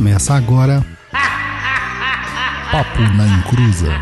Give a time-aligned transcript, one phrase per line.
[0.00, 0.82] Começa agora.
[2.72, 3.92] Papo na Encruza.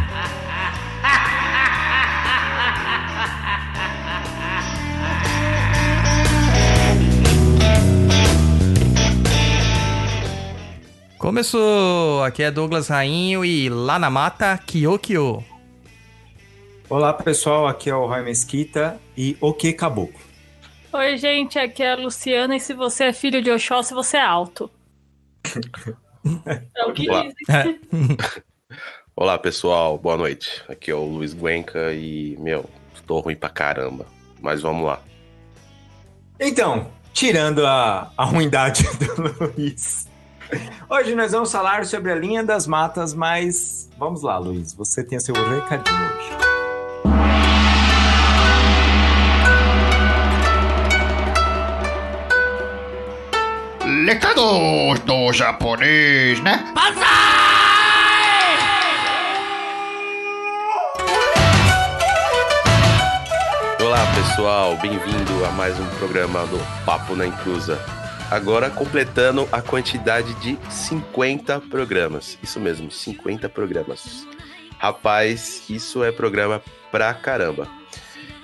[11.18, 12.22] Começou!
[12.22, 15.44] Aqui é Douglas Rainho e lá na mata, Kyo Kyo.
[16.88, 20.20] Olá pessoal, aqui é o Roy Mesquita e o que caboclo.
[20.92, 24.22] Oi, gente, aqui é a Luciana e se você é filho de Oxóssi, você é
[24.22, 24.70] alto.
[26.74, 27.22] É o que Olá.
[27.22, 27.80] dizem.
[29.16, 29.98] Olá, pessoal.
[29.98, 30.62] Boa noite.
[30.68, 32.68] Aqui é o Luiz Guenca e, meu,
[33.06, 34.06] tô ruim pra caramba.
[34.40, 35.00] Mas vamos lá.
[36.38, 38.84] Então, tirando a, a ruindade
[39.16, 40.06] do Luiz,
[40.88, 45.18] hoje nós vamos falar sobre a linha das matas, mas vamos lá, Luiz, você tem
[45.18, 46.47] o seu recadinho hoje.
[54.08, 56.64] Recados do japonês, né?
[63.78, 64.78] Olá, pessoal.
[64.78, 67.78] Bem-vindo a mais um programa do Papo na Inclusa.
[68.30, 72.38] Agora completando a quantidade de 50 programas.
[72.42, 74.26] Isso mesmo, 50 programas.
[74.78, 77.77] Rapaz, isso é programa pra caramba.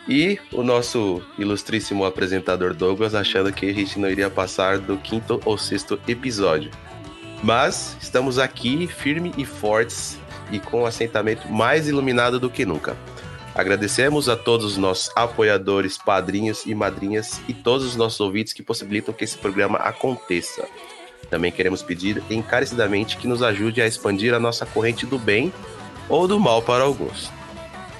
[0.07, 5.41] E o nosso ilustríssimo apresentador Douglas achando que a gente não iria passar do quinto
[5.45, 6.71] ou sexto episódio.
[7.43, 10.19] Mas estamos aqui firme e fortes
[10.53, 12.97] e com o assentamento mais iluminado do que nunca.
[13.55, 18.63] Agradecemos a todos os nossos apoiadores, padrinhos e madrinhas e todos os nossos ouvintes que
[18.63, 20.67] possibilitam que esse programa aconteça.
[21.31, 25.53] Também queremos pedir encarecidamente que nos ajude a expandir a nossa corrente do bem
[26.09, 27.31] ou do mal para alguns.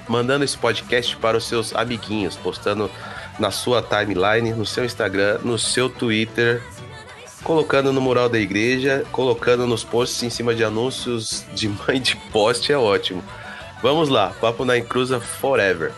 [0.07, 2.89] Mandando esse podcast para os seus amiguinhos, postando
[3.39, 6.61] na sua timeline, no seu Instagram, no seu Twitter,
[7.43, 12.15] colocando no mural da igreja, colocando nos posts em cima de anúncios de mãe de
[12.31, 13.23] poste é ótimo.
[13.81, 15.91] Vamos lá, Papo na Encruza Forever.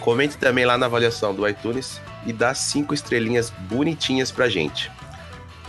[0.00, 4.90] Comente também lá na avaliação do iTunes e dá cinco estrelinhas bonitinhas pra gente.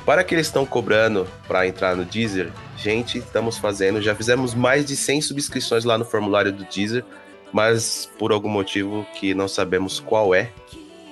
[0.05, 4.85] Para que eles estão cobrando para entrar no Deezer, gente, estamos fazendo, já fizemos mais
[4.85, 7.05] de 100 subscrições lá no formulário do Deezer,
[7.51, 10.51] mas por algum motivo que não sabemos qual é,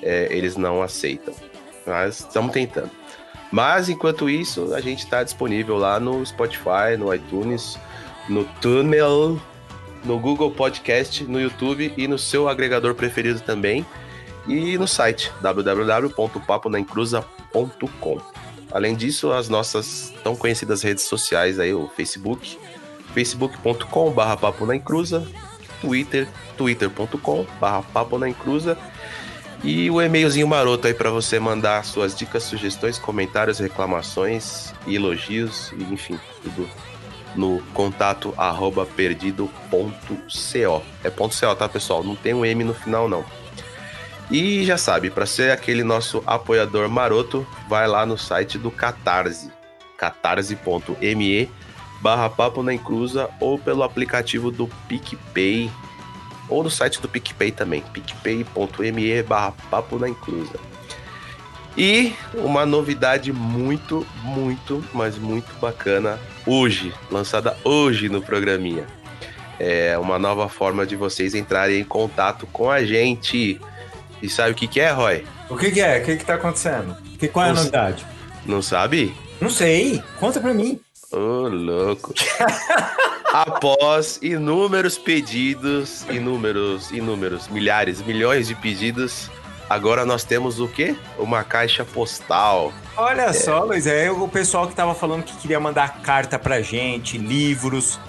[0.01, 1.33] é, eles não aceitam.
[1.85, 2.91] Mas estamos tentando.
[3.51, 7.77] Mas enquanto isso, a gente está disponível lá no Spotify, no iTunes,
[8.27, 9.39] no Tunnel,
[10.03, 13.85] no Google Podcast, no YouTube e no seu agregador preferido também.
[14.47, 18.21] E no site www.paponaencruza.com.
[18.71, 22.57] Além disso, as nossas tão conhecidas redes sociais aí, o Facebook,
[23.13, 25.46] facebook.com.br
[25.81, 26.27] Twitter,
[28.27, 28.77] encruza
[29.63, 36.19] e o e-mailzinho maroto aí para você mandar suas dicas, sugestões, comentários, reclamações, elogios, enfim,
[36.43, 36.69] tudo
[37.35, 39.91] no contato arroba perdido.co.
[41.03, 42.03] É ponto .co, tá, pessoal?
[42.03, 43.25] Não tem um M no final, não.
[44.29, 49.51] E já sabe, para ser aquele nosso apoiador maroto, vai lá no site do Catarse,
[49.97, 51.49] catarse.me
[52.01, 55.71] barra papo na encruza ou pelo aplicativo do PicPay
[56.49, 60.59] ou no site do PicPay também, picpay.me barra papo na encruza.
[61.77, 68.85] E uma novidade muito, muito, mas muito bacana hoje, lançada hoje no programinha.
[69.59, 73.59] É uma nova forma de vocês entrarem em contato com a gente.
[74.21, 75.23] E sabe o que, que é, Roy?
[75.49, 75.99] O que, que é?
[75.99, 76.95] O que, que tá acontecendo?
[77.19, 78.05] Que, qual é a novidade?
[78.45, 79.13] Não sabe?
[79.39, 80.79] Não sei, conta pra mim.
[81.11, 82.13] Ô, louco.
[83.31, 89.29] Após inúmeros pedidos, inúmeros, inúmeros, milhares, milhões de pedidos,
[89.69, 90.95] agora nós temos o quê?
[91.17, 92.73] Uma caixa postal.
[92.95, 97.17] Olha só, Luiz, é o pessoal que tava falando que queria mandar carta pra gente,
[97.17, 97.99] livros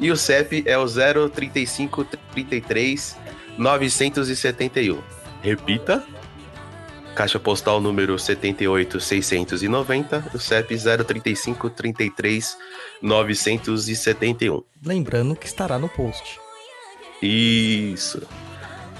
[0.00, 0.86] e o CEP é o
[1.30, 3.16] 035 33
[3.56, 5.00] 971.
[5.42, 6.04] Repita.
[7.14, 12.58] Caixa postal número 78690, o CEP 035 33
[13.00, 14.62] 971.
[14.84, 16.40] Lembrando que estará no post.
[17.22, 18.22] Isso.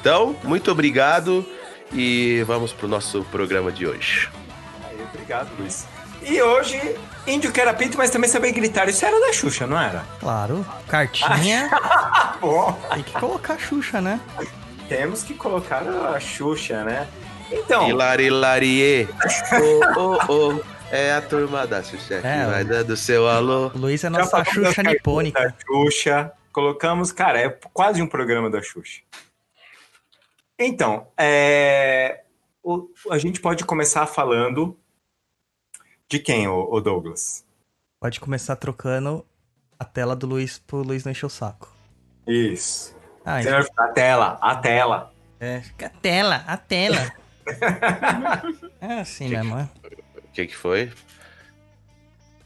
[0.01, 1.45] Então, muito obrigado
[1.93, 4.31] e vamos pro nosso programa de hoje.
[4.85, 5.87] Aí, obrigado, Luiz.
[6.23, 6.81] E hoje,
[7.27, 8.89] índio que era pinto, mas também sabia gritar.
[8.89, 10.05] Isso era da Xuxa, não era?
[10.21, 11.69] Claro, cartinha.
[12.41, 12.73] Bom.
[12.95, 14.21] Tem que colocar a Xuxa, né?
[14.89, 17.07] Temos que colocar a Xuxa, né?
[17.51, 19.09] Então, Hilari Larie.
[19.97, 20.65] Ô, ô, ô.
[20.91, 23.69] É a turma da Xuxa que É, vai dando seu alô.
[23.69, 25.41] O Luiz é nossa Xuxa nipônica.
[25.41, 26.33] Da Xuxa.
[26.53, 29.01] Colocamos, cara, é quase um programa da Xuxa.
[30.59, 32.23] Então, é,
[32.63, 34.79] o- a gente pode começar falando
[36.09, 37.45] de quem, o, Douglas?
[38.01, 39.27] Pode começar trocando
[39.79, 41.75] a tela do Luiz pro Luiz não encher o saco.
[42.27, 42.95] Isso.
[43.25, 45.13] Ah, então, A tela, a tela.
[45.41, 47.13] é, a tela, a tela.
[48.81, 49.69] É assim mesmo, é.
[50.19, 50.91] O que que foi?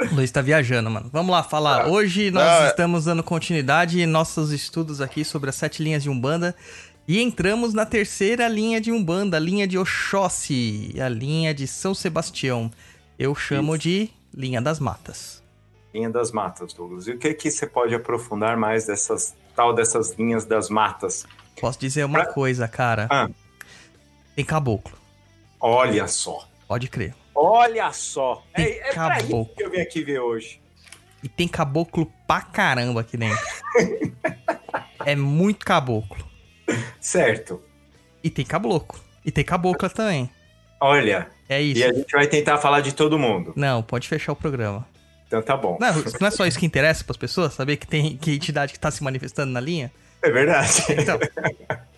[0.00, 1.10] O Luiz tá viajando, mano.
[1.12, 1.88] Vamos lá falar.
[1.88, 6.08] Hoje nós é- estamos dando continuidade em nossos estudos aqui sobre as sete linhas de
[6.10, 6.54] Umbanda.
[7.06, 11.94] E entramos na terceira linha de Umbanda, a linha de Oxóssi, a linha de São
[11.94, 12.70] Sebastião.
[13.18, 13.82] Eu chamo Isso.
[13.82, 15.42] de linha das matas.
[15.92, 17.06] Linha das matas, Douglas.
[17.08, 21.26] E o que que você pode aprofundar mais dessas tal dessas linhas das matas?
[21.60, 23.08] Posso dizer uma Pra- coisa, cara?
[23.10, 23.28] Ah.
[24.38, 24.96] Tem caboclo,
[25.60, 26.48] Olha só.
[26.68, 27.12] pode crer.
[27.34, 28.44] Olha só.
[28.54, 29.46] Tem É, é caboclo.
[29.56, 30.60] que eu vim aqui ver hoje.
[31.24, 33.44] E tem caboclo pra caramba aqui dentro.
[35.04, 36.24] é muito caboclo.
[37.00, 37.60] Certo.
[38.22, 39.00] E tem caboclo.
[39.24, 40.30] E tem cabocla também.
[40.80, 41.80] Olha, É isso.
[41.80, 43.52] e a gente vai tentar falar de todo mundo.
[43.56, 44.86] Não, pode fechar o programa.
[45.26, 45.76] Então tá bom.
[45.80, 47.54] Não, não é só isso que interessa pras pessoas?
[47.54, 49.90] Saber que tem que entidade que tá se manifestando na linha?
[50.22, 50.84] É verdade.
[50.90, 51.18] Então.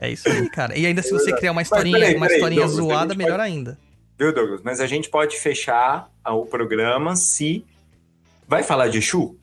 [0.00, 0.76] É isso aí, cara.
[0.78, 3.78] E ainda se você criar uma historinha, peraí, uma peraí, historinha Douglas, zoada, melhor ainda.
[4.18, 4.60] Viu, Douglas?
[4.62, 7.64] Mas a gente pode fechar o programa se.
[8.48, 9.36] Vai falar de Exu?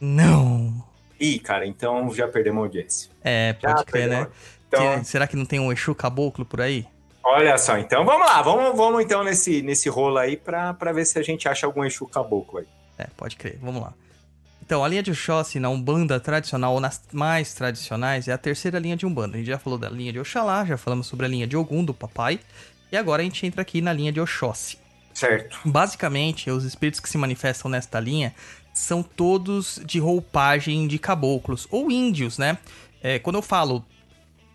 [0.00, 0.84] Não.
[1.18, 3.10] Ih, cara, então já perdemos a audiência.
[3.22, 4.26] É, Já pode crer, né?
[4.68, 6.86] Então, Será que não tem um Exu caboclo por aí?
[7.22, 7.78] olha só.
[7.78, 8.42] Então vamos lá.
[8.42, 11.84] Vamos, vamos então nesse, nesse rolo aí pra, pra ver se a gente acha algum
[11.84, 12.66] Exu caboclo aí.
[12.98, 13.58] É, pode crer.
[13.60, 13.94] Vamos lá.
[14.64, 18.78] Então, a linha de Oxóssi na Umbanda tradicional, ou nas mais tradicionais, é a terceira
[18.78, 19.34] linha de Umbanda.
[19.34, 21.84] A gente já falou da linha de Oxalá, já falamos sobre a linha de Ogum,
[21.84, 22.40] do papai.
[22.90, 24.78] E agora a gente entra aqui na linha de Oxóssi.
[25.12, 25.58] Certo.
[25.66, 28.34] Basicamente, os espíritos que se manifestam nesta linha
[28.72, 32.56] são todos de roupagem de caboclos ou índios, né?
[33.02, 33.84] É, quando eu falo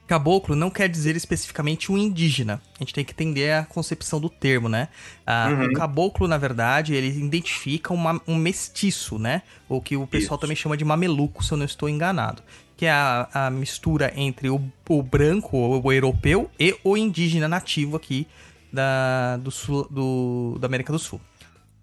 [0.09, 2.61] caboclo, não quer dizer especificamente um indígena.
[2.75, 4.89] A gente tem que entender a concepção do termo, né?
[5.25, 5.65] Ah, Uhum.
[5.67, 9.43] O caboclo, na verdade, ele identifica uma- um mestiço, né?
[9.69, 10.41] Ou que o pessoal Isso.
[10.41, 12.41] também chama de mameluco, se eu não estou enganado.
[12.75, 17.47] Que é a, a mistura entre o, o branco, ou o europeu, e o indígena
[17.47, 18.25] nativo aqui
[18.73, 21.19] da, do sul, do, da América do Sul.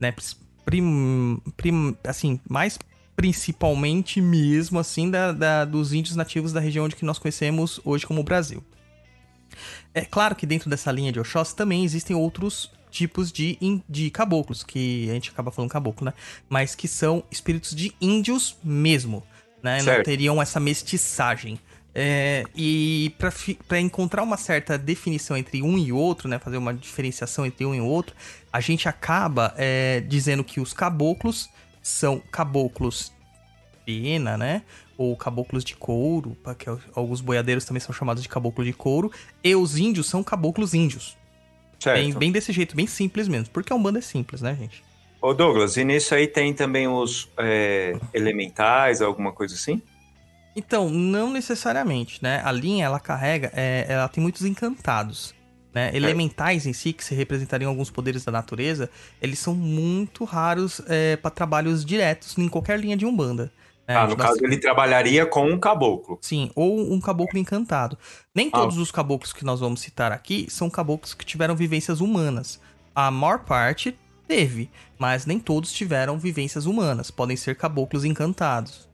[0.00, 0.14] Né?
[0.64, 2.78] Prim, prim- assim, mais
[3.16, 8.06] principalmente mesmo assim da, da- dos índios nativos da região onde que nós conhecemos hoje
[8.06, 8.62] como Brasil.
[9.94, 13.58] É claro que dentro dessa linha de Oxóssi também existem outros tipos de,
[13.88, 16.12] de caboclos, que a gente acaba falando caboclo, né?
[16.48, 19.22] Mas que são espíritos de índios mesmo,
[19.62, 19.78] né?
[19.78, 20.04] Não Certo.
[20.04, 21.58] teriam essa mestiçagem.
[21.94, 23.14] É, e
[23.66, 27.74] para encontrar uma certa definição entre um e outro, né, fazer uma diferenciação entre um
[27.74, 28.14] e outro,
[28.52, 31.48] a gente acaba é, dizendo que os caboclos
[31.86, 33.12] são caboclos
[33.84, 34.62] pena, né,
[34.98, 39.12] ou caboclos de couro, pra que alguns boiadeiros também são chamados de caboclo de couro,
[39.42, 41.16] e os índios são caboclos índios.
[41.78, 42.02] Certo.
[42.02, 44.82] Bem, bem desse jeito, bem simples mesmo, porque a Umbanda é simples, né, gente?
[45.22, 49.80] Ô, Douglas, e nisso aí tem também os é, elementais, alguma coisa assim?
[50.56, 52.42] Então, não necessariamente, né?
[52.44, 55.35] A linha, ela carrega, é, ela tem muitos encantados,
[55.76, 55.90] né?
[55.94, 58.88] Elementais em si, que se representariam alguns poderes da natureza,
[59.20, 60.80] eles são muito raros
[61.20, 63.52] para trabalhos diretos em qualquer linha de Umbanda.
[63.86, 63.94] né?
[63.94, 66.18] ah, no Nós- caso ele trabalharia com um caboclo.
[66.20, 67.96] Sim, ou um caboclo encantado.
[68.34, 68.58] Nem Ah.
[68.58, 72.58] todos os caboclos que nós vamos citar aqui são caboclos que tiveram vivências humanas.
[72.94, 74.68] A maior parte teve,
[74.98, 77.10] mas nem todos tiveram vivências humanas.
[77.12, 78.88] Podem ser caboclos encantados.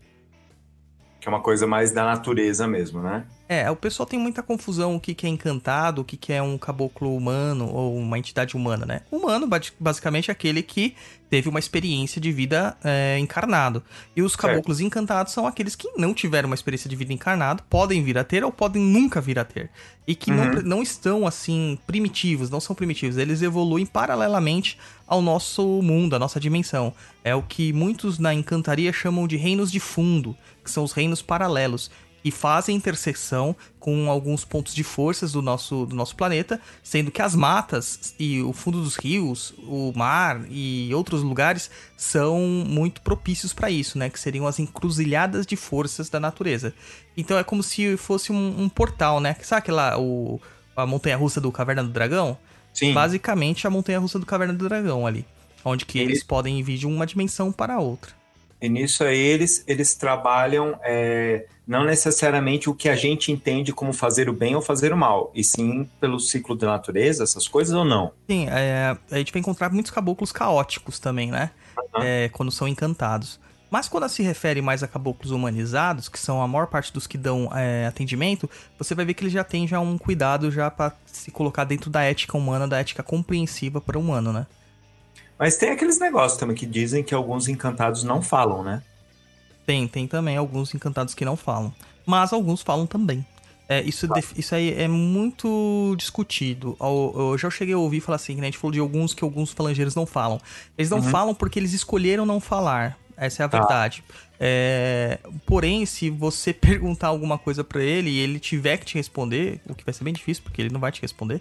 [1.22, 3.24] Que é uma coisa mais da natureza mesmo, né?
[3.48, 6.42] É, o pessoal tem muita confusão o que, que é encantado, o que, que é
[6.42, 9.02] um caboclo humano ou uma entidade humana, né?
[9.08, 10.96] Humano, basi- basicamente, é aquele que
[11.30, 13.84] teve uma experiência de vida é, encarnado.
[14.16, 18.02] E os caboclos encantados são aqueles que não tiveram uma experiência de vida encarnado, podem
[18.02, 19.70] vir a ter ou podem nunca vir a ter.
[20.08, 20.62] E que não, Uhum.
[20.64, 23.16] não estão, assim, primitivos, não são primitivos.
[23.16, 24.76] Eles evoluem paralelamente
[25.06, 26.92] ao nosso mundo, à nossa dimensão.
[27.22, 31.22] É o que muitos na encantaria chamam de reinos de fundo, que são os reinos
[31.22, 31.90] paralelos
[32.24, 37.20] e fazem interseção com alguns pontos de forças do nosso, do nosso planeta, sendo que
[37.20, 43.52] as matas e o fundo dos rios, o mar e outros lugares são muito propícios
[43.52, 44.08] para isso, né?
[44.08, 46.72] Que seriam as encruzilhadas de forças da natureza.
[47.16, 49.36] Então é como se fosse um, um portal, né?
[49.42, 50.40] Sabe aquela o,
[50.76, 52.38] a montanha russa do Caverna do Dragão?
[52.72, 52.92] Sim.
[52.92, 55.26] Basicamente a montanha russa do Caverna do Dragão ali.
[55.64, 58.21] Onde que eles podem vir de uma dimensão para outra.
[58.62, 63.92] E nisso aí eles, eles trabalham é, não necessariamente o que a gente entende como
[63.92, 67.74] fazer o bem ou fazer o mal, e sim pelo ciclo da natureza, essas coisas
[67.74, 68.12] ou não?
[68.30, 71.50] Sim, é, a gente vai encontrar muitos caboclos caóticos também, né?
[71.76, 72.04] Aham.
[72.04, 73.40] É, quando são encantados.
[73.68, 77.18] Mas quando se refere mais a caboclos humanizados, que são a maior parte dos que
[77.18, 80.92] dão é, atendimento, você vai ver que eles já têm já um cuidado já para
[81.06, 84.46] se colocar dentro da ética humana, da ética compreensiva para o humano, né?
[85.42, 88.80] Mas tem aqueles negócios também que dizem que alguns encantados não falam, né?
[89.66, 91.74] Tem, tem também alguns encantados que não falam.
[92.06, 93.26] Mas alguns falam também.
[93.68, 96.76] É, isso, def- isso aí é muito discutido.
[96.80, 98.42] Eu, eu já cheguei a ouvir falar assim, né?
[98.42, 100.40] A gente falou de alguns que alguns falangeiros não falam.
[100.78, 102.96] Eles não falam porque eles escolheram não falar.
[103.16, 103.58] Essa é a Tá.
[103.58, 104.04] verdade.
[104.38, 109.60] É, porém, se você perguntar alguma coisa pra ele e ele tiver que te responder,
[109.68, 111.40] o que vai ser bem difícil, porque ele não vai te responder,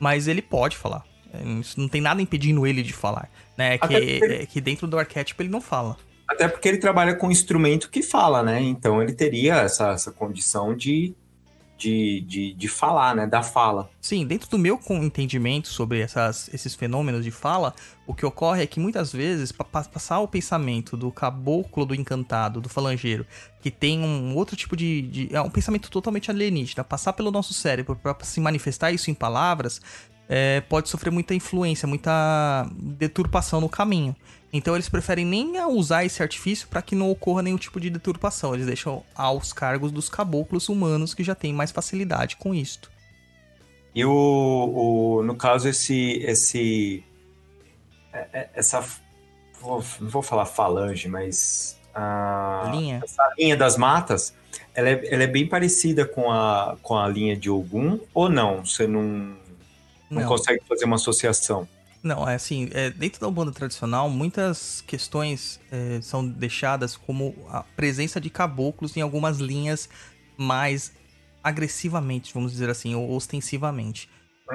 [0.00, 1.04] mas ele pode falar.
[1.32, 3.30] É, Isso não tem nada impedindo ele de falar.
[3.56, 3.74] Né?
[3.74, 5.96] É que, é que dentro do arquétipo ele não fala.
[6.28, 8.60] Até porque ele trabalha com instrumento que fala, né?
[8.60, 11.14] Então ele teria essa, essa condição de,
[11.76, 13.26] de, de, de falar, né?
[13.26, 13.90] Da fala.
[14.00, 17.74] Sim, dentro do meu entendimento sobre essas, esses fenômenos de fala,
[18.06, 22.62] o que ocorre é que muitas vezes, para passar o pensamento do caboclo do encantado,
[22.62, 23.26] do falangeiro,
[23.60, 25.02] que tem um outro tipo de.
[25.02, 29.14] de- é um pensamento totalmente alienígena, passar pelo nosso cérebro para se manifestar isso em
[29.14, 29.82] palavras,
[30.34, 34.16] é, pode sofrer muita influência, muita deturpação no caminho.
[34.50, 38.54] Então eles preferem nem usar esse artifício para que não ocorra nenhum tipo de deturpação.
[38.54, 42.90] Eles deixam aos cargos dos caboclos humanos que já têm mais facilidade com isto.
[43.94, 44.10] E o,
[45.20, 46.12] o no caso, esse.
[46.22, 47.04] esse
[48.10, 48.82] é- é- essa.
[49.60, 51.78] Vou, não vou falar falange, mas.
[51.94, 53.02] A, Linha.
[53.04, 54.34] essa linha das matas,
[54.74, 58.64] ela é, ela é bem parecida com a, com a linha de Ogum, ou não?
[58.64, 59.36] Você não,
[60.12, 60.28] não, Não.
[60.28, 61.66] consegue fazer uma associação?
[62.02, 67.62] Não, é assim, é, dentro da Umbanda tradicional, muitas questões é, são deixadas como a
[67.62, 69.88] presença de caboclos em algumas linhas
[70.36, 70.92] mais
[71.42, 74.08] agressivamente, vamos dizer assim, ou ostensivamente.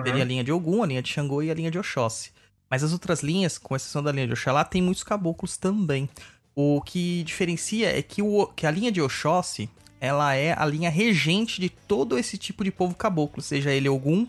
[0.03, 2.31] Teria a linha de Ogum, a linha de Xangô e a linha de Oxóssi.
[2.69, 6.07] Mas as outras linhas, com exceção da linha de Oxalá, tem muitos caboclos também.
[6.53, 10.89] O que diferencia é que, o, que a linha de Oxóssi, ela é a linha
[10.89, 14.27] regente de todo esse tipo de povo caboclo, seja ele Ogum,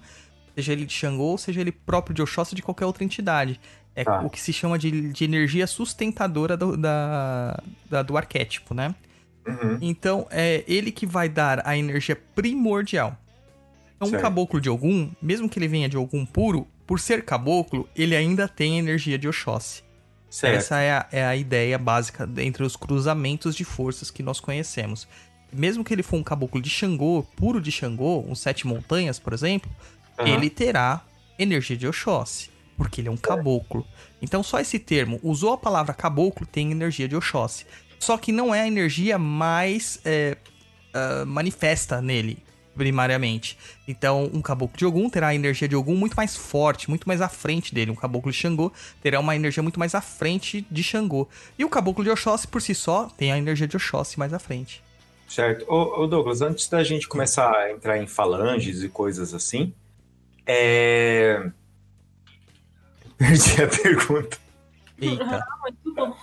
[0.58, 3.60] seja ele de Xangô, seja ele próprio de Oxóssi de qualquer outra entidade.
[3.94, 4.20] É Tá.
[4.22, 8.94] o que se chama de, de energia sustentadora do, da, da- do arquétipo, né?
[9.46, 9.78] Uhum.
[9.80, 13.16] Então, é ele que vai dar a energia primordial.
[13.96, 17.88] Então, um caboclo de Ogum, mesmo que ele venha de Ogum puro, por ser caboclo,
[17.96, 19.82] ele ainda tem a energia de Oxóssi.
[20.30, 20.56] Certo.
[20.58, 25.08] Essa é a, é a ideia básica entre os cruzamentos de forças que nós conhecemos.
[25.52, 29.32] Mesmo que ele for um caboclo de Xangô, puro de Xangô, um sete montanhas, por
[29.32, 29.70] exemplo,
[30.18, 30.28] Aham.
[30.28, 31.02] ele terá
[31.38, 33.86] energia de Oxóssi, porque ele é um caboclo.
[34.20, 37.64] Então, só esse termo, usou a palavra caboclo, tem energia de Oxóssi.
[37.98, 40.36] Só que não é a energia mais é,
[40.98, 42.38] ah, manifesta nele,
[42.74, 43.58] primariamente.
[43.86, 47.20] Então, um caboclo de Ogum terá a energia de Ogum muito mais forte, muito mais
[47.20, 47.90] à frente dele.
[47.90, 48.72] Um caboclo de Xangô
[49.02, 51.28] terá uma energia muito mais à frente de Xangô.
[51.58, 54.38] E o caboclo de Oxóssi, por si só, tem a energia de Oxóssi mais à
[54.38, 54.82] frente.
[55.28, 55.66] Certo.
[55.68, 59.74] Ô, ô, Douglas, antes da gente começar a entrar em falanges e coisas assim,
[60.48, 61.50] é...
[63.16, 64.38] Perdi a pergunta.
[65.00, 65.46] Eita,
[65.94, 66.14] bom.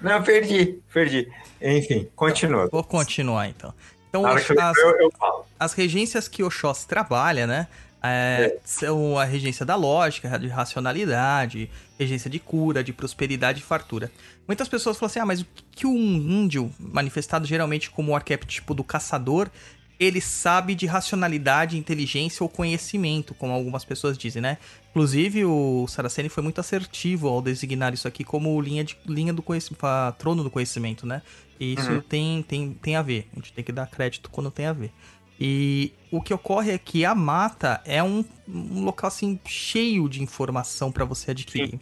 [0.00, 1.28] Não, perdi, perdi.
[1.60, 2.68] Enfim, continua.
[2.70, 3.72] vou continuar então.
[4.08, 5.44] Então, eu, as- eu, eu falo.
[5.58, 7.66] as regências que Oxóssi trabalha, né?
[8.02, 14.10] é, São a regência da lógica, de racionalidade, regência de cura, de prosperidade e fartura.
[14.46, 18.16] Muitas pessoas falam assim: ah, mas o que que um índio, manifestado geralmente como o
[18.16, 19.50] arquétipo do caçador,
[19.98, 24.58] ele sabe de racionalidade, inteligência ou conhecimento, como algumas pessoas dizem, né?
[24.90, 29.42] Inclusive, o Saraceni foi muito assertivo ao designar isso aqui como linha, de, linha do
[29.42, 29.84] conhecimento,
[30.18, 31.22] trono do conhecimento, né?
[31.58, 32.00] E isso Uhum.
[32.02, 33.28] tem, tem, tem a ver.
[33.32, 34.92] A gente tem que dar crédito quando tem a ver.
[35.38, 40.22] E o que ocorre é que a mata é um, um local assim cheio de
[40.22, 41.78] informação para você adquirir.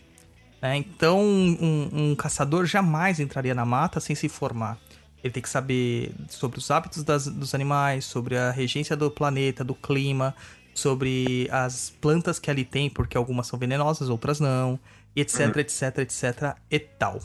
[0.60, 0.76] né?
[0.76, 4.78] Então, um, um caçador jamais entraria na mata sem se informar.
[5.24, 9.64] Ele tem que saber sobre os hábitos das- dos animais, sobre a regência do planeta,
[9.64, 10.34] do clima,
[10.74, 14.78] sobre as plantas que ali tem, porque algumas são venenosas, outras não,
[15.16, 17.20] etc, etc, etc e tal.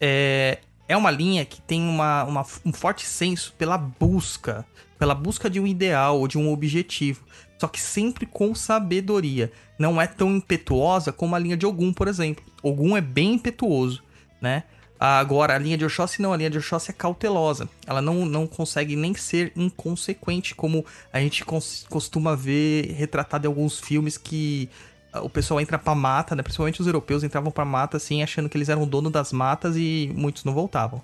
[0.00, 4.66] É, é uma linha que tem uma, uma- um forte senso pela busca,
[4.98, 7.24] pela busca de um ideal ou de um objetivo,
[7.60, 9.52] só que sempre com sabedoria.
[9.78, 12.44] Não é tão impetuosa como a linha de Ogum, por exemplo.
[12.62, 14.02] Ogum é bem impetuoso,
[14.40, 14.64] né?
[14.98, 17.68] Agora, a linha de Oxóssi não, a linha de Oxóssi é cautelosa.
[17.86, 23.78] Ela não, não consegue nem ser inconsequente, como a gente costuma ver retratado em alguns
[23.78, 24.68] filmes que
[25.12, 26.42] ah, o pessoal entra pra mata, né?
[26.42, 30.10] Principalmente os europeus entravam pra mata, assim, achando que eles eram dono das matas e
[30.14, 31.02] muitos não voltavam.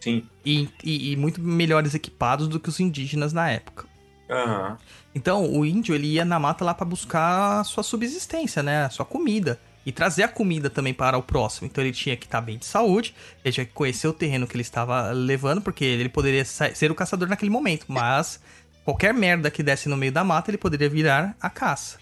[0.00, 0.22] Sim.
[0.44, 3.86] E, e- e muito melhores equipados do que os indígenas na época.
[4.30, 4.78] Aham.
[5.14, 8.84] Então, o índio, ele ia na mata lá pra buscar a sua subsistência, né?
[8.86, 9.60] A sua comida.
[9.86, 11.66] E trazer a comida também para o próximo.
[11.66, 13.14] Então, ele tinha que estar bem de saúde,
[13.44, 16.94] ele tinha que conhecer o terreno que ele estava levando, porque ele poderia ser o
[16.94, 18.40] caçador naquele momento, mas
[18.84, 21.98] qualquer merda que desse no meio da mata, ele poderia virar a caça.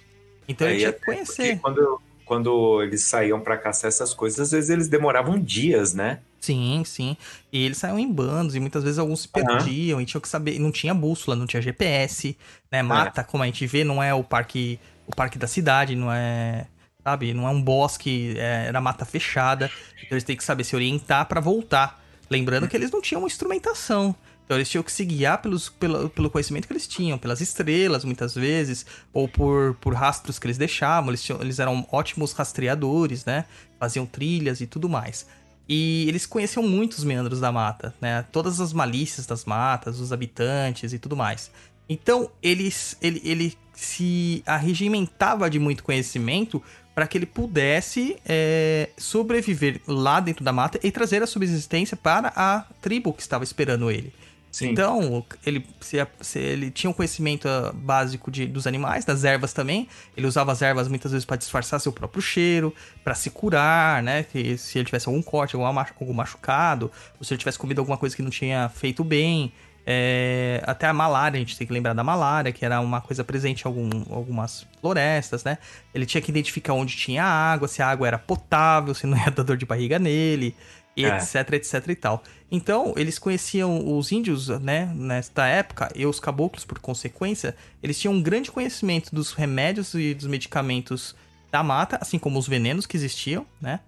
[0.49, 1.59] Então, ele Aí, tinha que até porque conhecer.
[1.61, 6.21] Quando, quando eles saíam pra caçar essas coisas, às vezes eles demoravam dias, né?
[6.41, 7.17] Sim, sim.
[7.53, 10.59] E eles saíam em bandos, e muitas vezes alguns se perdiam, e tinham que saber.
[10.59, 12.37] Não tinha bússola, não tinha GPS,
[12.71, 12.77] É.
[12.77, 12.83] né?
[12.83, 16.67] Mata, como a gente vê, não é o parque, o parque da cidade, não é.
[17.05, 17.35] Sabe?
[17.35, 19.71] Não é um bosque, é, era mata fechada.
[19.97, 22.03] Então eles têm que saber se orientar pra voltar.
[22.31, 24.15] Lembrando que eles não tinham instrumentação.
[24.45, 28.05] Então eles tinham que se guiar pelos, pelo, pelo conhecimento que eles tinham, pelas estrelas,
[28.05, 31.11] muitas vezes, ou por, por rastros que eles deixavam.
[31.11, 33.47] Eles, tinham- eles eram ótimos rastreadores, né?
[33.79, 35.27] Faziam trilhas e tudo mais.
[35.69, 38.25] E eles conheciam muito os meandros da mata, né?
[38.33, 41.51] Todas as malícias das matas, os habitantes e tudo mais.
[41.89, 46.63] Então, eles, ele, ele se arregimentava de muito conhecimento
[46.95, 52.33] para que ele pudesse é, sobreviver lá dentro da mata e trazer a subsistência para
[52.37, 54.13] a tribo que estava esperando ele.
[54.53, 54.69] Sim.
[54.69, 59.55] Então, ele, se, se ele tinha um conhecimento ah, básico de, dos animais, das ervas
[59.55, 59.89] também.
[60.15, 64.25] Ele usava as ervas muitas vezes para disfarçar seu próprio cheiro, para se curar, né?
[64.25, 68.15] Que se ele tivesse algum corte, algum machucado, ou se ele tivesse comido alguma coisa
[68.15, 69.51] que não tinha feito bem.
[69.85, 73.25] É, até a malária, a gente tem que lembrar da malária, que era uma coisa
[73.25, 75.59] presente em algum- algumas florestas, né?
[75.95, 79.31] Ele tinha que identificar onde tinha água, se a água era potável, se não ia
[79.31, 80.55] dar dor de barriga nele,
[80.97, 81.03] É.
[81.17, 82.23] etc, etc e tal.
[82.51, 88.15] Então, eles conheciam os índios, né, nesta época, e os caboclos, por consequência, eles tinham
[88.15, 91.17] um grande conhecimento dos remédios e dos medicamentos
[91.51, 93.81] da mata, assim como os venenos que existiam, né?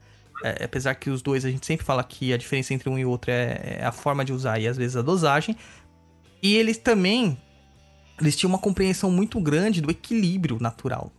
[0.43, 3.05] É, apesar que os dois, a gente sempre fala que a diferença entre um e
[3.05, 5.57] outro é, é a forma de usar e às vezes a dosagem.
[6.45, 7.39] E eles também,
[8.21, 11.11] eles tinham uma compreensão muito grande do equilíbrio natural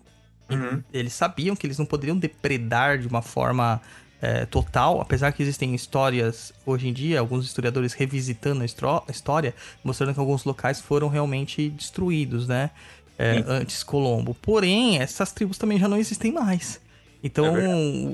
[0.50, 0.84] Uhum.
[0.94, 3.82] eles sabiam que eles não poderiam depredar de uma forma
[4.22, 10.14] é, total, apesar que existem histórias hoje em dia, alguns historiadores revisitando a história, mostrando
[10.14, 12.70] que alguns locais foram realmente destruídos, né?
[13.18, 14.36] É, antes Colombo.
[14.36, 16.82] Porém, essas tribos também já não existem mais.
[17.24, 17.68] Então, É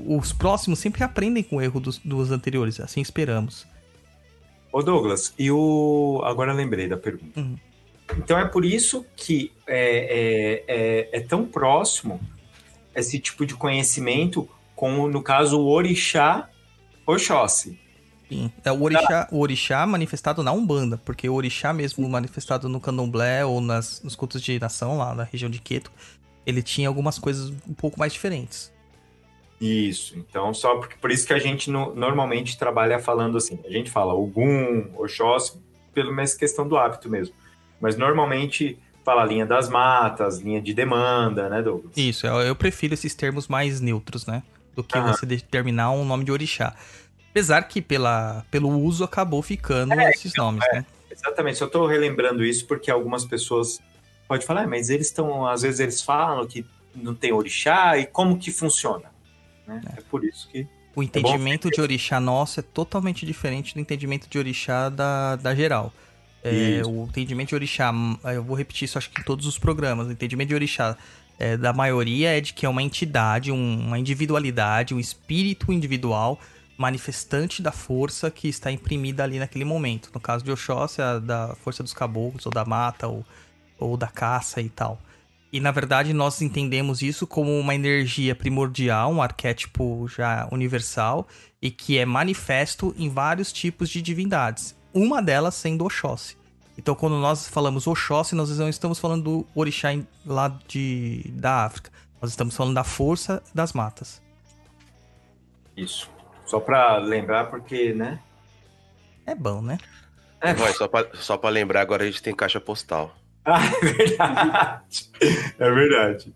[0.06, 3.66] os próximos sempre aprendem com o erro dos, dos anteriores, assim esperamos.
[4.72, 6.22] Ô Douglas, e o.
[6.24, 7.38] Agora lembrei da pergunta.
[7.38, 7.56] Uhum.
[8.16, 12.18] Então é por isso que é, é, é, é tão próximo
[12.94, 16.48] esse tipo de conhecimento com, no caso, o Orixá
[17.06, 17.78] Oxóssi.
[18.28, 18.50] Sim.
[18.64, 23.44] É o orixá, o orixá manifestado na Umbanda, porque o orixá mesmo manifestado no candomblé
[23.44, 25.92] ou nas, nos cultos de nação lá na região de Queto,
[26.46, 28.72] ele tinha algumas coisas um pouco mais diferentes.
[29.64, 33.70] Isso, então só porque por isso que a gente no- normalmente trabalha falando assim, a
[33.70, 35.56] gente fala Ogum, Oxóssi,
[35.94, 37.32] pela mesma questão do hábito mesmo.
[37.80, 41.96] Mas normalmente fala linha das matas, linha de demanda, né, Douglas?
[41.96, 44.42] Isso, eu, eu prefiro esses termos mais neutros, né?
[44.74, 45.12] Do que Aham.
[45.12, 46.74] você determinar um nome de orixá.
[47.30, 50.84] Apesar que pela, pelo uso acabou ficando esses nomes, né?
[51.10, 53.80] Exatamente, só tô relembrando isso porque algumas pessoas
[54.26, 58.06] podem falar, "Ah, mas eles estão, às vezes eles falam que não tem orixá e
[58.06, 59.04] como que funciona,
[59.66, 59.80] né?
[59.96, 64.38] É, por isso que O entendimento de orixá nosso é totalmente diferente do entendimento de
[64.38, 65.92] orixá da, da geral.
[66.44, 69.58] É, o entendimento de orixá, hum, eu vou repetir isso acho que em todos os
[69.58, 70.96] programas, o entendimento de orixá
[71.38, 76.38] é, da maioria é de que é uma entidade, um- uma individualidade, um espírito individual
[76.76, 80.10] manifestante da força que está imprimida ali naquele momento.
[80.12, 83.24] No caso de Oxóssi, a da força dos caboclos, ou da mata, ou
[83.78, 85.00] ou da caça e tal.
[85.52, 91.28] E na verdade nós entendemos isso como uma energia primordial, um arquétipo já universal
[91.60, 94.74] e que é manifesto em vários tipos de divindades.
[94.94, 96.38] Uma delas sendo Oxóssi.
[96.78, 101.66] Então quando nós falamos Oxóssi, nós não estamos falando do orixá em- lá de, da
[101.66, 101.90] África.
[102.20, 104.22] Nós estamos falando da força das matas.
[105.76, 106.08] Isso.
[106.46, 108.20] Só pra lembrar, porque, né?
[109.26, 109.78] É bom, né?
[110.40, 110.54] É.
[110.54, 110.72] Vai,
[111.14, 113.14] só pra lembrar, agora a gente tem caixa postal.
[113.44, 115.10] Ah, é verdade.
[115.58, 116.34] É verdade.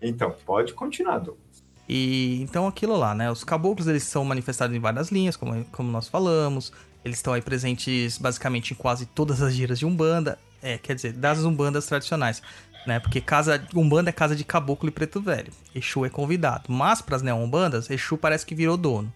[0.00, 1.62] Então, pode continuar, Douglas.
[1.88, 3.30] E então aquilo lá, né?
[3.30, 6.72] Os caboclos eles são manifestados em várias linhas, como, como nós falamos.
[7.04, 10.38] Eles estão aí presentes basicamente em quase todas as giras de Umbanda.
[10.60, 12.42] É, quer dizer, das Umbandas tradicionais.
[12.86, 12.98] Né?
[12.98, 15.52] Porque casa, Umbanda é casa de caboclo e preto velho.
[15.74, 16.64] Exu é convidado.
[16.68, 19.12] Mas para as neo-umbandas, Exu parece que virou dono.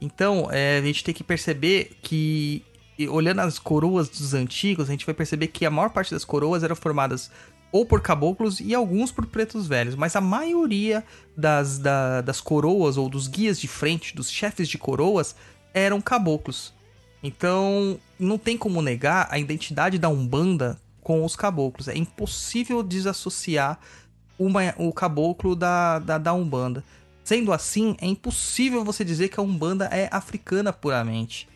[0.00, 2.62] Então, é, a gente tem que perceber que,
[2.98, 6.24] e olhando as coroas dos antigos, a gente vai perceber que a maior parte das
[6.24, 7.30] coroas eram formadas
[7.72, 11.04] ou por caboclos e alguns por pretos velhos, mas a maioria
[11.36, 15.34] das, da- das coroas ou dos guias de frente, dos chefes de coroas,
[15.72, 16.72] eram caboclos.
[17.22, 21.88] Então, não tem como negar a identidade da Umbanda com os caboclos.
[21.88, 23.78] É impossível desassociar
[24.38, 26.84] uma- o caboclo da, da, da Umbanda.
[27.24, 31.48] Sendo assim, é impossível você dizer que a Umbanda é africana puramente.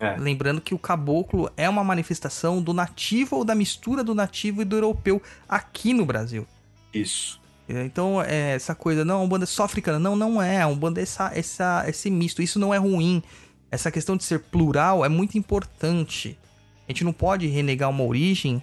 [0.00, 0.16] É.
[0.16, 4.64] Lembrando que o caboclo é uma manifestação do nativo ou da mistura do nativo e
[4.64, 6.46] do europeu aqui no Brasil.
[6.92, 7.38] Isso.
[7.68, 9.98] Então, é, essa coisa, não, a Umbanda é só africana.
[9.98, 10.60] Não, não é.
[10.62, 12.42] A Umbanda é essa, essa, esse misto.
[12.42, 13.22] Isso não é ruim.
[13.70, 16.36] Essa questão de ser plural é muito importante.
[16.88, 18.60] A gente não pode renegar uma origem,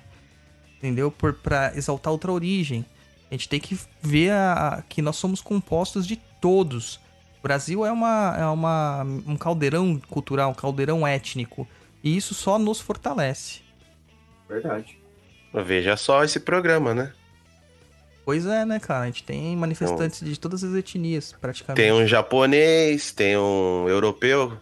[0.78, 1.10] entendeu?
[1.10, 2.84] Por, pra exaltar outra origem.
[3.32, 7.00] A gente tem que ver a- a- que nós somos compostos de todos.
[7.48, 11.66] O Brasil é, uma, é uma, um caldeirão cultural, um caldeirão étnico.
[12.04, 13.62] E isso só nos fortalece.
[14.50, 15.00] Verdade.
[15.54, 17.14] Veja só esse programa, né?
[18.26, 19.04] Pois é, né, cara?
[19.04, 21.82] A gente tem manifestantes de todas as etnias, praticamente.
[21.82, 24.58] Tem um japonês, tem um europeu.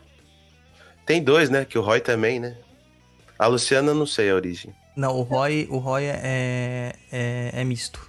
[1.08, 1.65] Tem dois, né?
[1.65, 2.56] Que o Roy também, né?
[3.39, 4.71] A Luciana, eu não sei a origem.
[4.95, 8.00] Não, o Roy, o Roy é, é, é misto.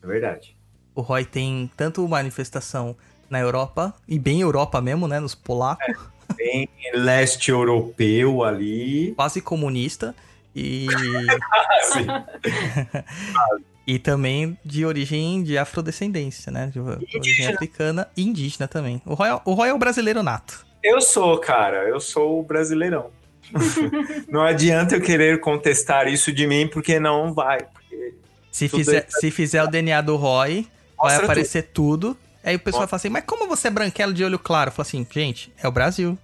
[0.00, 0.56] É verdade.
[0.94, 2.96] O Roy tem tanto manifestação
[3.30, 5.20] na Europa, e bem Europa mesmo, né?
[5.20, 5.96] Nos polacos,
[6.36, 9.12] Tem leste europeu ali.
[9.16, 10.14] quase comunista,
[10.54, 10.86] e,
[13.86, 16.66] e também de origem de afrodescendência, né?
[16.72, 19.00] De origem africana e indígena também.
[19.06, 20.66] O Roy, é- o Roy é o brasileiro nato.
[20.82, 21.88] eu sou, cara.
[21.88, 23.10] Eu sou o brasileirão.
[24.28, 27.58] não adianta eu querer contestar isso de mim, porque não vai.
[27.64, 28.14] Porque
[28.50, 29.20] Se Tudo fizer, aí.
[29.20, 30.66] se fizer o DNA do Roy,
[30.96, 32.16] vai Mostra aparecer tudo.
[32.42, 32.88] Aí o pessoal Mostra.
[32.88, 34.70] fala assim, mas como você é branquelo de olho claro?
[34.70, 36.18] Fala assim, gente, é o Brasil.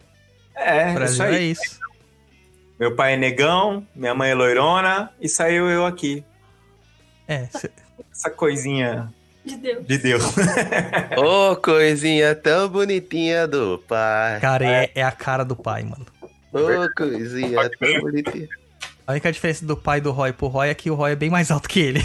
[0.55, 1.79] É, O Brasil isso é isso.
[2.81, 6.25] Meu pai é negão, minha mãe é loirona e saiu eu aqui.
[7.29, 7.71] É, cê-
[8.13, 9.13] Essa coisinha
[9.45, 9.87] De Deus.
[9.87, 10.23] de Deus.
[11.17, 14.41] Ô, coisinha tão bonitinha do pai.
[14.41, 16.07] cara, é, é a cara do pai, mano.
[16.53, 18.49] Ô, coisinha tão bonitinha.
[19.07, 21.31] A única diferença do pai do Roy pro Roy é que o Roy é bem
[21.31, 22.01] mais alto que ele.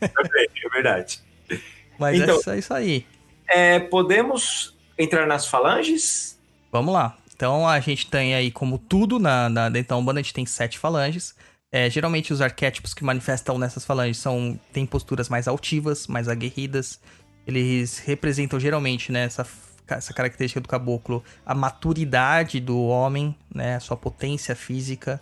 [0.00, 1.20] é verdade.
[1.98, 3.06] Mas Então- é isso- é isso aí.
[3.48, 6.38] É, podemos entrar nas falanges?
[6.70, 7.16] Vamos lá.
[7.34, 10.46] Então a gente tem aí, como tudo na, na dentro da Umbanda, a gente tem
[10.46, 11.34] sete falanges.
[11.70, 17.00] É, geralmente os arquétipos que manifestam nessas falanges são têm posturas mais altivas, mais aguerridas.
[17.46, 19.46] Eles representam geralmente né, essa,
[19.88, 25.20] essa característica do caboclo, a maturidade do homem, né, a sua potência física.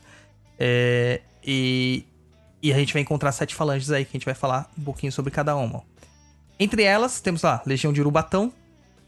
[0.58, 2.04] É, e,
[2.62, 5.10] e a gente vai encontrar sete falanges aí que a gente vai falar um pouquinho
[5.10, 5.82] sobre cada uma.
[6.62, 8.52] Entre elas, temos lá Legião de Urubatão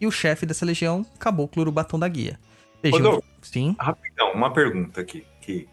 [0.00, 2.38] e o chefe dessa legião, Caboclo Urubatão da Guia.
[2.82, 3.28] Legião Rodolfo.
[3.42, 3.76] Sim.
[3.78, 5.24] Rapidão, uma pergunta aqui.
[5.40, 5.68] Que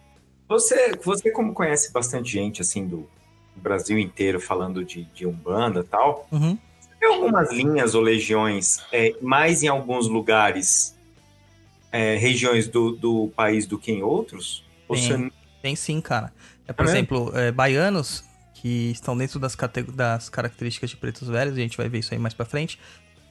[0.48, 3.10] você, você como conhece bastante gente assim do
[3.56, 6.58] Brasil inteiro falando de, de Umbanda e tal, Uhum.
[7.00, 10.96] tem algumas linhas ou legiões, é, mais em alguns lugares,
[11.92, 14.64] é, regiões do, do país do que em outros?
[14.88, 15.08] Ou Tem.
[15.08, 16.32] você- Tem sim, cara.
[16.68, 18.24] É, por É exemplo, é, baianos,
[18.62, 19.58] que estão dentro das,
[19.96, 22.80] das características de pretos velhos, e a gente vai ver isso aí mais pra frente,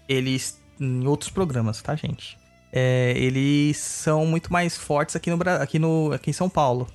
[0.08, 2.36] eles, em outros programas, tá, gente?
[2.72, 6.88] É, eles são muito mais fortes aqui, no, aqui, no, aqui em São Paulo.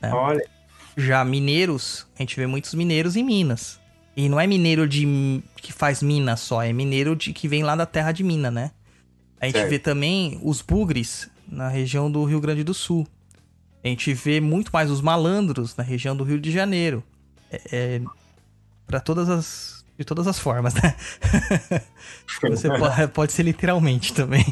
[0.00, 0.10] É.
[0.12, 0.48] Olha,
[0.96, 3.80] Já mineiros, a gente vê muitos mineiros em Minas.
[4.16, 7.74] E não é mineiro de que faz mina só, é mineiro de que vem lá
[7.74, 8.70] da terra de mina, né?
[9.40, 9.70] A gente Certo.
[9.70, 13.08] vê também os bugres na região do Rio Grande do Sul.
[13.82, 17.02] A gente vê muito mais os malandros na região do Rio de Janeiro.
[17.52, 18.00] É, é,
[18.86, 20.96] para todas as de todas as formas, né?
[22.50, 24.44] Você pode, pode ser literalmente também.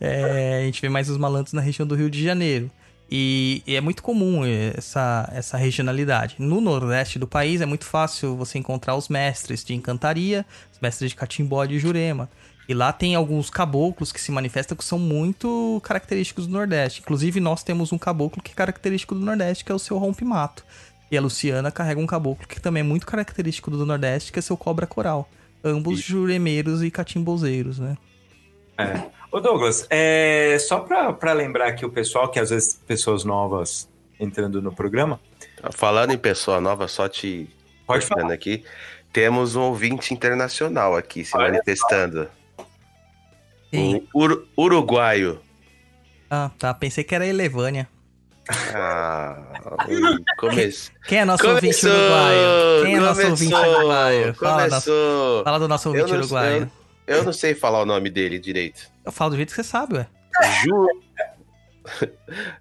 [0.00, 2.70] É, a gente vê mais os malandros na região do Rio de Janeiro.
[3.10, 4.42] E, e é muito comum
[4.76, 6.36] essa, essa regionalidade.
[6.38, 11.10] No nordeste do país é muito fácil você encontrar os mestres de encantaria, os mestres
[11.10, 12.28] de catimbó e de jurema.
[12.68, 17.00] E lá tem alguns caboclos que se manifestam que são muito característicos do Nordeste.
[17.00, 20.64] Inclusive, nós temos um caboclo que é característico do Nordeste, que é o seu rompe-mato.
[21.10, 24.42] E a Luciana carrega um caboclo que também é muito característico do Nordeste, que é
[24.42, 25.28] seu cobra coral.
[25.64, 27.96] Ambos juremeiros e catimbozeiros, né?
[28.78, 29.02] É.
[29.32, 33.88] Ô Douglas, é, só pra, pra lembrar aqui o pessoal, que às vezes pessoas novas
[34.18, 35.20] entrando no programa,
[35.72, 37.48] Falando em pessoa nova, só te
[37.86, 38.32] pode falar.
[38.32, 38.62] aqui.
[39.12, 42.28] Temos um ouvinte internacional aqui se Olha manifestando.
[43.72, 45.40] Um uru- uruguaio.
[46.30, 46.72] Ah, tá.
[46.74, 47.88] Pensei que era a Elevânia.
[48.74, 49.36] Ah,
[50.38, 50.92] começo.
[51.06, 51.90] Quem é nosso ouvinte Começou!
[51.90, 52.84] uruguaio?
[52.84, 54.34] Quem é nosso ouvinte uruguaio?
[54.34, 56.70] Fala, nosso, fala do nosso Eu ouvinte não- uruguaio.
[57.06, 58.88] Eu não sei falar o nome dele direito.
[59.04, 60.06] Eu falo do jeito que você sabe, ué.
[60.64, 60.88] Ju...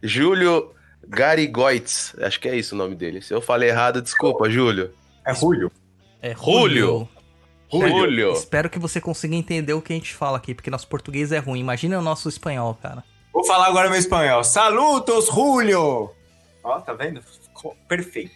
[0.01, 0.71] Júlio
[1.07, 2.15] Garigoitz.
[2.21, 3.21] Acho que é isso o nome dele.
[3.21, 4.91] Se eu falei errado, desculpa, Júlio.
[5.25, 5.71] É Julio.
[6.21, 7.07] É Julio.
[7.71, 8.33] Júlio.
[8.33, 11.39] Espero que você consiga entender o que a gente fala aqui, porque nosso português é
[11.39, 11.59] ruim.
[11.59, 13.03] Imagina o nosso espanhol, cara.
[13.35, 14.45] Vou falar agora meu espanhol.
[14.45, 16.09] Saludos, Julio!
[16.63, 17.21] Ó, tá vendo?
[17.21, 18.31] Ficou perfeito.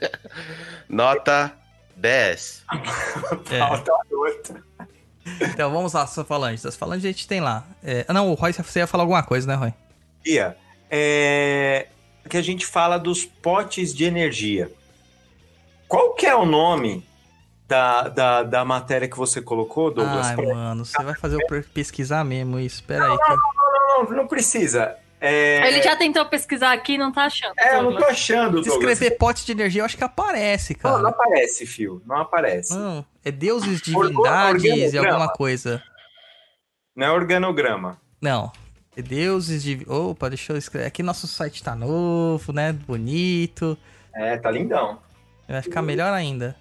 [0.88, 1.52] Nota
[1.96, 2.64] 10.
[3.50, 4.64] É.
[5.50, 6.66] Então vamos lá, as falanges.
[6.66, 7.66] As falanges a gente tem lá.
[7.82, 9.72] É, ah, não, o Roy, você ia falar alguma coisa, né, Roy?
[10.24, 10.54] Ia,
[10.90, 11.88] é
[12.28, 14.70] que a gente fala dos potes de energia.
[15.88, 17.06] Qual que é o nome
[17.66, 20.26] da, da, da matéria que você colocou, Douglas?
[20.26, 22.84] Ai, Pra- mano, você vai fazer eu pesquisar mesmo isso.
[22.84, 23.16] Pera aí.
[23.16, 23.83] que- Não, não
[24.28, 24.96] precisa.
[25.20, 27.54] É, Ele já tentou pesquisar aqui e não tá achando.
[27.58, 28.92] é, eu não tô achando, Se Douglas.
[28.92, 31.08] escrever pote de energia, eu acho que aparece, Não, não cara.
[31.14, 32.02] aparece, Fio.
[32.04, 32.74] Não aparece.
[32.74, 35.82] Não, é deuses, divindades e alguma coisa.
[36.94, 37.98] Não é organograma.
[38.20, 38.52] Não.
[38.96, 39.84] É deuses de.
[39.88, 40.86] Opa, deixa eu escrever.
[40.86, 42.72] Aqui nosso site tá novo, né?
[42.72, 43.76] Bonito.
[44.14, 44.98] É, tá lindão.
[45.48, 46.54] Vai ficar melhor ainda.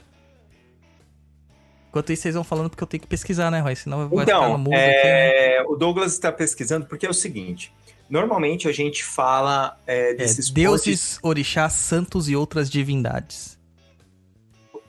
[1.94, 3.76] Enquanto isso, vocês vão falando porque eu tenho que pesquisar, né, Roy?
[3.76, 5.58] Senão vai ficar no mudo aqui, né?
[5.58, 7.72] é, o Douglas está pesquisando porque é o seguinte.
[8.10, 13.60] Normalmente a gente fala é, É, desses potes- deuses, orixás, santos e outras divindades.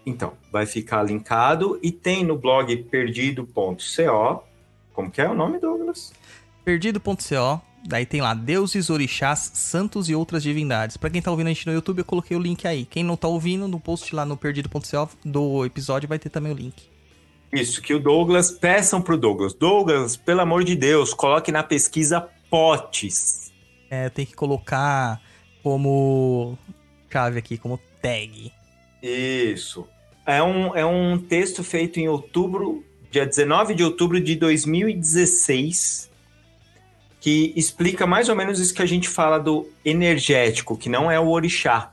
[0.07, 4.43] Então, vai ficar linkado e tem no blog perdido.co.
[4.95, 6.11] Como que é o nome, Douglas?
[6.65, 7.61] Perdido.co.
[7.87, 10.97] Daí tem lá, deuses, orixás, santos e outras divindades.
[10.97, 12.87] Pra quem tá ouvindo a gente no YouTube, eu coloquei o link aí.
[12.87, 16.55] Quem não tá ouvindo, no post lá no perdido.co do episódio vai ter também o
[16.55, 16.94] link.
[17.55, 19.55] Isso, que o Douglas, peçam pro Douglas.
[19.55, 23.53] Douglas, pelo amor de Deus, coloque na pesquisa potes.
[23.89, 25.21] É, tem que colocar
[25.63, 26.59] como
[27.09, 28.53] chave aqui, como tag.
[29.01, 29.87] Isso.
[30.27, 36.11] É um, é um texto feito em outubro, dia 19 de outubro de 2016,
[37.21, 41.21] que explica mais ou menos isso que a gente fala do energético, que não é
[41.21, 41.93] o orixá,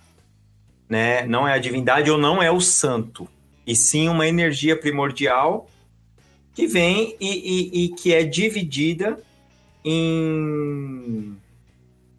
[0.90, 1.26] né?
[1.28, 3.30] Não é a divindade ou não é o santo,
[3.66, 5.70] e sim uma energia primordial
[6.54, 9.18] que vem e, e- e que é dividida
[9.84, 11.36] em,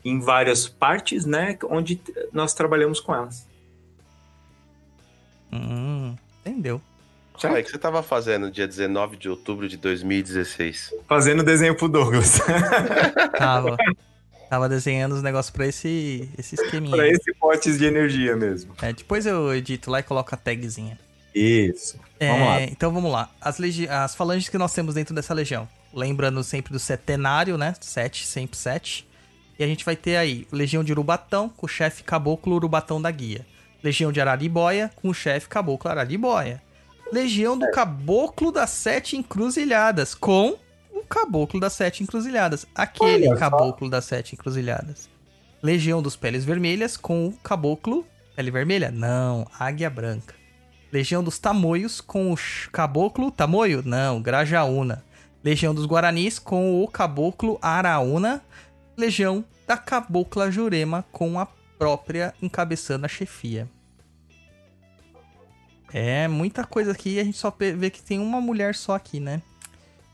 [0.04, 1.58] em várias partes, né?
[1.64, 2.00] Onde
[2.32, 3.46] nós trabalhamos com elas.
[5.52, 6.80] Hum, entendeu?
[7.38, 10.94] Sabe o que você tava fazendo no dia 19 de outubro de 2016?
[11.08, 12.38] Fazendo desenho pro Douglas.
[13.36, 13.76] Tava.
[14.48, 16.94] tava desenhando os negócios pra esse, esse esqueminha.
[16.94, 18.74] Pra esse potes de energia mesmo.
[18.82, 20.98] É, depois eu edito lá e coloco a tagzinha.
[21.34, 21.98] Isso.
[22.20, 22.62] É, Vamos lá.
[22.62, 23.30] Então vamos lá.
[23.40, 25.68] As, as falanges que nós temos dentro dessa legião.
[25.92, 27.74] Lembrando sempre do setenário, né?
[27.80, 29.08] Sete, sempre sete.
[29.58, 33.10] E a gente vai ter aí Legião de Urubatão, com o chefe Caboclo Urubatão da
[33.10, 33.46] Guia.
[33.82, 36.62] Legião de Araribóia, com o chefe Caboclo Araribóia.
[37.12, 40.56] Legião do Caboclo das Sete Encruzilhadas, com
[40.90, 42.66] o Caboclo das Sete Encruzilhadas.
[42.74, 43.36] Aquele Olha só.
[43.36, 45.10] Caboclo das Sete Encruzilhadas.
[45.62, 48.06] Legião dos Peles Vermelhas, com o Caboclo...
[48.34, 48.90] Pele Vermelha?
[48.90, 50.34] Não, Águia Branca.
[50.92, 52.36] Legião dos Tamoios com o
[52.70, 53.82] Caboclo Tamoio?
[53.82, 55.02] Não, Grajaúna.
[55.42, 58.42] Legião dos Guaranis com o Caboclo Araúna.
[58.94, 61.46] Legião da Cabocla Jurema com a
[61.78, 63.66] própria encabeçando a chefia.
[65.94, 69.18] É muita coisa aqui e a gente só vê que tem uma mulher só aqui,
[69.18, 69.40] né?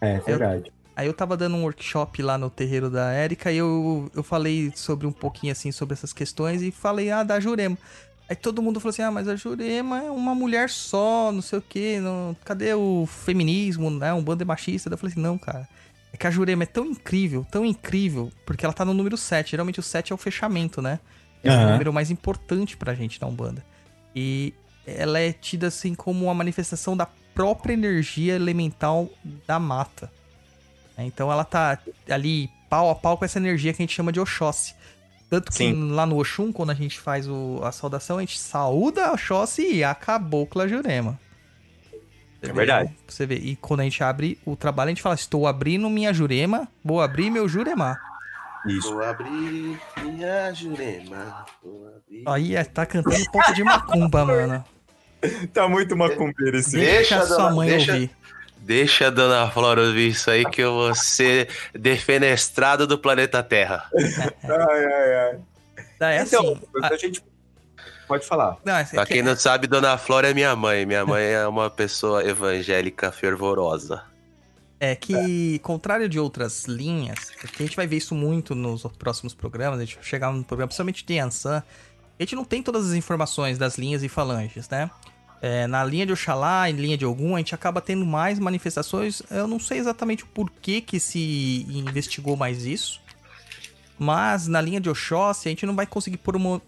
[0.00, 0.72] É verdade.
[0.94, 4.72] Aí eu tava dando um workshop lá no terreiro da Érica e eu, eu falei
[4.74, 7.76] sobre um pouquinho assim sobre essas questões e falei, ah, da Jurema.
[8.28, 11.58] Aí todo mundo falou assim, ah, mas a Jurema é uma mulher só, não sei
[11.58, 12.36] o quê, não...
[12.44, 14.12] cadê o feminismo, né?
[14.12, 14.90] Um bando de machista.
[14.90, 15.66] Daí eu falei assim, não, cara.
[16.12, 19.52] É que a Jurema é tão incrível, tão incrível, porque ela tá no número 7.
[19.52, 21.00] Geralmente o 7 é o fechamento, né?
[21.42, 21.72] É o Aham.
[21.72, 23.64] número mais importante pra gente na Umbanda.
[24.14, 24.52] E
[24.86, 29.08] ela é tida assim como uma manifestação da própria energia elemental
[29.46, 30.10] da mata.
[30.98, 31.78] Então ela tá
[32.10, 34.74] ali pau a pau com essa energia que a gente chama de Oxóssi.
[35.30, 35.90] Tanto que Sim.
[35.92, 39.74] lá no Oxum, quando a gente faz o- a saudação, a gente saúda a Oxóssi
[39.74, 41.18] e a Cabocla Jurema.
[42.40, 42.88] Você É vê, verdade.
[42.90, 42.94] né?
[43.06, 43.34] Você vê.
[43.34, 47.00] E quando a gente abre o trabalho, a gente fala: Estou abrindo minha Jurema, vou
[47.00, 47.98] abrir meu Jurema.
[48.66, 48.92] Isso.
[48.92, 51.46] Vou abrir minha jurema.
[51.62, 52.24] Vou abrir.
[52.26, 54.64] Aí é, tá cantando ponto de macumba, mano.
[55.52, 58.10] Tá muito macumbeiro esse Deixa, Deixa, a sua mãe deixa- ouvir.
[58.68, 63.90] Deixa a dona Flora ouvir isso aí que eu vou ser defenestrado do planeta Terra.
[64.44, 65.38] Ai, ai, ai.
[65.98, 67.24] Daí, é então, assim, a gente
[68.06, 68.58] pode falar.
[68.62, 70.84] não, é Pra que- quem não sabe, Dona Flora é minha mãe.
[70.84, 74.02] Minha mãe é uma pessoa evangélica fervorosa.
[74.78, 79.80] É que, contrário de outras linhas, a gente vai ver isso muito nos próximos programas,
[79.80, 81.62] a gente vai chegar no programa, principalmente de Ansan,
[82.18, 84.90] a gente não tem todas as informações das linhas e falanges, né?
[85.40, 89.22] É, na linha de Oxalá e linha de Ogum, a gente acaba tendo mais manifestações.
[89.30, 93.00] Eu não sei exatamente o porquê que se investigou mais isso.
[93.98, 96.18] Mas na linha de Oxóssi, a gente não vai conseguir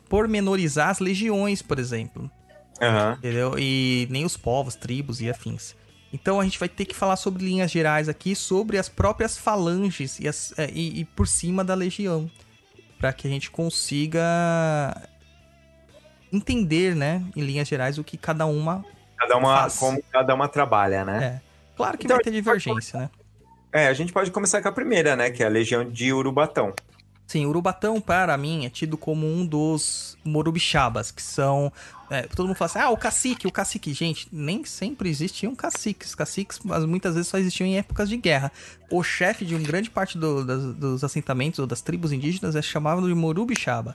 [0.08, 2.30] pormenorizar as legiões, por exemplo
[2.82, 3.14] Aham.
[3.18, 3.54] entendeu?
[3.58, 5.74] E nem os povos, tribos e afins.
[6.12, 10.18] Então a gente vai ter que falar sobre linhas gerais aqui, sobre as próprias falanges
[10.18, 12.28] e, as- é, e- e por cima da legião,
[12.98, 14.20] para que a gente consiga
[16.32, 18.84] entender, né, em linhas gerais, o que cada uma.
[19.16, 19.76] Cada uma, Faz.
[19.76, 21.24] como cada uma trabalha, né?
[21.24, 21.50] É.
[21.76, 23.10] Claro que Então, vai ter divergência, né?
[23.72, 23.86] É.
[23.88, 25.30] a gente pode começar com a primeira, né?
[25.30, 26.72] Que é a Legião de Urubatão.
[27.26, 31.72] Sim, Urubatão, para mim, é tido como um dos Morubixabas, que são.
[32.10, 33.92] é, todo mundo fala assim, ah, o cacique, o cacique.
[33.92, 36.12] Gente, nem sempre existiam caciques.
[36.14, 38.50] Caciques, mas muitas vezes só existiam em épocas de guerra.
[38.90, 42.62] O chefe de uma grande parte do- das- dos assentamentos ou das tribos indígenas é
[42.62, 43.94] chamado de Morubixaba.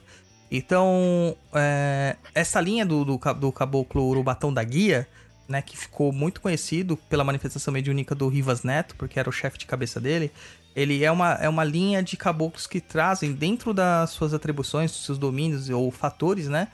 [0.50, 5.08] Então, é, essa linha do, do, do caboclo Urubatão da Guia,
[5.48, 9.58] né, que ficou muito conhecido pela manifestação mediúnica do Rivas Neto, porque era o chefe
[9.58, 10.30] de cabeça dele,
[10.74, 15.04] ele é uma, é uma linha de caboclos que trazem dentro das suas atribuições, dos
[15.04, 16.68] seus domínios ou fatores, né,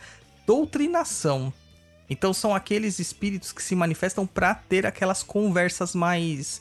[0.47, 1.53] doutrinação.
[2.11, 6.61] Então são aqueles espíritos que se manifestam para ter aquelas conversas mais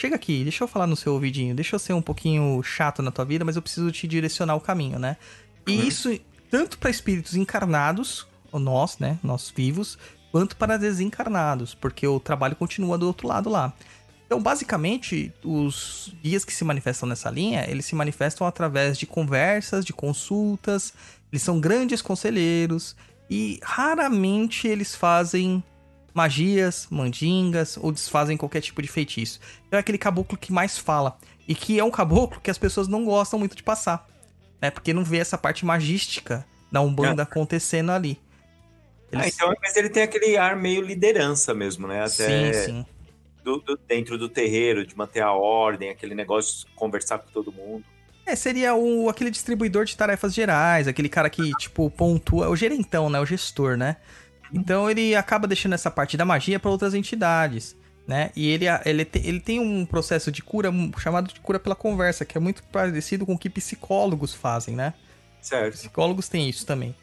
[0.00, 3.10] Chega aqui, deixa eu falar no seu ouvidinho, deixa eu ser um pouquinho chato na
[3.10, 5.18] tua vida, mas eu preciso te direcionar o caminho, né?
[5.66, 5.82] E Uhum.
[5.82, 9.96] isso tanto para espíritos encarnados, nós, né, nós vivos,
[10.32, 13.72] quanto para desencarnados, porque o trabalho continua do outro lado lá.
[14.26, 19.84] Então, basicamente, os guias que se manifestam nessa linha, eles se manifestam através de conversas,
[19.84, 20.94] de consultas,
[21.32, 22.96] eles são grandes conselheiros
[23.28, 25.62] e raramente eles fazem
[26.14, 29.40] magias, mandingas ou desfazem qualquer tipo de feitiço.
[29.66, 32.88] Então é aquele caboclo que mais fala e que é um caboclo que as pessoas
[32.88, 34.06] não gostam muito de passar,
[34.60, 34.70] né?
[34.70, 38.18] Porque não vê essa parte magística da Umbanda acontecendo ali.
[39.12, 42.00] Ah, Eles- então, mas ele tem aquele ar meio liderança mesmo, né?
[42.00, 42.86] Até Sim, sim.
[43.42, 47.50] do- do- dentro do terreiro, de manter a ordem, aquele negócio de conversar com todo
[47.50, 47.84] mundo.
[48.24, 52.48] É, seria o, aquele distribuidor de tarefas gerais, aquele cara que, tipo, pontua.
[52.48, 53.18] O gerentão, né?
[53.18, 53.96] O gestor, né?
[54.52, 57.74] Então ele acaba deixando essa parte da magia para outras entidades,
[58.06, 58.30] né?
[58.34, 62.24] E ele, ele, te- ele tem um processo de cura chamado de cura pela conversa,
[62.24, 64.94] que é muito parecido com o que psicólogos fazem, né?
[65.40, 65.74] Certo.
[65.74, 66.94] Psicólogos têm isso também.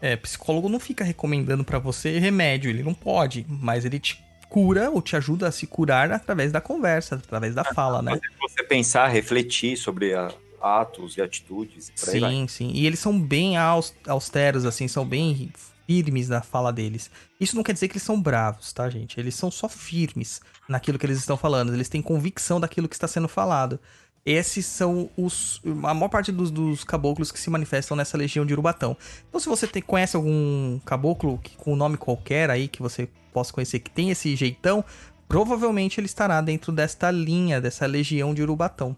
[0.00, 4.90] É, psicólogo não fica recomendando pra você remédio, ele não pode, mas ele te cura
[4.90, 8.10] ou te ajuda a se curar através da conversa, através da fala, né?
[8.12, 11.90] Fazer você pensar, refletir sobre a- atos e atitudes.
[11.94, 12.70] Sim, sim.
[12.74, 15.50] E eles são bem aus- austeros, assim, são bem
[15.92, 17.10] firmes na fala deles.
[17.38, 19.20] Isso não quer dizer que eles são bravos, tá, gente?
[19.20, 21.74] Eles são só firmes naquilo que eles estão falando.
[21.74, 23.78] Eles têm convicção daquilo que está sendo falado.
[24.24, 25.60] Esses são os.
[25.82, 28.96] A maior parte dos, dos caboclos que se manifestam nessa legião de Urubatão.
[29.28, 33.08] Então, se você tem- conhece algum caboclo que, com um nome qualquer aí que você
[33.32, 34.84] possa conhecer que tem esse jeitão,
[35.28, 38.96] provavelmente ele estará dentro desta linha, dessa legião de Urubatão.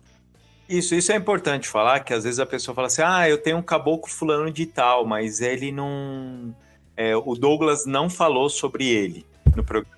[0.69, 3.59] Isso, isso é importante falar, que às vezes a pessoa fala assim, ah, eu tenho
[3.59, 6.55] um caboclo fulano de tal, mas ele não...
[6.97, 9.95] é, o Douglas não falou sobre ele no programa.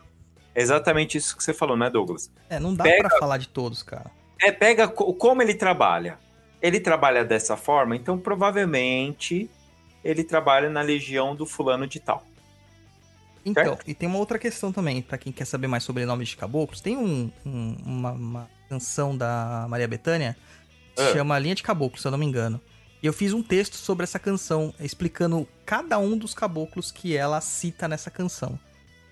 [0.55, 2.31] É exatamente isso que você falou, né, Douglas?
[2.49, 4.11] É, não dá Pega- pra falar de todos, cara.
[4.41, 6.19] É, pega co- como ele trabalha.
[6.63, 9.51] Ele trabalha dessa forma, então provavelmente
[10.03, 12.25] ele trabalha na legião do fulano de tal.
[13.45, 16.37] Então, e tem uma outra questão também, pra quem quer saber mais sobre nomes de
[16.37, 16.81] caboclos.
[16.81, 20.37] Tem um- um- uma, uma canção da Maria Bethânia
[20.95, 21.13] que se Ah.
[21.13, 22.61] chama Linha de Caboclo, se eu não me engano.
[23.07, 27.41] E eu fiz um texto sobre essa canção, explicando cada um dos caboclos que ela
[27.41, 28.59] cita nessa canção.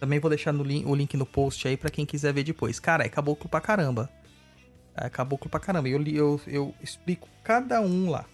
[0.00, 2.80] Também vou deixar o link no post aí pra quem quiser ver depois.
[2.80, 4.10] Cara, é caboclo pra caramba.
[4.96, 5.88] É caboclo pra caramba.
[5.88, 8.24] Eu, eu, eu explico cada um lá.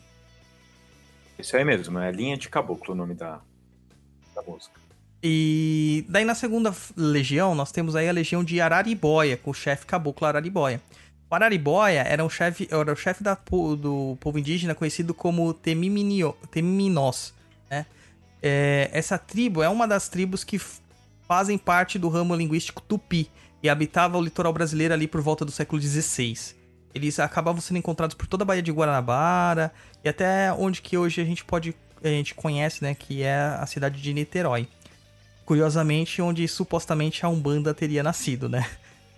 [1.39, 3.43] Isso aí mesmo, é linha de caboclo o nome da,
[4.35, 4.81] da música.
[5.23, 9.85] E daí na segunda legião, nós temos aí a legião de Araribóia, com o chefe
[9.85, 10.81] caboclo Araribóia.
[11.31, 13.35] O Araribóia era, um chefe, era o chefe da
[13.79, 17.33] do povo indígena conhecido como Temiminio- Temiminós,
[17.71, 17.87] né?
[18.43, 20.61] É, essa tribo é uma das tribos que
[21.29, 23.31] fazem parte do ramo linguístico tupi
[23.63, 26.35] e habitava o litoral brasileiro ali por volta do século XVI.
[26.93, 29.73] Eles acabavam sendo encontrados por toda a Baía de Guanabara
[30.03, 33.67] e até onde que hoje a gente pode a gente conhece, né, que é a
[33.67, 34.67] cidade de Niterói.
[35.45, 38.69] Curiosamente, onde supostamente a Umbanda teria nascido, né?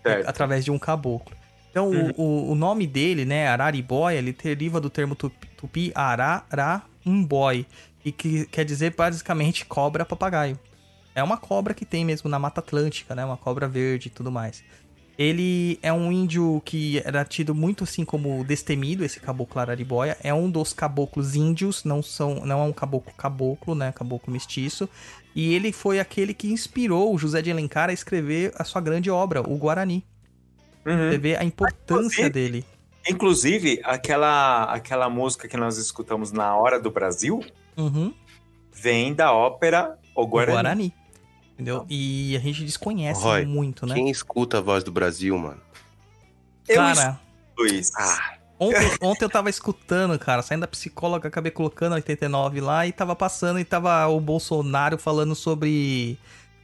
[0.03, 0.27] Certo.
[0.29, 1.37] através de um caboclo.
[1.73, 7.67] Então, o- o, o nome dele, né, Araribóia, ele deriva do termo tupi, Araraumboy,
[8.05, 10.59] e que quer dizer basicamente cobra papagaio.
[11.15, 14.31] É uma cobra que tem mesmo na Mata Atlântica, né, uma cobra verde e tudo
[14.31, 14.63] mais.
[15.19, 20.17] Ele é um índio que era tido muito assim como destemido, esse caboclo Araribóia.
[20.23, 24.89] É um dos caboclos índios, não são, não é um caboclo caboclo, né, caboclo mestiço.
[25.35, 29.11] E ele foi aquele que inspirou o José de Alencar a escrever a sua grande
[29.11, 30.03] obra, o Guarani.
[30.85, 31.11] Uhum.
[31.11, 32.65] Você vê a importância Inclusive- dele.
[33.09, 37.45] Inclusive, aquela, aquela música que nós escutamos na Hora do Brasil
[37.77, 38.15] Uhum.
[38.73, 40.53] vem da ópera O O Guarani.
[40.55, 40.95] Guarani.
[41.55, 41.85] Entendeu?
[41.89, 43.95] E a gente desconhece Roy, muito, né?
[43.95, 45.61] Quem escuta a voz do Brasil, mano?
[46.69, 47.21] Eu Cara,
[47.59, 47.93] Luiz.
[47.97, 52.93] Ah, ontem, ontem eu tava escutando, cara, saindo da psicóloga, acabei colocando 89 lá e
[52.93, 56.19] tava passando e tava o Bolsonaro falando sobre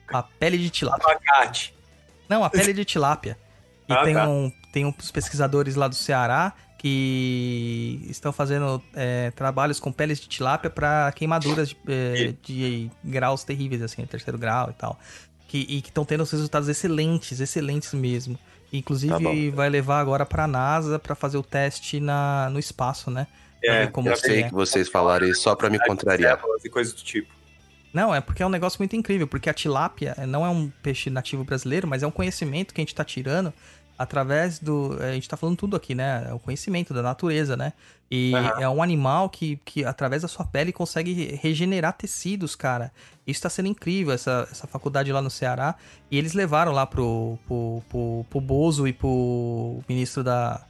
[0.09, 1.05] a pele de tilápia.
[1.17, 1.75] Abacate.
[2.29, 3.37] Não, a pele de tilápia.
[3.89, 4.29] E Ah, tem, tá.
[4.29, 10.29] um, tem uns pesquisadores lá do Ceará que estão fazendo é, trabalhos com peles de
[10.29, 14.99] tilápia para queimaduras de, é, de graus terríveis, assim, terceiro grau e tal.
[15.49, 18.39] Que, e que estão tendo os resultados excelentes, excelentes mesmo.
[18.73, 23.27] Inclusive, Tá vai levar agora pra NASA para fazer o teste na, no espaço, né?
[23.65, 24.49] É, como eu sei é.
[24.49, 26.39] que vocês falaram isso só pra me contrariar.
[26.63, 27.33] E coisa do tipo.
[27.93, 31.09] Não, é porque é um negócio muito incrível, porque a tilápia não é um peixe
[31.09, 33.53] nativo brasileiro, mas é um conhecimento que a gente tá tirando
[33.99, 34.97] através do.
[35.01, 36.27] A gente tá falando tudo aqui, né?
[36.31, 37.73] É o conhecimento da natureza, né?
[38.11, 38.61] E Aham.
[38.63, 42.91] é um animal que, que, através da sua pele, consegue re- regenerar tecidos, cara.
[43.27, 45.75] Isso tá sendo incrível, essa, essa faculdade lá no Ceará.
[46.11, 50.63] E eles levaram lá pro, pro, pro, pro Bozo e pro ministro da,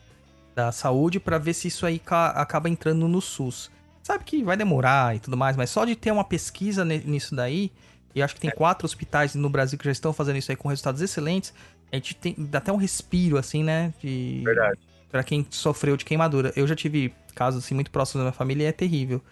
[0.57, 3.71] da Saúde pra ver se isso aí ca- acaba entrando no SUS.
[4.03, 7.71] Sabe que vai demorar e tudo mais, mas só de ter uma pesquisa nisso daí,
[8.15, 10.67] e acho que tem quatro hospitais no Brasil que já estão fazendo isso aí com
[10.69, 11.53] resultados excelentes,
[11.93, 13.93] a gente tem dá até um respiro, assim, né?
[14.03, 14.79] De, Verdade.
[15.11, 16.53] Pra quem sofreu de queimadura.
[16.55, 19.23] Eu já tive casos assim muito próximos da minha família e é terrível.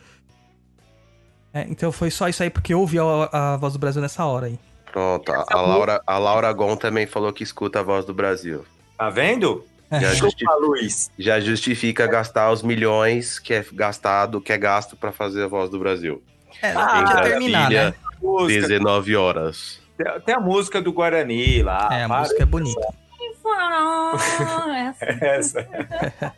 [1.53, 4.25] É, então foi só isso aí, porque eu ouvi a, a voz do Brasil nessa
[4.25, 4.59] hora aí.
[4.93, 8.65] Pronto, a, a Laura, a Laura Gon também falou que escuta a voz do Brasil.
[8.97, 9.65] Tá vendo?
[9.93, 11.11] Já, justi- Chupa, Luiz.
[11.19, 15.71] já justifica gastar os milhões que é gastado, que é gasto pra fazer a voz
[15.71, 16.23] do Brasil.
[16.63, 17.77] É, Ah, em terminar, né?
[17.91, 18.61] Brasília, Música.
[18.69, 19.81] 19 horas.
[19.97, 21.89] Tem- Tem a música do Guarani lá.
[21.93, 22.81] É, a música é bonita.
[25.21, 25.67] Essa.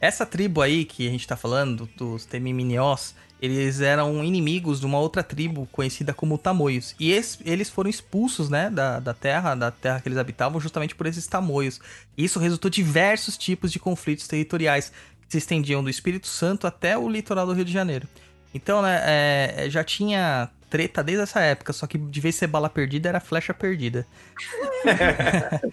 [0.00, 0.26] Essa.
[0.26, 5.22] Tribo aí que a gente tá falando, dos Temiminiós, eles eram inimigos de uma outra
[5.22, 6.94] tribo conhecida como Tamoios.
[6.98, 10.94] E es- eles foram expulsos, né, da, da terra, da terra que eles habitavam, justamente
[10.94, 11.80] por esses Tamoios.
[12.16, 14.92] E isso resultou em diversos tipos de conflitos territoriais
[15.26, 18.06] que se estendiam do Espírito Santo até o litoral do Rio de Janeiro.
[18.54, 22.70] Então, né, é, já tinha treta desde essa época, só que de vez ser bala
[22.70, 24.06] perdida, era flecha perdida.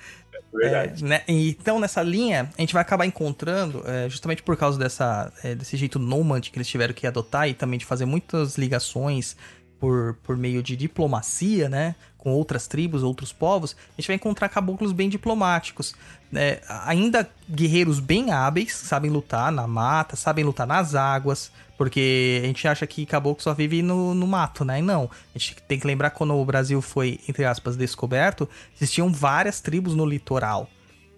[0.53, 1.03] Verdade.
[1.03, 1.21] É, né?
[1.27, 5.77] Então, nessa linha, a gente vai acabar encontrando, é, justamente por causa dessa, é, desse
[5.77, 9.35] jeito nômade que eles tiveram que adotar e também de fazer muitas ligações
[9.79, 11.95] por, por meio de diplomacia, né?
[12.17, 15.93] Com outras tribos, outros povos, a gente vai encontrar caboclos bem diplomáticos.
[16.31, 16.59] né?
[16.85, 22.67] Ainda guerreiros bem hábeis, sabem lutar na mata, sabem lutar nas águas, porque a gente
[22.67, 24.80] acha que caboclo só vive no, no mato, né?
[24.80, 25.09] E não.
[25.34, 29.61] A gente tem que lembrar que quando o Brasil foi, entre aspas, descoberto, existiam várias
[29.61, 30.69] tribos no litoral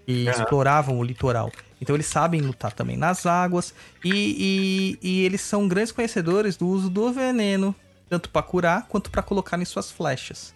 [0.05, 0.32] e Aham.
[0.32, 1.51] exploravam o litoral.
[1.82, 6.68] Então eles sabem lutar também nas águas e, e, e eles são grandes conhecedores do
[6.68, 7.74] uso do veneno,
[8.10, 10.53] tanto para curar quanto para colocar em suas flechas.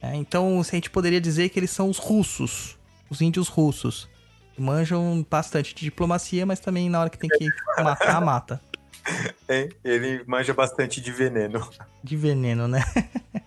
[0.00, 2.78] É, então a gente poderia dizer que eles são os russos,
[3.10, 4.08] os índios russos.
[4.56, 7.50] Manjam bastante de diplomacia, mas também na hora que tem que
[7.82, 8.60] matar, mata.
[9.48, 9.68] Hein?
[9.84, 11.68] Ele manja bastante de veneno.
[12.02, 12.82] De veneno, né?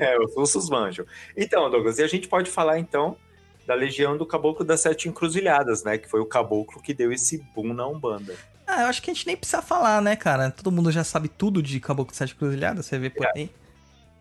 [0.00, 1.04] É, os russos manjam.
[1.36, 3.14] Então, Douglas, e a gente pode falar então
[3.66, 5.98] da legião do Caboclo das Sete Encruzilhadas, né?
[5.98, 8.34] Que foi o caboclo que deu esse boom na Umbanda.
[8.66, 10.50] Ah, eu acho que a gente nem precisa falar, né, cara?
[10.50, 13.50] Todo mundo já sabe tudo de Caboclo de Sete Cruzilhadas, você vê por aí.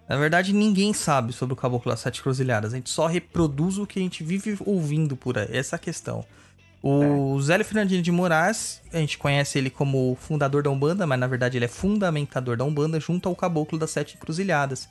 [0.09, 2.73] Na verdade, ninguém sabe sobre o Caboclo das Sete Cruzilhadas.
[2.73, 5.47] A gente só reproduz o que a gente vive ouvindo por aí.
[5.51, 6.25] Essa é a questão.
[6.84, 11.27] O Zélio Fernandino de Moraes, a gente conhece ele como fundador da Umbanda, mas na
[11.27, 14.89] verdade ele é fundamentador da Umbanda junto ao Caboclo das Sete Encruzilhadas.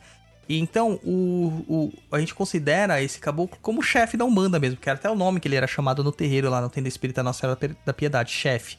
[0.48, 4.88] E então, o, o, a gente considera esse caboclo como chefe da Umbanda mesmo, que
[4.88, 7.40] era até o nome que ele era chamado no terreiro lá no Tenda Espírita Nossa
[7.40, 8.76] Senhora da Piedade, chefe.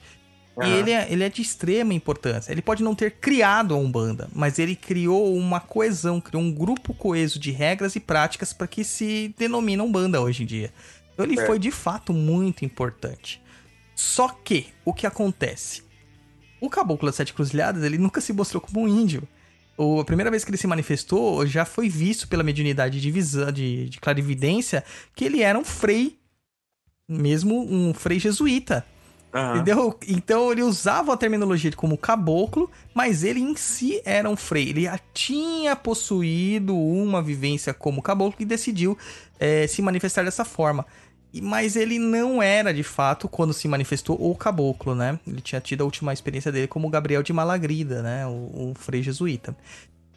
[0.58, 0.76] E Aham.
[0.76, 2.52] ele é, ele é de extrema importância.
[2.52, 6.92] Ele pode não ter criado a Umbanda, mas ele criou uma coesão, criou um grupo
[6.92, 10.70] coeso de regras e práticas para que se denomina Umbanda hoje em dia.
[11.12, 11.46] Então ele Certo.
[11.46, 13.40] foi de fato muito importante.
[13.94, 15.82] Só que, o que acontece?
[16.60, 19.26] O Caboclo das Sete Cruzilhadas, ele nunca se mostrou como um índio.
[19.76, 23.50] O, a primeira vez que ele se manifestou, já foi visto pela mediunidade de, visão,
[23.50, 24.84] de, de clarividência
[25.14, 26.18] que ele era um frei,
[27.08, 28.84] mesmo um frei jesuíta.
[29.34, 29.54] Aham.
[29.56, 29.98] Entendeu?
[30.06, 34.68] Então ele usava a terminologia como caboclo, mas ele em si era um frei.
[34.68, 38.96] Ele já tinha possuído uma vivência como caboclo e decidiu
[39.42, 40.86] eh, se manifestar dessa forma.
[41.42, 45.18] Mas ele não era, de fato, quando se manifestou, o caboclo, né?
[45.26, 48.26] Ele tinha tido a última experiência dele como Gabriel de Malagrida, né?
[48.26, 49.56] O, o frei jesuíta.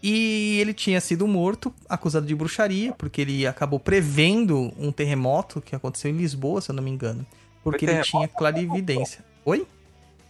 [0.03, 5.75] E ele tinha sido morto, acusado de bruxaria, porque ele acabou prevendo um terremoto que
[5.75, 7.25] aconteceu em Lisboa, se eu não me engano.
[7.63, 9.25] Porque ele tinha clarividência.
[9.43, 9.65] Oi?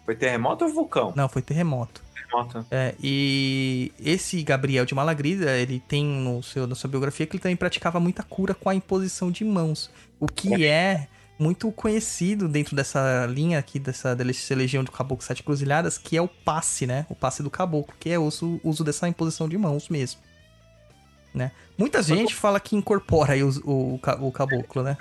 [0.06, 1.12] Foi terremoto ou vulcão?
[1.16, 2.05] Não, foi terremoto.
[2.44, 2.66] Terremoto.
[2.72, 7.42] É, e esse Gabriel de Malagrida, ele tem no seu, na sua biografia que ele
[7.42, 9.90] também praticava muita cura com a imposição de mãos.
[10.20, 11.08] O que é
[11.38, 16.22] muito conhecido dentro dessa linha aqui, dessa, dessa legião de Caboclo Sete Cruzilhadas, que é
[16.22, 17.06] o passe, né?
[17.10, 20.22] O passe do caboclo, que é o uso, uso dessa imposição de mãos mesmo.
[21.34, 21.52] Né?
[21.78, 24.96] Muita gente fala que incorpora o, o, o caboclo, né?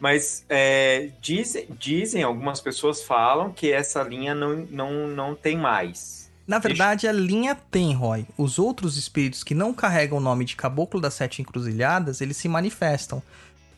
[0.00, 6.30] Mas é, dizem, dizem, algumas pessoas falam que essa linha não, não, não tem mais.
[6.46, 8.24] Na verdade, a linha tem, Roy.
[8.36, 12.48] Os outros espíritos que não carregam o nome de Caboclo das Sete Encruzilhadas, eles se
[12.48, 13.22] manifestam.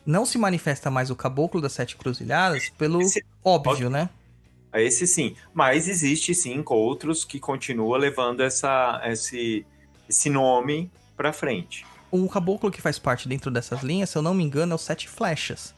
[0.05, 4.09] Não se manifesta mais o Caboclo das Sete Encruzilhadas pelo Esse- óbvio, né?
[4.73, 5.35] Esse sim.
[5.53, 9.65] Mas existe sim outros que continuam levando essa, esse,
[10.07, 11.85] esse nome pra frente.
[12.11, 14.77] Um caboclo que faz parte dentro dessas linhas, se eu não me engano, é o
[14.77, 15.73] Sete Flechas.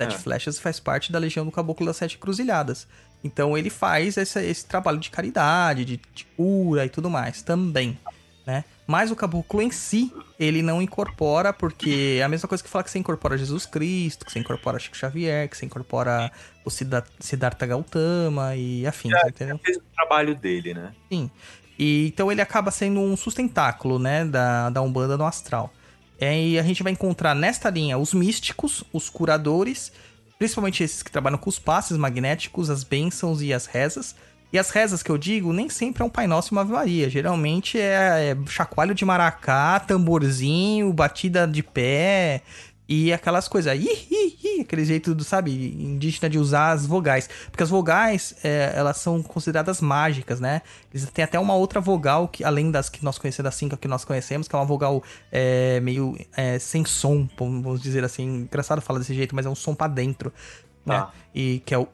[0.00, 0.18] Sete Ah.
[0.18, 2.86] Flechas faz parte da legião do Caboclo das Sete Cruzilhadas.
[3.22, 7.98] Então ele faz essa- esse trabalho de caridade, de, de cura e tudo mais também,
[8.46, 8.64] né?
[8.86, 12.82] Mas o caboclo em si, ele não incorpora, porque é a mesma coisa que falar
[12.82, 16.32] que você incorpora Jesus Cristo, que você incorpora Chico Xavier, que você incorpora
[16.64, 19.60] o Siddha- Siddhartha Gautama e afins, entendeu?
[19.64, 20.92] Fez o trabalho dele, né?
[21.12, 21.30] Sim.
[21.78, 25.72] E, então ele acaba sendo um sustentáculo, né, da, da Umbanda no astral.
[26.20, 29.90] É, e a gente vai encontrar nesta linha os místicos, os curadores,
[30.38, 34.14] principalmente esses que trabalham com os passes magnéticos, as bênçãos e as rezas.
[34.52, 36.72] E as rezas que eu digo, nem sempre é um Pai Nosso e uma Ave
[36.72, 37.08] Maria.
[37.08, 42.42] Geralmente é, é chacoalho de maracá, tamborzinho, batida de pé
[42.90, 43.72] e aquelas coisas.
[43.78, 47.30] Ih, ih, ih, aquele jeito, do, sabe, indígena de usar as vogais.
[47.48, 50.60] Porque as vogais, é, elas são consideradas mágicas, né?
[50.92, 53.86] Eles têm até uma outra vogal, que além das que nós conhecemos, das cinco que
[53.86, 58.40] nós conhecemos, que é uma vogal é, meio é, sem som, vamos dizer assim.
[58.40, 60.32] Engraçado falar desse jeito, mas é um som pra dentro.
[60.84, 60.96] Né?
[60.96, 61.12] Tá.
[61.32, 61.86] E que é o.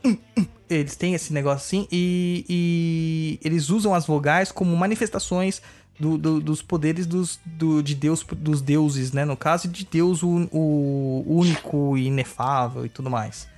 [0.69, 5.63] Eles têm esse negócio assim e, e eles usam as vogais como manifestações
[5.99, 9.25] do- do- dos poderes dos, do- de Deus, dos deuses, né?
[9.25, 13.49] No caso, de Deus o, o único e inefável e tudo mais.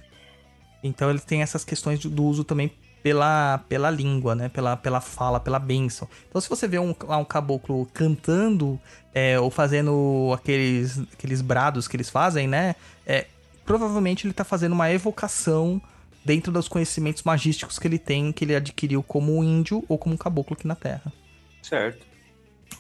[0.83, 2.71] Então ele tem essas questões do, uso também
[3.03, 4.49] pela, pela língua, né?
[4.49, 6.09] Pela, pela fala, pela bênção.
[6.29, 8.79] Então se você vê um, lá um caboclo cantando
[9.13, 12.75] é, ou fazendo aqueles, aqueles brados que eles fazem, né?
[13.07, 13.27] É,
[13.65, 15.81] provavelmente ele tá fazendo uma evocação
[16.25, 20.55] dentro dos conhecimentos magísticos que ele tem, que ele adquiriu como índio ou como caboclo
[20.55, 21.13] aqui na Terra.
[21.63, 22.08] Certo.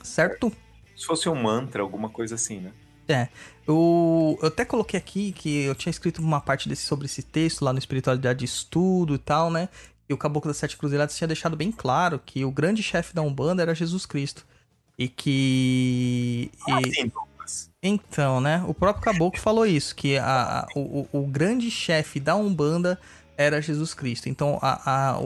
[0.02, 0.52] Certo?
[0.96, 2.72] Se fosse um mantra, alguma coisa assim, né?
[3.08, 3.28] É.
[3.66, 7.62] Eu, eu até coloquei aqui que eu tinha escrito uma parte desse, sobre esse texto
[7.64, 9.68] lá no Espiritualidade de Estudo e tal, né?
[10.08, 13.22] E o Caboclo das Sete Cruzeiradas tinha deixado bem claro que o grande chefe da
[13.22, 14.44] Umbanda era Jesus Cristo.
[14.98, 16.50] E que.
[16.66, 17.12] e- Assim.
[17.82, 18.62] Então, né?
[18.66, 22.98] O próprio Caboclo falou isso, que a, a- o, o- grande chefe da Umbanda
[23.36, 24.28] era Jesus Cristo.
[24.28, 25.18] Então, a, a,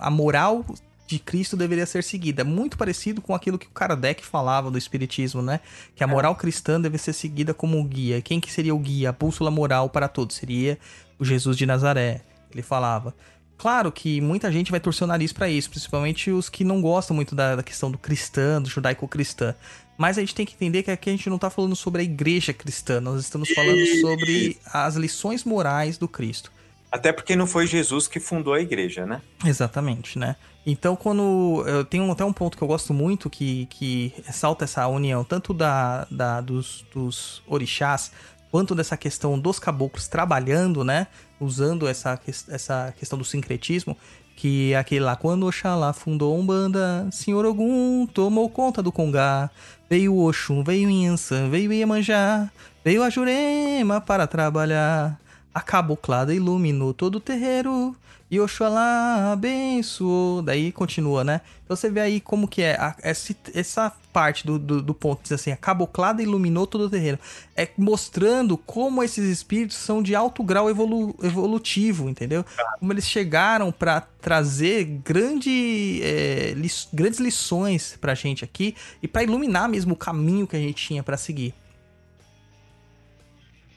[0.00, 0.64] a moral
[1.06, 2.44] de Cristo deveria ser seguida.
[2.44, 5.60] Muito parecido com aquilo que o Kardec falava do Espiritismo, né?
[5.94, 8.22] Que a moral cristã deve ser seguida como o guia.
[8.22, 9.10] Quem que seria o guia?
[9.10, 10.36] A bússola moral para todos.
[10.36, 10.78] Seria
[11.18, 12.22] o Jesus de Nazaré.
[12.52, 13.14] Ele falava.
[13.56, 17.14] Claro que muita gente vai torcer o nariz pra isso, principalmente os que não gostam
[17.14, 19.54] muito da, da questão do cristã, do judaico-cristã.
[19.96, 22.04] Mas a gente tem que entender que aqui a gente não tá falando sobre a
[22.04, 26.50] igreja cristã, nós estamos falando sobre as lições morais do Cristo.
[26.90, 29.20] Até porque não foi Jesus que fundou a igreja, né?
[29.44, 30.36] Exatamente, né?
[30.66, 31.62] Então, quando.
[31.66, 35.52] Eu tenho até um ponto que eu gosto muito que, que ressalta essa união, tanto
[35.52, 38.10] da, da dos, dos orixás,
[38.50, 41.06] quanto dessa questão dos caboclos trabalhando, né?
[41.38, 43.96] Usando essa, essa questão do sincretismo,
[44.36, 49.50] Que é aquele lá, quando Oxalá fundou Umbanda, Senhor Ogum tomou conta do Congá.
[49.90, 52.50] Veio Oxum, veio Insan, veio Iemanjá,
[52.82, 55.20] veio a Jurema para trabalhar.
[55.54, 57.94] A caboclada iluminou todo o terreiro
[58.28, 60.42] e Oxalá abençoou.
[60.42, 61.40] Daí continua, né?
[61.64, 65.22] Então você vê aí como que é a- essa, essa parte do, do, do ponto,
[65.22, 67.18] diz assim, a caboclada iluminou todo o terreiro.
[67.56, 72.44] É mostrando como esses espíritos são de alto grau evolu- evolutivo, entendeu?
[72.80, 79.22] Como eles chegaram para trazer grande, é, lis- grandes lições pra gente aqui e para
[79.22, 81.54] iluminar mesmo o caminho que a gente tinha para seguir.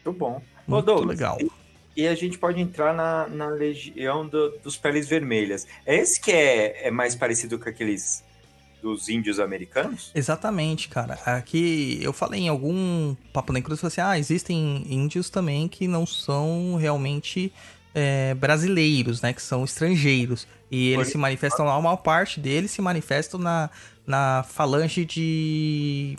[0.06, 0.42] Muito bom.
[0.68, 1.38] Ô, Muito Douglas, legal.
[1.98, 5.66] E, a gente pode entrar na, na legião do- dos peles vermelhas.
[5.86, 8.24] É esse que é, é mais parecido com aqueles
[8.82, 10.12] dos índios americanos?
[10.14, 11.16] Exatamente, cara.
[11.26, 15.68] Aqui eu falei em algum papo na cruz, eu falei assim, ah, existem índios também
[15.68, 17.52] que não são realmente
[17.96, 19.34] é, brasileiros, né?
[19.34, 20.48] Que são estrangeiros.
[20.70, 23.70] E eles se manifestam, a maior parte deles se manifestam na,
[24.06, 26.18] na falange de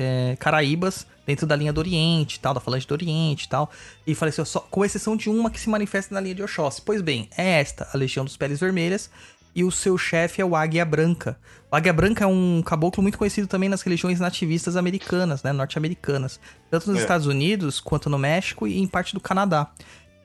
[0.00, 3.70] é, Caraíbas, dentro da linha do Oriente tal, da falange do Oriente e tal.
[4.06, 6.82] E falei assim, só, com exceção de uma que se manifesta na linha de Oxóssi.
[6.84, 9.10] Pois bem, é esta, a Legião dos Peles Vermelhas,
[9.54, 11.36] e o seu chefe é o Águia Branca.
[11.70, 16.38] O Águia Branca é um caboclo muito conhecido também nas religiões nativistas americanas, né, norte-americanas.
[16.70, 17.02] Tanto nos É.
[17.02, 19.72] Estados Unidos, quanto no México e em parte do Canadá.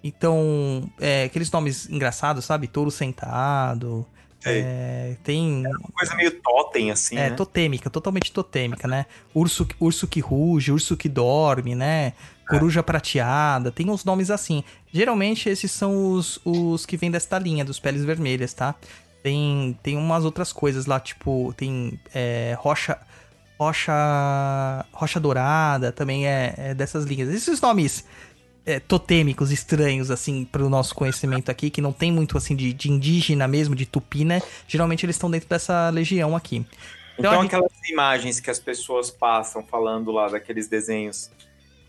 [0.04, 2.68] Então, é, aqueles nomes engraçados, sabe?
[2.68, 4.06] Touro sentado.
[4.46, 7.36] É, tem Uma coisa meio totem, assim, é, né?
[7.36, 9.06] totêmica, totalmente totêmica, né?
[9.34, 12.14] Urso, urso que ruge, urso que dorme, né?
[12.48, 14.64] Coruja prateada, tem uns nomes assim.
[14.94, 18.76] Geralmente esses são os, os que vêm desta linha, dos peles vermelhas, tá?
[19.24, 23.00] Tem, tem umas outras coisas lá, tipo, tem é, rocha.
[23.58, 24.86] Rocha.
[24.92, 27.30] Rocha dourada também é, é dessas linhas.
[27.30, 28.06] Esses nomes
[28.66, 32.92] é, totêmicos estranhos, assim, pro nosso conhecimento aqui, que não tem muito, assim, de, de
[32.92, 34.42] indígena mesmo, de tupi, né?
[34.68, 36.66] Geralmente eles estão dentro dessa legião aqui.
[37.18, 41.32] Então, gente- aquelas imagens que as pessoas passam falando lá daqueles desenhos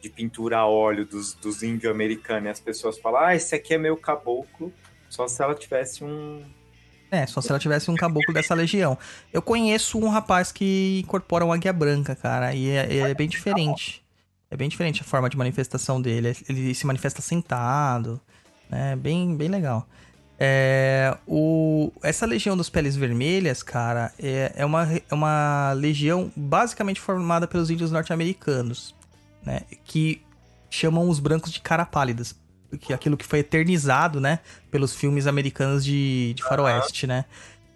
[0.00, 3.74] de pintura a óleo dos, dos índios americanos, e as pessoas falam, ah, esse aqui
[3.74, 4.72] é meu caboclo,
[5.08, 6.44] só se ela tivesse um...
[7.10, 8.98] É, só se ela tivesse um caboclo dessa legião.
[9.32, 14.04] Eu conheço um rapaz que incorpora uma águia branca, cara, e é, é bem diferente.
[14.50, 16.36] É bem diferente a forma de manifestação dele.
[16.48, 18.20] Ele se manifesta sentado,
[18.70, 18.94] né?
[18.96, 19.86] Bem, bem legal.
[20.38, 27.00] É, o, essa legião dos peles vermelhas, cara, é, é, uma, é uma legião basicamente
[27.00, 28.94] formada pelos índios norte-americanos,
[29.42, 29.62] né?
[29.84, 30.22] Que
[30.70, 32.36] chamam os brancos de cara pálidas.
[32.80, 34.40] Que é aquilo que foi eternizado, né?
[34.70, 37.24] Pelos filmes americanos de, de faroeste, né?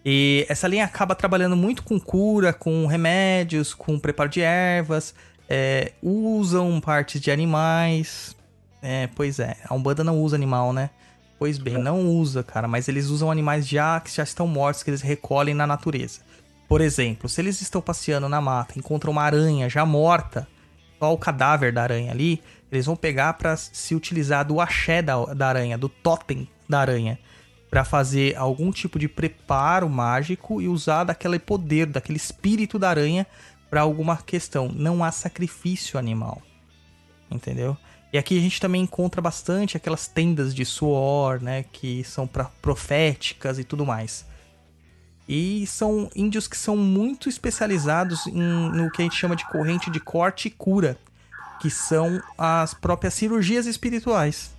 [0.05, 5.13] E essa linha acaba trabalhando muito com cura, com remédios, com preparo de ervas,
[5.53, 8.33] é, usam partes de animais.
[8.81, 10.89] É, pois é, a Umbanda não usa animal, né?
[11.37, 14.89] Pois bem, não usa, cara, mas eles usam animais já que já estão mortos, que
[14.89, 16.21] eles recolhem na natureza.
[16.69, 20.47] Por exemplo, se eles estão passeando na mata, encontram uma aranha já morta,
[20.97, 22.41] só o cadáver da aranha ali,
[22.71, 27.19] eles vão pegar pra se utilizar do axé da, da aranha, do totem da aranha,
[27.69, 33.25] Pra fazer algum tipo de preparo mágico e usar daquele poder, daquele espírito da aranha
[33.71, 34.67] pra alguma questão.
[34.67, 36.41] Não há sacrifício animal.
[37.31, 37.77] Entendeu?
[38.11, 42.51] E aqui a gente também encontra bastante aquelas tendas de suor, né, que são pra
[42.61, 44.25] proféticas e tudo mais.
[45.29, 49.89] E são índios que são muito especializados em, no que a gente chama de corrente
[49.89, 50.97] de corte e cura,
[51.61, 54.51] que são as próprias cirurgias espirituais.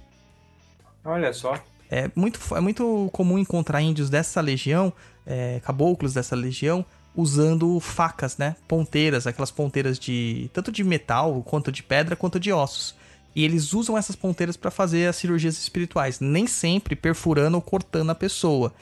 [1.04, 1.62] Olha só.
[1.90, 4.90] É muito, é muito comum encontrar índios dessa legião,
[5.26, 8.56] é, caboclos dessa legião, usando facas, né?
[8.66, 12.94] Ponteiras, aquelas ponteiras de tanto de metal, quanto de pedra, quanto de ossos.
[13.34, 18.10] E eles usam essas ponteiras para fazer as cirurgias espirituais, nem sempre perfurando ou cortando
[18.10, 18.72] a pessoa,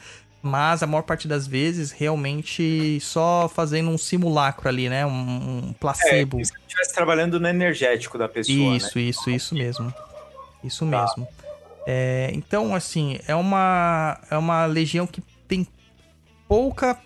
[0.41, 5.05] mas a maior parte das vezes realmente só fazendo um simulacro ali, né?
[5.05, 6.39] Um, um placebo.
[6.39, 9.03] É, se estivesse trabalhando no energético da pessoa, Isso, né?
[9.03, 9.93] isso, isso mesmo.
[10.63, 11.01] Isso Tá.
[11.01, 11.27] mesmo.
[11.87, 15.65] É, então, assim, é uma, é uma legião que tem
[16.47, 16.97] pouca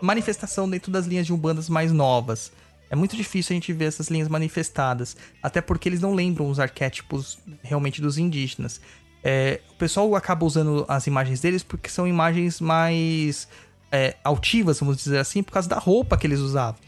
[0.00, 2.52] manifestação dentro das linhas de umbandas mais novas.
[2.90, 6.60] É muito difícil a gente ver essas linhas manifestadas, até porque eles não lembram os
[6.60, 8.80] arquétipos realmente dos indígenas.
[9.22, 13.48] É, o pessoal acaba usando as imagens deles porque são imagens mais
[13.90, 16.78] é, altivas, vamos dizer assim, por causa da roupa que eles usavam.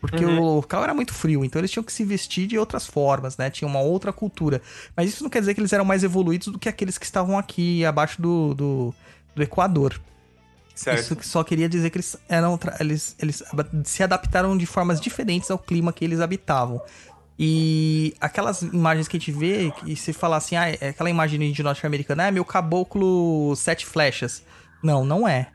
[0.00, 0.40] Porque Uhum.
[0.40, 3.50] o local era muito frio, então eles tinham que se vestir de outras formas, né?
[3.50, 4.62] Tinha uma outra cultura.
[4.96, 7.38] Mas isso não quer dizer que eles eram mais evoluídos do que aqueles que estavam
[7.38, 8.94] aqui abaixo do, do,
[9.34, 10.00] do Equador.
[10.80, 10.98] Certo.
[10.98, 12.58] Isso que só queria dizer que eles eram.
[12.80, 13.42] Eles, eles
[13.84, 16.80] se adaptaram de formas diferentes ao clima que eles habitavam.
[17.38, 21.52] E aquelas imagens que a gente vê, que se falar assim, ah, é aquela imagem
[21.52, 24.42] de norte-americana, ah, meu caboclo sete flechas.
[24.82, 25.48] Não, não é.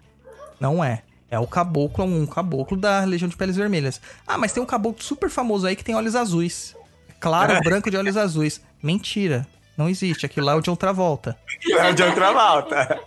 [0.60, 1.02] Não é.
[1.32, 4.00] É o caboclo, um caboclo da Legião de Peles Vermelhas.
[4.28, 6.76] Ah, mas tem um caboclo super famoso aí que tem olhos azuis.
[7.20, 8.62] Claro, branco de olhos azuis.
[8.82, 9.48] Mentira.
[9.78, 10.26] Não existe.
[10.26, 11.38] Aquilo lá é o John Travolta.
[11.80, 13.00] É de outra volta.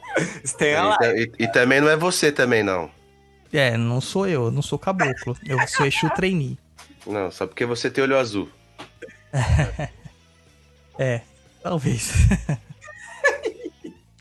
[0.58, 0.98] Tem a lá.
[1.02, 2.90] E, e- e também não é você também, não.
[3.52, 5.36] É, não sou eu, eu não sou caboclo.
[5.46, 6.58] Eu sou Exu Trainee.
[7.06, 8.48] Não, só porque você tem olho azul.
[11.00, 11.20] É,
[11.62, 12.10] talvez.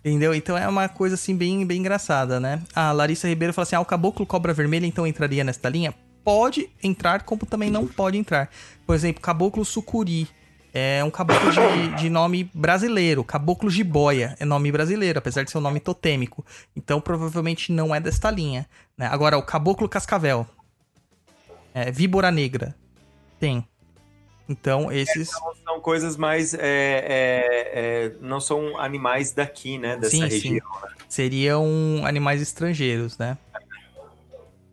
[0.06, 0.34] Entendeu?
[0.34, 2.62] Então é uma coisa assim bem, bem engraçada, né?
[2.74, 5.94] A Larissa Ribeiro fala assim: ah, o caboclo cobra vermelha então entraria nesta linha?
[6.24, 8.50] Pode entrar, como também não pode entrar.
[8.86, 10.28] Por exemplo, caboclo sucuri.
[10.74, 13.24] É um caboclo de, de nome brasileiro.
[13.24, 16.46] Caboclo jiboia é nome brasileiro, apesar de ser um nome totêmico.
[16.76, 18.68] Então provavelmente não é desta linha.
[18.98, 19.08] né?
[19.08, 20.46] Agora, o caboclo cascavel.
[21.74, 22.76] É, víbora negra.
[23.40, 23.68] Tem.
[24.50, 25.30] Então, esses.
[25.30, 26.54] São, são coisas mais.
[26.54, 29.98] é, é, é, não são animais daqui, né?
[29.98, 30.66] Dessa Sim, região.
[31.10, 31.66] seriam
[32.06, 33.38] animais estrangeiros, né?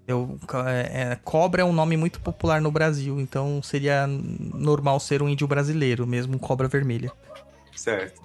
[0.06, 5.22] Eu, é, é, cobra é um nome muito popular no Brasil, então seria normal ser
[5.22, 7.10] um índio brasileiro, mesmo cobra vermelha.
[7.74, 8.20] Certo.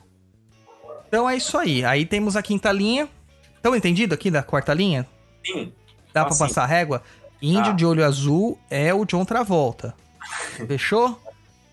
[1.07, 1.83] Então é isso aí.
[1.85, 3.07] Aí temos a quinta linha.
[3.55, 5.07] Estão entendido aqui da quarta linha?
[5.45, 5.71] Sim.
[6.13, 6.39] Dá Ah, pra sim.
[6.39, 7.01] passar a régua?
[7.41, 7.71] Índio Tá.
[7.71, 9.95] de olho azul é o John Travolta.
[10.67, 11.17] Fechou?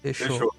[0.03, 0.29] Fechou.
[0.29, 0.55] Fechou.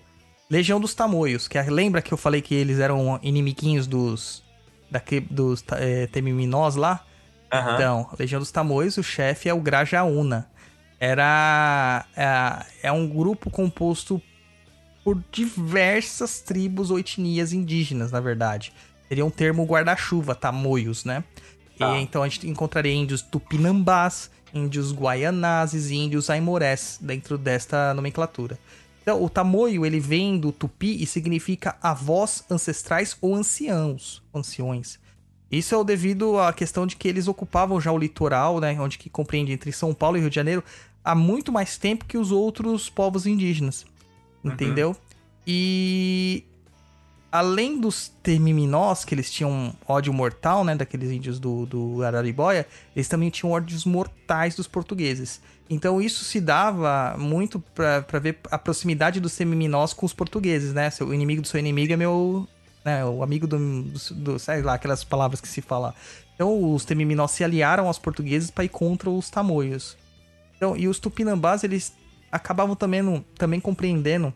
[0.50, 4.44] Legião dos Tamoios, que é- lembra que eu falei que eles eram inimiguinhos dos
[4.92, 7.04] daqui, dos é, Temiminós lá?
[7.52, 7.76] Aham.
[7.76, 10.50] Então, Legião dos Tamoios, o chefe é o Grajaúna.
[11.00, 12.06] Era.
[12.16, 14.22] É, é um grupo composto
[15.04, 18.74] por diversas tribos ou etnias indígenas, na verdade.
[19.08, 21.24] Seria um termo guarda-chuva, tamoios, né?
[21.78, 21.98] Tá.
[21.98, 28.60] E, então a gente encontraria índios tupinambás, índios guaianazes e índios aimorés dentro desta nomenclatura.
[29.02, 35.00] Então, o tamoio, ele vem do tupi e significa avós ancestrais ou anciãos, anciões.
[35.52, 38.98] Isso é o devido à questão de que eles ocupavam já o litoral, né, onde
[38.98, 40.64] que compreende entre São Paulo e Rio de Janeiro,
[41.04, 43.86] há muito mais tempo que os outros povos indígenas.
[44.44, 44.96] Entendeu?
[45.46, 46.44] E
[47.32, 53.08] além dos termiminós, que eles tinham ódio mortal, né, daqueles índios do, do Araribóia, eles
[53.08, 55.42] também tinham ódios mortais dos portugueses.
[55.70, 60.74] Então isso se dava muito pra pra ver a proximidade dos termiminós com os portugueses,
[60.74, 60.90] né?
[60.90, 62.48] Seu- O inimigo do seu inimigo é meu,
[62.88, 65.94] né, o amigo do, do, do- sei lá, aquelas palavras que se fala.
[66.36, 69.98] Então os termiminós se aliaram aos portugueses para ir contra os tamoios.
[70.56, 71.94] Então, e os tupinambás, eles
[72.32, 74.34] acabavam também, no- também compreendendo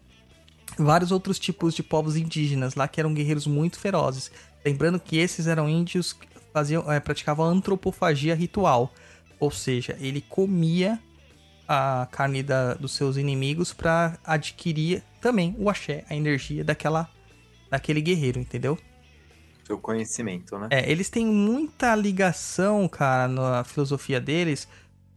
[0.77, 4.29] vários outros tipos de povos indígenas lá que eram guerreiros muito ferozes.
[4.65, 8.93] Lembrando que esses eram índios que faziam, eh, praticavam antropofagia ritual,
[9.39, 10.99] ou seja, ele comia
[11.67, 17.09] a carne da- dos seus inimigos para adquirir também o axé, a energia daquela
[17.71, 18.77] daquele guerreiro, entendeu?
[19.65, 20.67] Seu conhecimento, né?
[20.69, 24.67] É, eles têm muita ligação, cara, na filosofia deles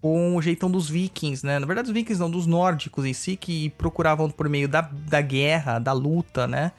[0.01, 1.59] com o jeitão dos vikings, né?
[1.59, 5.21] Na verdade, os vikings não, dos nórdicos em si, que procuravam por meio da, da
[5.23, 6.73] guerra, da luta, né?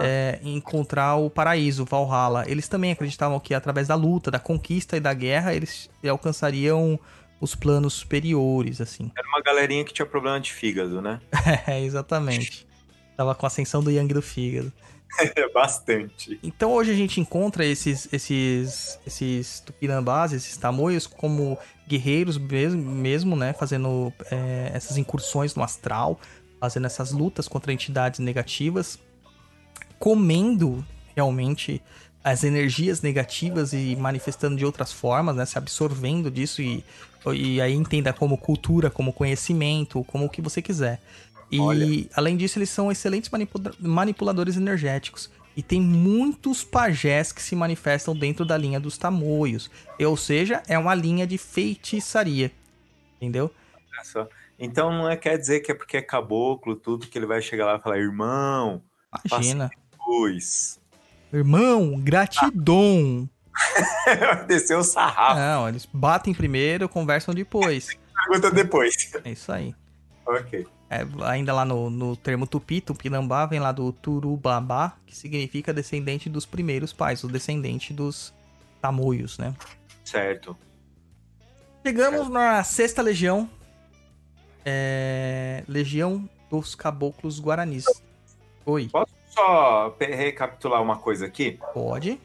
[0.00, 2.44] É, encontrar o paraíso, Valhalla.
[2.48, 6.98] Eles também acreditavam que através da luta, da conquista e da guerra, eles alcançariam
[7.38, 9.10] os planos superiores, assim.
[9.14, 11.20] Era uma galerinha que tinha problema de fígado, né?
[11.66, 12.66] É, exatamente.
[13.14, 14.72] Tava com a ascensão do Yang do fígado.
[15.54, 16.38] Bastante.
[16.42, 23.36] Então hoje a gente encontra esses esses esses tupinambás, esses tamoios como guerreiros mesmo, mesmo
[23.36, 26.20] né, fazendo é, essas incursões no astral,
[26.60, 28.98] fazendo essas lutas contra entidades negativas,
[29.98, 30.84] comendo
[31.16, 31.82] realmente
[32.22, 36.84] as energias negativas e manifestando de outras formas, né, se absorvendo disso e,
[37.34, 41.00] e aí entenda como cultura, como conhecimento, como o que você quiser.
[41.50, 41.86] E Olha.
[42.14, 45.30] além disso, eles são excelentes manipula- manipuladores energéticos.
[45.56, 49.68] E tem muitos pajés que se manifestam dentro da linha dos tamoios.
[50.00, 52.52] Ou seja, é uma linha de feitiçaria.
[53.16, 53.52] Entendeu?
[54.58, 57.66] Então não é, quer dizer que é porque é caboclo, tudo, que ele vai chegar
[57.66, 58.82] lá e falar, irmão,
[59.26, 59.70] Imagina.
[59.98, 60.78] pois.
[61.32, 63.28] Irmão, gratidão.
[64.46, 65.38] Desceu o sarrafo.
[65.38, 67.88] Não, eles batem primeiro, conversam depois.
[68.26, 68.94] Pergunta depois.
[69.24, 69.74] É isso aí.
[70.26, 70.66] ok.
[70.90, 76.28] É, ainda lá no, no termo tupi, tupinambá, vem lá do turubabá, que significa descendente
[76.28, 78.34] dos primeiros pais, o descendente dos
[78.82, 79.54] tamoios, né?
[80.04, 80.56] Certo.
[81.86, 83.48] Chegamos na sexta legião.
[84.64, 85.62] É...
[85.68, 87.86] Legião dos Caboclos Guaranis.
[88.66, 91.58] Oi, Posso só recapitular uma coisa aqui?
[91.72, 92.20] pode?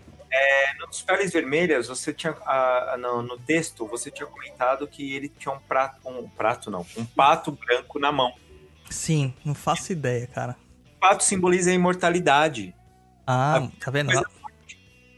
[0.79, 2.35] Nos peles vermelhas, você tinha.
[2.45, 5.99] ah, no, no texto, você tinha comentado que ele tinha um prato.
[6.07, 8.33] Um prato não, um pato branco na mão.
[8.89, 10.55] Sim, não faço ideia, cara.
[10.97, 12.73] O pato simboliza a imortalidade.
[13.27, 14.11] Ah, tá vendo?
[14.11, 14.25] coisa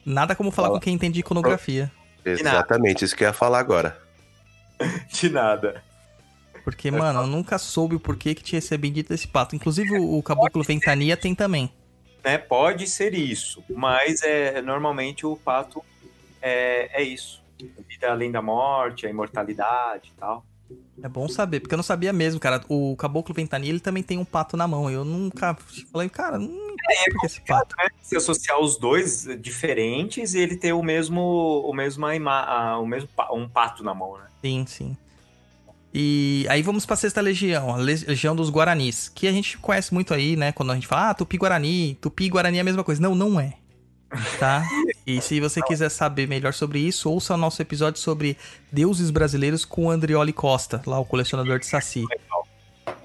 [0.07, 1.91] Nada como falar com quem entende iconografia.
[2.23, 3.99] Exatamente, isso que eu ia falar agora.
[5.11, 5.83] De nada.
[6.63, 9.53] Porque, mano, eu nunca soube o porquê que tinha esse bendito desse pato.
[9.53, 11.71] Inclusive, o, o Caboclo Ventania tem também.
[12.23, 12.37] Né?
[12.37, 15.83] Pode ser isso, mas é normalmente o pato
[16.41, 17.43] é, é isso.
[17.87, 20.45] Vida além da morte, a imortalidade e tal.
[21.01, 22.61] É bom saber, porque eu não sabia mesmo, cara.
[22.67, 24.89] O Caboclo Ventania, ele também tem um pato na mão.
[24.89, 25.55] Eu nunca
[25.91, 27.75] falei, cara, não entendo por que esse pato.
[27.77, 27.87] né?
[28.01, 33.07] Se associar os dois diferentes e ele ter o mesmo, o mesmo, ah, o mesmo
[33.33, 34.25] um pato na mão, né?
[34.41, 34.97] Sim, sim.
[35.93, 39.93] E aí vamos pra sexta legião, a le- legião dos Guaranis, que a gente conhece
[39.93, 40.51] muito aí, né?
[40.51, 43.01] Quando a gente fala, ah, Tupi-Guarani, Tupi-Guarani é a mesma coisa.
[43.01, 43.53] Não, não é.
[44.39, 44.63] Tá?
[45.07, 48.37] E se você quiser saber melhor sobre isso, ouça o nosso episódio sobre
[48.69, 52.03] deuses brasileiros com o Andrioli Costa, lá o colecionador de Saci.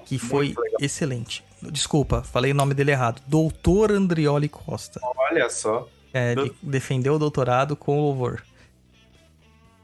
[0.05, 1.45] Que foi excelente.
[1.61, 3.21] Desculpa, falei o nome dele errado.
[3.25, 4.99] Doutor Andrioli Costa.
[5.01, 5.87] Olha só.
[6.13, 8.43] É, Do- de- defendeu o doutorado com louvor.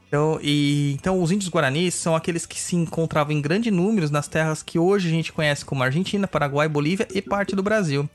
[0.06, 4.26] Então, e, então, os índios guaranis são aqueles que se encontravam em grandes números nas
[4.28, 8.10] terras que hoje a gente conhece como Argentina, Paraguai, Bolívia e parte do Brasil.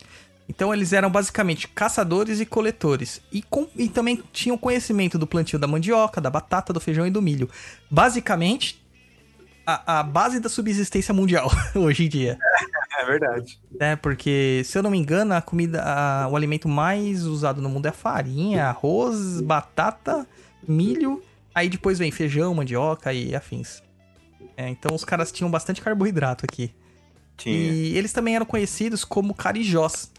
[0.47, 3.19] Então, eles eram basicamente caçadores e coletores.
[3.31, 7.09] E, com- e também tinham conhecimento do plantio da mandioca, da batata, do feijão e
[7.09, 7.49] do milho.
[7.89, 8.79] Basicamente,
[9.65, 12.37] a, a base da subsistência mundial hoje em dia.
[12.99, 13.59] É verdade.
[13.79, 17.67] É, porque, se eu não me engano, a comida, a- o alimento mais usado no
[17.69, 20.27] mundo é a farinha, arroz, batata,
[20.67, 21.23] milho,
[21.53, 23.81] aí depois vem feijão, mandioca e afins.
[24.55, 26.71] É, então os caras tinham bastante carboidrato aqui.
[27.35, 27.53] Tinha.
[27.55, 30.11] E eles também eram conhecidos como carijós.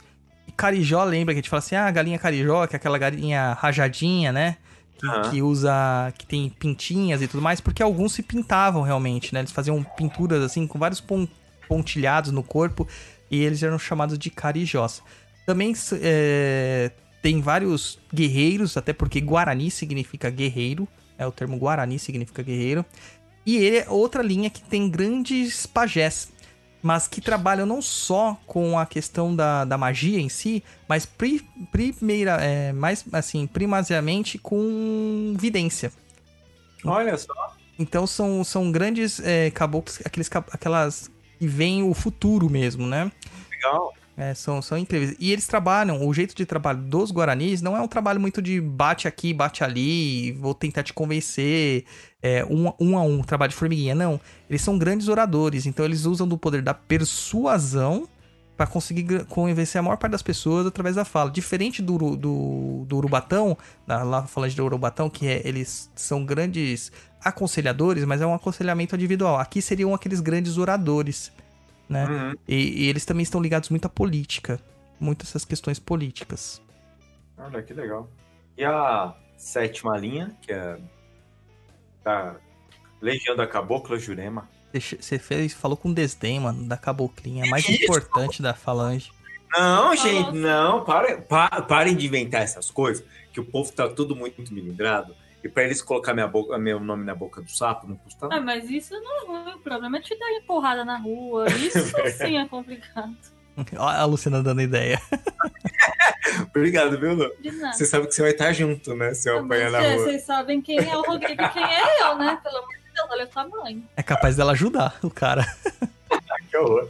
[0.57, 4.33] Carijó, lembra que a gente fala assim, ah, galinha carijó, que é aquela galinha rajadinha,
[4.33, 4.57] né?
[4.99, 5.31] Que, Aham.
[5.31, 9.41] que usa, que tem pintinhas e tudo mais, porque alguns se pintavam realmente, né?
[9.41, 11.29] Eles faziam pinturas assim, com vários pon-
[11.69, 12.89] pontilhados no corpo,
[13.31, 15.03] e eles eram chamados de carijós.
[15.45, 16.91] Também é,
[17.21, 20.89] tem vários guerreiros, até porque Guarani significa guerreiro,
[21.19, 22.85] é o termo Guarani significa guerreiro.
[23.45, 26.33] E ele é outra linha que tem grandes pajés,
[26.87, 31.45] mas que trabalham não só com a questão da, da magia em si, mas pri,
[31.72, 35.93] primeira, é, mais assim, primariamente com vidência.
[36.84, 37.57] Olha só.
[37.76, 41.11] Então são, são grandes é, caboclos, aqueles, aquelas
[41.41, 43.11] que veem o futuro mesmo, né?
[43.51, 43.93] Legal.
[44.17, 45.14] É, são, são incríveis.
[45.21, 48.61] E eles trabalham, o jeito de trabalho dos Guaranis não é um trabalho muito de
[48.61, 51.85] bate aqui, bate ali, vou tentar te convencer,
[52.23, 53.95] é, um, um a um, trabalho de formiguinha.
[53.95, 54.19] Não.
[54.49, 58.09] Eles são grandes oradores, então eles usam do poder da persuasão
[58.57, 61.31] para conseguir convencer a maior parte das pessoas através da fala.
[61.31, 63.57] Diferente do, do, do Urubatão,
[63.87, 66.91] lá falando do Urubatão, que é, eles são grandes
[67.23, 69.39] aconselhadores, mas é um aconselhamento individual.
[69.39, 71.31] Aqui seriam aqueles grandes oradores,
[71.89, 72.05] né?
[72.07, 72.34] Uhum.
[72.49, 74.61] E, e eles também estão ligados muito à política.
[74.99, 76.61] Muito essas questões políticas.
[77.37, 78.09] Olha que legal.
[78.57, 80.78] E a sétima linha, que é
[82.03, 82.37] da
[83.01, 84.49] Legião da Cabocla Jurema.
[84.72, 87.45] Você- fez, falou com desdém, mano, da caboclinha.
[87.45, 87.82] A mais isso?
[87.82, 89.11] importante da falange.
[89.53, 90.32] Não, gente, Nossa.
[90.32, 94.53] não, para, pa- parem de inventar essas coisas, que o povo tá tudo muito, muito
[94.53, 95.14] milindrado.
[95.47, 98.30] E pra eles colocar minha boca, meu nome na boca do sapo, não custa Ah,
[98.30, 98.42] nada.
[98.42, 99.55] mas isso não é ruim.
[99.55, 101.47] O problema é te dar empurrada na rua.
[101.51, 101.78] Isso
[102.18, 103.14] sim é complicado.
[103.78, 105.01] Ó, a Luciana dando ideia.
[106.55, 107.30] Obrigado, viu, Lu?
[107.40, 107.72] De nada.
[107.76, 109.14] Você sabe que você vai estar junto, né?
[109.14, 110.05] Se eu Ah, apanhar na é, rua.
[110.05, 112.38] Vocês sabem quem é o Rodrigo e quem é eu, né?
[112.42, 113.84] Pelo amor de Deus, olha o tamanho.
[113.97, 115.47] É capaz dela ajudar o cara.
[116.51, 116.88] Que horror.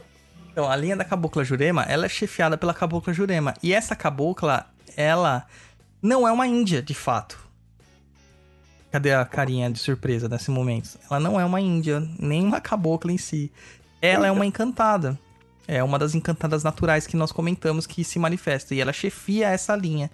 [0.51, 3.53] Então, a linha da cabocla Jurema, ela é chefiada pela cabocla Jurema.
[3.61, 5.45] E essa cabocla, ela
[6.01, 7.46] não é uma índia, de fato.
[8.91, 10.97] Cadê a carinha de surpresa nesse momento?
[11.09, 13.51] Ela não é uma índia, nem uma cabocla em si.
[14.01, 15.19] Ela é uma encantada.
[15.67, 18.73] É uma das encantadas naturais que nós comentamos que se manifesta.
[18.73, 20.09] E ela chefia essa linha.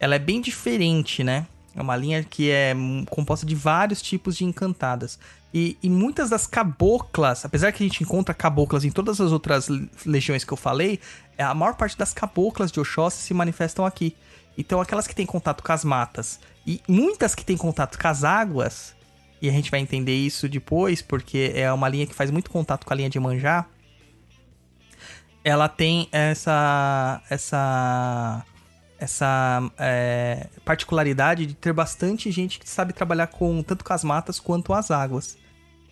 [0.00, 1.46] Ela é bem diferente, né?
[1.76, 5.18] É uma linha que é hum, composta de vários tipos de encantadas.
[5.52, 9.68] E, e muitas das caboclas, apesar que a gente encontra caboclas em todas as outras
[9.68, 10.98] le- legiões que eu falei,
[11.36, 14.16] é, a maior parte das caboclas de Oxóssi se manifestam aqui.
[14.58, 18.24] Então, aquelas que têm contato com as matas e muitas que têm contato com as
[18.24, 18.92] águas,
[19.40, 22.84] e a gente vai entender isso depois, porque é uma linha que faz muito contato
[22.84, 23.66] com a linha de Manjá.
[25.44, 28.44] Ela tem essa essa
[28.98, 34.40] essa é, particularidade de ter bastante gente que sabe trabalhar com tanto com as matas
[34.40, 35.38] quanto as águas,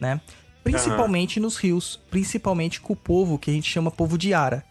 [0.01, 0.21] né?
[0.65, 4.65] Principalmente nos rios, principalmente com o povo que a gente chama povo de Ara.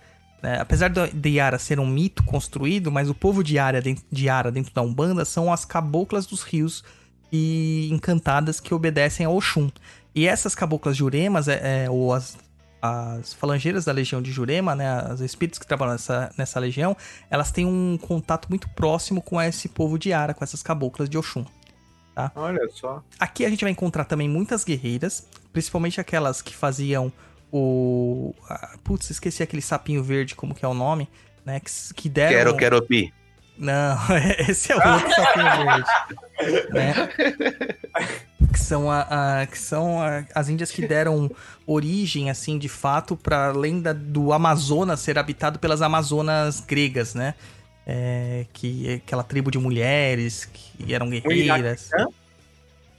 [0.46, 0.60] Né?
[0.62, 4.26] Apesar do- de Yara ser um mito construído, mas o povo de Yara, dentro, de
[4.28, 6.84] Yara dentro da Umbanda são as caboclas dos rios
[7.32, 9.72] e encantadas que obedecem a Oxum.
[10.14, 12.38] E essas caboclas juremas, é, é, ou as,
[12.80, 16.96] as falangeiras da legião de Jurema, né, os espíritos que trabalham nessa, nessa legião,
[17.30, 21.18] elas têm um contato muito próximo com esse povo de Yara, com essas caboclas de
[21.18, 21.44] Oxum.
[22.36, 23.04] Olha só.
[23.20, 27.12] Aqui a gente vai encontrar também muitas guerreiras, principalmente aquelas que faziam
[27.58, 28.36] o.
[28.50, 31.08] ah, Putz, esqueci aquele sapinho verde, como que é o nome,
[31.46, 31.60] né?
[31.60, 32.32] Que, que deram.
[32.54, 33.14] Quero, quero pi.
[33.58, 33.98] Não,
[34.50, 36.70] esse é outro sapinho verde.
[36.74, 36.94] né?
[38.52, 41.32] Que são, a, a- que são a- as índias que deram
[41.66, 47.34] origem, assim, de fato, para além da, do Amazonas ser habitado pelas Amazonas gregas, né?
[47.88, 51.90] É, que é aquela tribo de mulheres que eram guerreiras.
[51.94, 52.08] Muirapitã?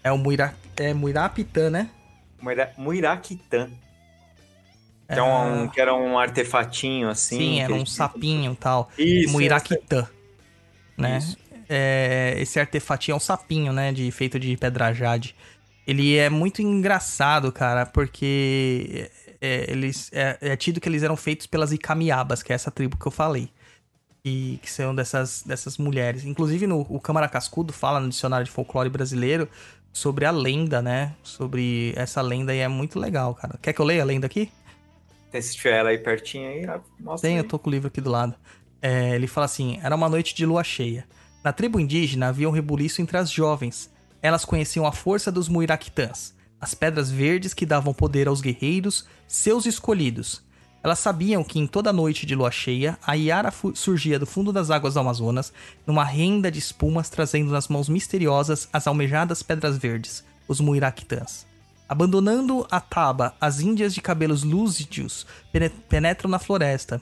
[0.05, 1.91] É o Muira, é Muirapitã, né?
[2.41, 3.69] Muira- Muiraquitã.
[5.09, 7.39] Que, é um, que era um artefatinho assim.
[7.39, 8.91] Sim, era um sapinho e tal.
[8.99, 9.33] Isso.
[9.33, 10.09] Muiraquitã.
[10.99, 11.19] Né?
[11.19, 11.37] Isso.
[11.69, 13.93] É, esse artefatinho é um sapinho, né?
[13.93, 15.35] De, feito de pedra jade.
[15.87, 19.09] Ele é muito engraçado, cara, porque
[19.41, 22.97] é, eles, é, é tido que eles eram feitos pelas Ikamiabas, que é essa tribo
[22.97, 23.49] que eu falei.
[24.25, 26.25] E que são dessas, dessas mulheres.
[26.25, 29.49] Inclusive, no, o Câmara Cascudo fala no dicionário de folclore brasileiro
[29.93, 31.15] sobre a lenda, né?
[31.23, 33.57] Sobre essa lenda e é muito legal, cara.
[33.63, 34.51] Quer que eu leia a lenda aqui?
[35.41, 36.67] Se tiver ela aí pertinho aí,
[36.99, 37.45] mostra Tem, aí.
[37.45, 38.35] eu tô com o livro aqui do lado.
[38.81, 41.07] É, ele fala assim: era uma noite de lua cheia.
[41.43, 43.91] Na tribo indígena havia um rebuliço entre as jovens.
[44.21, 49.67] Elas conheciam a força dos muiraquitãs, as pedras verdes que davam poder aos guerreiros, seus
[49.67, 50.45] escolhidos.
[50.83, 54.71] Elas sabiam que em toda noite de lua cheia, a Iara surgia do fundo das
[54.71, 55.53] águas do Amazonas,
[55.85, 61.47] numa renda de espumas, trazendo nas mãos misteriosas as almejadas pedras verdes, os muiraquitãs.
[61.89, 67.01] Abandonando a taba, as índias de cabelos lúcidos pene- penetram na floresta.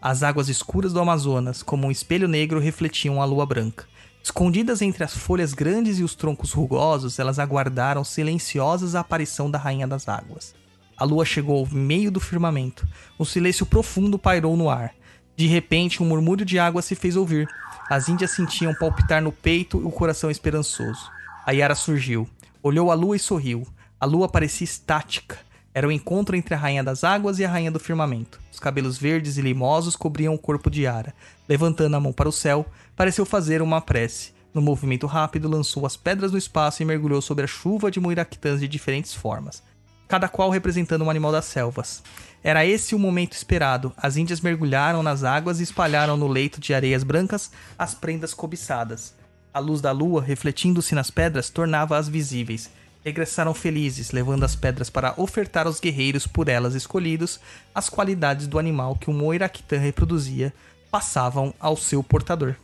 [0.00, 3.86] As águas escuras do Amazonas, como um espelho negro, refletiam a lua branca.
[4.22, 9.58] Escondidas entre as folhas grandes e os troncos rugosos, elas aguardaram silenciosas a aparição da
[9.58, 10.54] Rainha das Águas.
[10.96, 12.86] A lua chegou ao meio do firmamento.
[13.18, 14.94] Um silêncio profundo pairou no ar.
[15.34, 17.48] De repente, um murmúrio de água se fez ouvir.
[17.88, 21.10] As índias sentiam palpitar no peito o coração esperançoso.
[21.46, 22.28] A Yara surgiu.
[22.62, 23.66] Olhou a lua e sorriu.
[24.00, 25.38] A lua parecia estática.
[25.74, 28.40] Era o encontro entre a Rainha das Águas e a Rainha do Firmamento.
[28.50, 31.14] Os cabelos verdes e limosos cobriam o corpo de Yara.
[31.48, 32.64] Levantando a mão para o céu,
[32.96, 34.32] pareceu fazer uma prece.
[34.54, 38.58] No movimento rápido, lançou as pedras no espaço e mergulhou sobre a chuva de muiraquitãs
[38.58, 39.62] de diferentes formas
[40.10, 42.02] cada qual representando um animal das selvas.
[42.42, 43.92] Era esse o momento esperado.
[43.96, 49.14] As índias mergulharam nas águas e espalharam no leito de areias brancas as prendas cobiçadas.
[49.54, 52.68] A luz da lua, refletindo-se nas pedras, tornava-as visíveis.
[53.04, 57.40] Regressaram felizes, levando as pedras para ofertar aos guerreiros por elas escolhidos
[57.74, 60.52] as qualidades do animal que o Moiraquitã reproduzia,
[60.90, 62.54] passavam ao seu portador.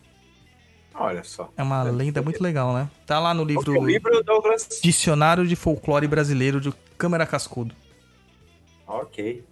[0.95, 1.51] Olha só.
[1.57, 2.89] É uma lenda muito legal, né?
[3.07, 4.69] Tá lá no livro O livro, Douglas.
[4.83, 7.75] Dicionário de Folclore Brasileiro de Câmara Cascudo.
[8.87, 9.45] Ok.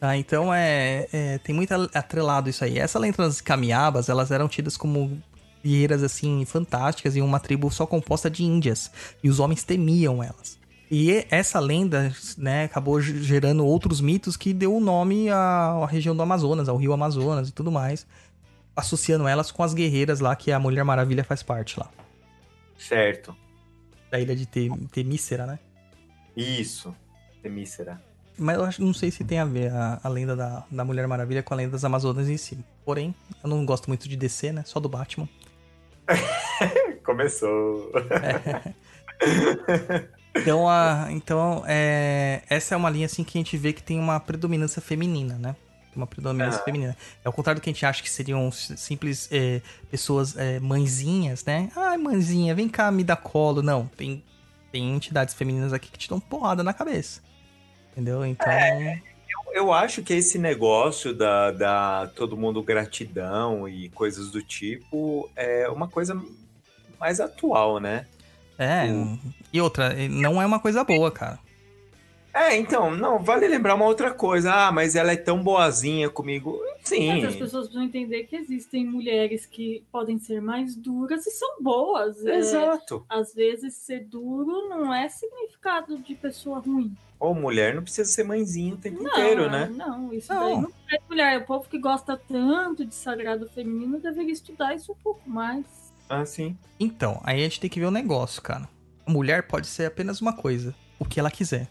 [0.00, 2.78] Tá, então é, é- tem muito atrelado isso aí.
[2.78, 5.20] Essa lenda das camiabas, elas eram tidas como
[5.64, 8.90] guerreiras assim fantásticas e uma tribo só composta de índias
[9.22, 10.58] e os homens temiam elas.
[10.90, 16.16] E essa lenda, né, acabou ge- gerando outros mitos que deu o nome à, região
[16.16, 18.06] do Amazonas, ao rio Amazonas e tudo mais,
[18.74, 21.90] associando elas com as guerreiras lá que a Mulher Maravilha faz parte lá,
[22.78, 23.36] Certo.
[24.10, 25.58] da ilha de Te- Temícera, né?
[26.36, 26.94] Isso.
[27.42, 28.00] Temícera.
[28.38, 31.06] Mas eu acho, não sei se tem a ver a, a lenda da, da Mulher
[31.08, 32.56] Maravilha com a lenda das Amazonas em si.
[32.84, 34.62] Porém, eu não gosto muito de DC, né?
[34.64, 35.28] Só do Batman.
[37.04, 37.92] Começou.
[40.34, 43.98] Então, a, então é, essa é uma linha assim que a gente vê que tem
[43.98, 45.56] uma predominância feminina, né?
[45.96, 46.96] Uma predominância feminina.
[47.24, 51.44] É ao contrário do que a gente acha que seriam simples é, pessoas é, mãezinhas,
[51.44, 51.70] né?
[51.74, 53.62] Ai, mãezinha, vem cá, me dá colo.
[53.62, 54.22] Não, tem,
[54.70, 57.20] tem entidades femininas aqui que te dão porrada na cabeça.
[57.90, 58.24] Entendeu?
[58.24, 58.46] Então.
[59.52, 65.68] Eu acho que esse negócio da, da todo mundo gratidão e coisas do tipo é
[65.68, 66.20] uma coisa
[66.98, 68.06] mais atual, né?
[68.58, 68.86] É.
[69.52, 71.38] E outra, não é uma coisa boa, cara.
[72.38, 74.52] É, então, não, vale lembrar uma outra coisa.
[74.52, 76.56] Ah, mas ela é tão boazinha comigo.
[76.84, 77.08] Sim.
[77.08, 81.60] Mas as pessoas precisam entender que existem mulheres que podem ser mais duras e são
[81.60, 82.24] boas.
[82.24, 83.04] É, Exato.
[83.08, 86.96] às vezes, ser duro não é significado de pessoa ruim.
[87.18, 89.68] Ou mulher não precisa ser mãezinha o tempo Não, inteiro, né?
[89.74, 90.44] Não, isso Não.
[90.44, 91.38] daí não é mulher.
[91.42, 95.64] O povo que gosta tanto de sagrado feminino deveria estudar isso um pouco mais.
[96.08, 96.56] Ah, sim.
[96.78, 98.68] Então, aí a gente tem que ver o negócio, cara.
[99.04, 101.68] A mulher pode ser apenas uma coisa, o que ela quiser.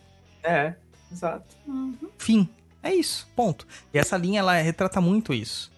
[0.47, 0.75] É,
[1.11, 1.55] exato.
[1.67, 1.95] Uhum.
[2.17, 2.49] Fim.
[2.81, 3.67] É isso, ponto.
[3.93, 5.71] E essa linha, ela retrata muito isso.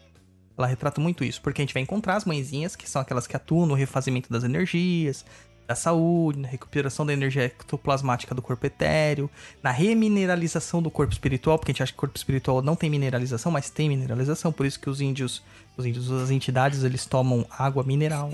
[0.58, 3.36] Ela retrata muito isso, porque a gente vai encontrar as mãezinhas, que são aquelas que
[3.36, 5.26] atuam no refazimento das energias,
[5.66, 9.30] da saúde, na recuperação da energia ectoplasmática do corpo etéreo,
[9.62, 12.90] na remineralização do corpo espiritual, porque a gente acha que o corpo espiritual não tem
[12.90, 15.44] mineralização, mas tem mineralização, por isso que os índios,
[15.78, 18.34] os índios, as entidades, eles tomam água mineral,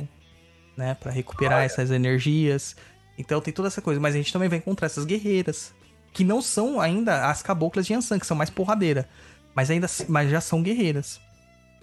[0.78, 2.76] né, Pra recuperar essas energias.
[3.18, 5.74] Então tem toda essa coisa, mas a gente também vai encontrar essas guerreiras,
[6.16, 9.08] que não são ainda as caboclas de Ansan, que são mais porradeira,
[9.54, 11.20] mas ainda mas já são guerreiras,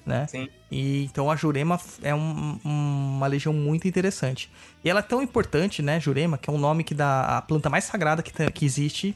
[0.06, 0.26] né?
[0.26, 0.48] Sim.
[0.70, 4.50] E então a Jurema é um- um- uma legião muito interessante.
[4.82, 7.68] E ela é tão importante, né, Jurema, que é um nome que dá a planta
[7.68, 9.14] mais sagrada que, que existe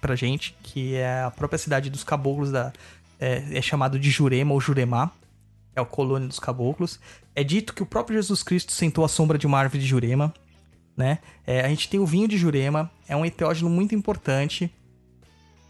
[0.00, 2.72] pra gente, que é a própria cidade dos caboclos da
[3.20, 5.10] é, é chamado de Jurema ou Juremá,
[5.74, 6.98] é o colônia dos caboclos.
[7.34, 10.32] É dito que o próprio Jesus Cristo sentou à sombra de uma árvore de Jurema,
[10.96, 11.18] né?
[11.46, 14.72] É, a gente tem o vinho de Jurema, é um enteógeno muito importante,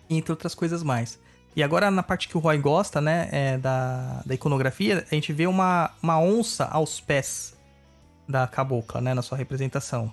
[0.09, 1.19] entre outras coisas mais.
[1.57, 5.33] E agora, na parte que o Roy gosta, né, é, da, da iconografia, a gente
[5.33, 7.57] vê uma, uma onça aos pés
[8.29, 10.13] da cabocla, né, na sua representação.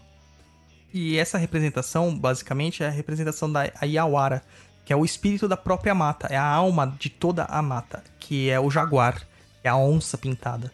[0.94, 4.42] E essa representação, basicamente, é a representação da Ayawara,
[4.86, 8.50] que é o espírito da própria mata, é a alma de toda a mata, que
[8.50, 9.22] é o jaguar,
[9.64, 10.72] é a onça pintada.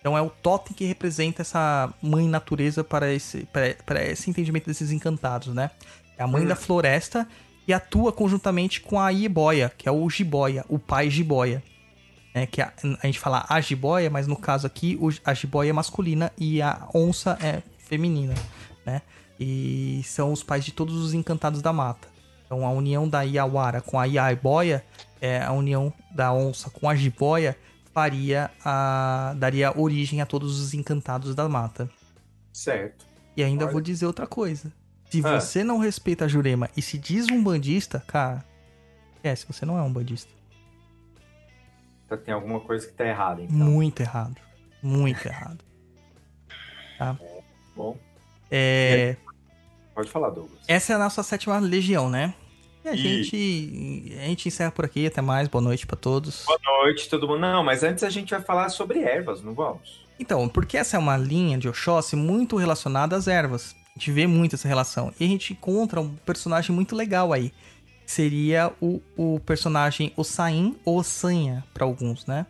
[0.00, 4.66] Então é o totem que representa essa mãe natureza para esse, para, para esse entendimento
[4.66, 5.70] desses encantados, né?
[6.16, 7.28] É a mãe da floresta
[7.68, 11.62] e atua conjuntamente com a Ieboia, que é o jiboia, o pai jiboia.
[12.32, 12.72] É, que a,
[13.02, 16.62] a gente fala a jiboia, mas no caso aqui o- a jiboia é masculina e
[16.62, 18.34] a onça é feminina,
[18.86, 19.02] né?
[19.38, 22.08] E são os pais de todos os encantados da mata.
[22.46, 24.84] Então a união da Iawara com a Iaiboia,
[25.20, 27.56] é a união da onça com a jiboia,
[27.92, 31.88] faria a, daria origem a todos os encantados da mata.
[32.52, 33.06] Certo.
[33.36, 33.72] E ainda Olha.
[33.72, 34.72] vou dizer outra coisa.
[35.10, 35.40] Se Ah.
[35.40, 38.44] você não respeita a Jurema e se diz um bandista, cara,
[39.22, 40.30] é, se você não é um bandista.
[42.06, 43.56] Então, tem alguma coisa que tá errada, então.
[43.56, 44.36] Muito errado.
[44.82, 45.64] Muito errado.
[47.76, 47.96] Bom,
[48.50, 49.16] É,
[49.94, 50.60] pode falar, Douglas.
[50.68, 52.34] essa é a nossa sétima legião, né?
[52.84, 55.06] E a E- gente, a gente encerra por aqui.
[55.06, 55.48] Até mais.
[55.48, 56.44] Boa noite pra todos.
[56.46, 57.40] Boa noite, todo mundo.
[57.40, 60.00] Não, mas antes a gente vai falar sobre ervas, não vamos?
[60.18, 63.74] Então, porque essa é uma linha de Oxóssi muito relacionada às ervas.
[63.94, 65.12] A gente vê muito essa relação.
[65.18, 67.52] E a gente encontra um personagem muito legal aí.
[68.06, 72.46] Seria o, o personagem Ossain ou Ossanha, para alguns, né?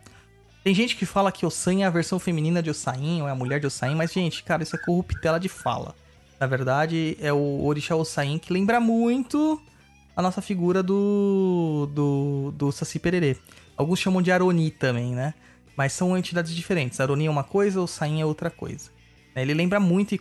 [0.64, 3.34] Tem gente que fala que Ossanha é a versão feminina de Ossain, ou é a
[3.34, 5.94] mulher de Ossain, mas, gente, cara, isso é corruptela de fala.
[6.38, 9.60] Na verdade, é o Orixá Ossain que lembra muito
[10.20, 13.36] a nossa figura do, do, do Saci Pererê.
[13.76, 15.34] Alguns chamam de Aroni também, né?
[15.76, 17.00] Mas são entidades diferentes.
[17.00, 18.90] Aroni é uma coisa, o Sain é outra coisa.
[19.34, 20.14] Ele lembra muito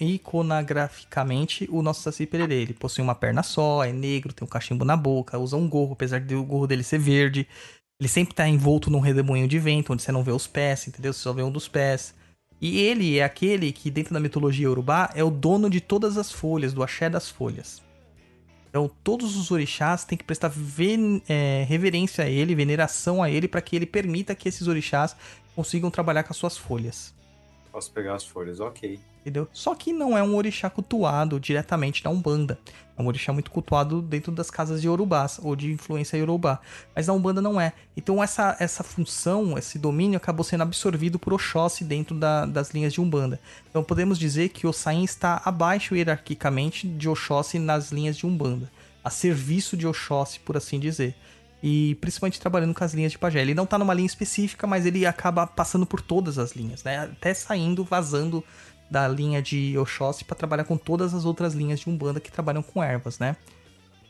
[0.00, 2.62] iconograficamente o nosso Saci Pererê.
[2.62, 5.92] Ele possui uma perna só, é negro, tem um cachimbo na boca, usa um gorro,
[5.92, 7.46] apesar de o gorro dele ser verde.
[8.00, 11.12] Ele sempre tá envolto num redemoinho de vento, onde você não vê os pés, entendeu?
[11.12, 12.14] Você só vê um dos pés.
[12.60, 16.30] E ele é aquele que, dentro da mitologia urubá, é o dono de todas as
[16.30, 17.87] folhas, do axé das folhas.
[18.68, 20.52] Então, todos os orixás têm que prestar
[21.28, 25.16] é, reverência a ele, veneração a ele, para que ele permita que esses orixás
[25.56, 27.14] consigam trabalhar com as suas folhas.
[27.72, 28.98] Posso pegar as folhas, ok.
[29.20, 29.46] Entendeu?
[29.52, 32.58] Só que não é um orixá cultuado diretamente na Umbanda.
[32.96, 36.60] É um orixá muito cultuado dentro das casas de Yorubás, ou de influência Yorubá.
[36.96, 37.72] Mas na Umbanda não é.
[37.96, 42.92] Então essa, essa função, esse domínio acabou sendo absorvido por Oxóssi dentro da- das linhas
[42.92, 43.38] de Umbanda.
[43.68, 48.70] Então podemos dizer que Ossain está abaixo hierarquicamente de Oxóssi nas linhas de Umbanda.
[49.04, 51.14] A serviço de Oxóssi, por assim dizer.
[51.62, 53.40] E principalmente trabalhando com as linhas de pajé.
[53.40, 56.98] Ele não tá numa linha específica, mas ele acaba passando por todas as linhas, né?
[56.98, 58.44] Até saindo, vazando
[58.90, 62.62] da linha de Oxóssi para trabalhar com todas as outras linhas de Umbanda que trabalham
[62.62, 63.36] com ervas, né?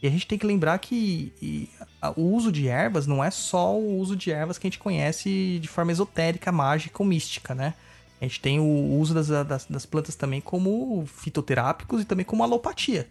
[0.00, 1.68] E a gente tem que lembrar que e,
[2.00, 4.78] a- o uso de ervas não é só o uso de ervas que a gente
[4.78, 7.74] conhece de forma esotérica, mágica ou mística, né?
[8.20, 12.42] A gente tem o uso das, das, das plantas também como fitoterápicos e também como
[12.42, 13.08] alopatia.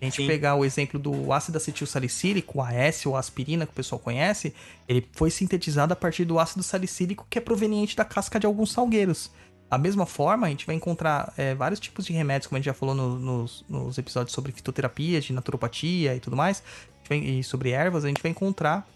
[0.00, 3.72] Se a gente pegar o exemplo do ácido acetil salicílico, o AS ou aspirina, que
[3.72, 4.54] o pessoal conhece,
[4.88, 8.72] ele foi sintetizado a partir do ácido salicílico que é proveniente da casca de alguns
[8.72, 9.30] salgueiros.
[9.68, 12.66] Da mesma forma, a gente vai encontrar é, vários tipos de remédios, como a gente
[12.66, 16.62] já falou no- nos, nos episódios sobre fitoterapia, de naturopatia e tudo mais,
[17.10, 18.88] e sobre ervas, a gente vai encontrar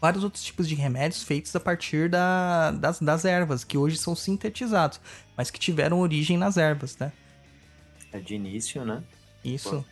[0.00, 4.16] vários outros tipos de remédios feitos a partir da- das, das ervas, que hoje são
[4.16, 5.00] sintetizados,
[5.36, 7.12] mas que tiveram origem nas ervas, né?
[8.12, 9.02] É de início, né?
[9.44, 9.84] Isso.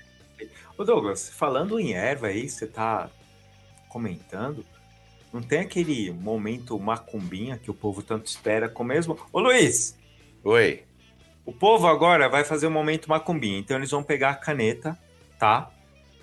[0.76, 3.08] Ô Douglas, falando em erva aí, você tá
[3.88, 4.64] comentando,
[5.32, 9.18] não tem aquele momento macumbinha que o povo tanto espera com mesmo...
[9.32, 9.98] Ô Luiz,
[10.44, 10.82] Oi.
[11.44, 14.98] o povo agora vai fazer o momento macumbinha, então eles vão pegar a caneta,
[15.38, 15.70] tá?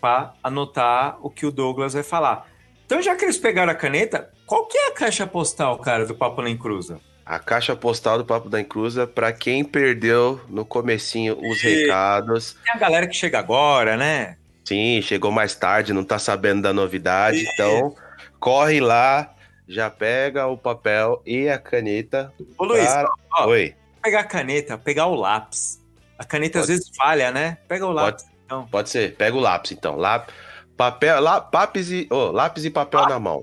[0.01, 2.47] Pra anotar o que o Douglas vai falar.
[2.85, 6.15] Então já que eles pegaram a caneta, qual que é a caixa postal, cara, do
[6.15, 6.99] Papo Nem Cruza?
[7.23, 12.57] A caixa postal do Papo da Encruza, pra quem perdeu no comecinho os E- recados.
[12.63, 14.38] Tem a galera que chega agora, né?
[14.69, 17.43] Sim, chegou mais tarde, não tá sabendo da novidade.
[17.53, 17.95] Então,
[18.39, 19.33] corre lá,
[19.67, 22.31] já pega o papel e a caneta.
[22.55, 22.87] Ô Luiz,
[23.33, 23.47] ó.
[23.47, 23.73] Oi.
[23.99, 25.81] pegar a caneta, pegar o lápis,
[26.19, 26.77] A caneta às Pode.
[26.77, 27.57] vezes falha, né?
[27.67, 28.27] Pega o lápis.
[28.45, 28.67] Então.
[28.67, 29.15] Pode ser.
[29.15, 29.95] Pega o lápis, então.
[29.95, 30.27] Lá,
[30.77, 33.41] papel, lá, lápis, e, ô, lápis e papel na mão.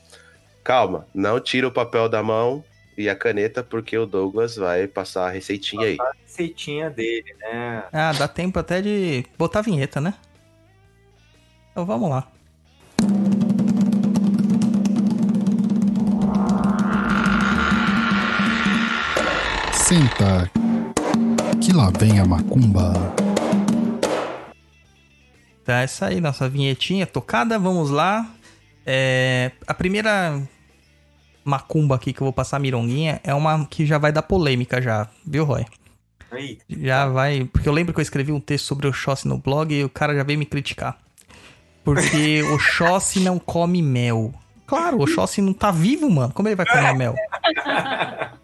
[0.63, 2.65] Calma, não tira o papel da mão
[2.97, 5.99] e a caneta, porque o Douglas vai passar a receitinha aí.
[6.23, 7.85] Receitinha dele, né?
[7.93, 10.15] Ah, dá tempo até de botar a vinheta, né?
[11.71, 12.27] Então vamos lá.
[19.75, 20.51] Senta,
[21.63, 22.93] que lá vem a macumba.
[25.67, 28.25] Tá, essa aí, nossa vinhetinha tocada, vamos lá.
[28.87, 30.41] É, a primeira
[31.45, 35.09] macumba aqui que eu vou passar mironguinha é uma que já vai dar polêmica já,
[35.27, 35.67] viu, Roy?
[36.31, 39.39] Aí, Já vai, porque eu lembro que eu escrevi um texto sobre o Oxóssi no
[39.39, 40.99] blog e o cara já veio me criticar.
[41.83, 44.33] Porque o Oxóssi não come mel.
[44.67, 46.33] Claro, o Oxóssi não tá vivo, mano.
[46.33, 47.15] Como ele vai comer mel?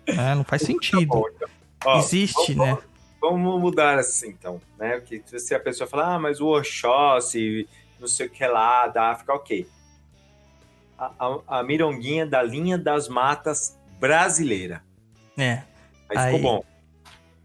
[0.04, 1.06] É, não faz sentido.
[1.06, 1.98] bom, então.
[1.98, 2.76] Existe, né?
[3.22, 4.98] Vamos mudar assim, então, né?
[4.98, 7.68] Porque se a pessoa falar, ah, mas o Oxóssi,
[8.00, 9.64] não sei o que lá, da África, ok.
[10.98, 14.82] A, a, a mironguinha da linha das matas brasileira.
[15.38, 15.62] É.
[16.10, 16.64] Aí, Aí- ficou bom.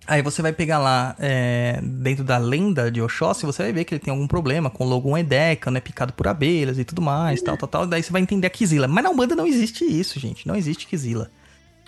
[0.07, 3.93] Aí você vai pegar lá, é, dentro da lenda de Oxóssi, você vai ver que
[3.93, 5.81] ele tem algum problema com o Logon Edeca, né?
[5.81, 7.85] Picado por abelhas e tudo mais, tal, tal, tal.
[7.85, 8.87] Daí você vai entender a Kizila.
[8.87, 10.47] Mas na Umbanda não existe isso, gente.
[10.47, 11.29] Não existe Kizila,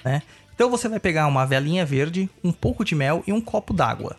[0.03, 0.21] né?
[0.60, 4.18] Então você vai pegar uma velinha verde, um pouco de mel e um copo d'água.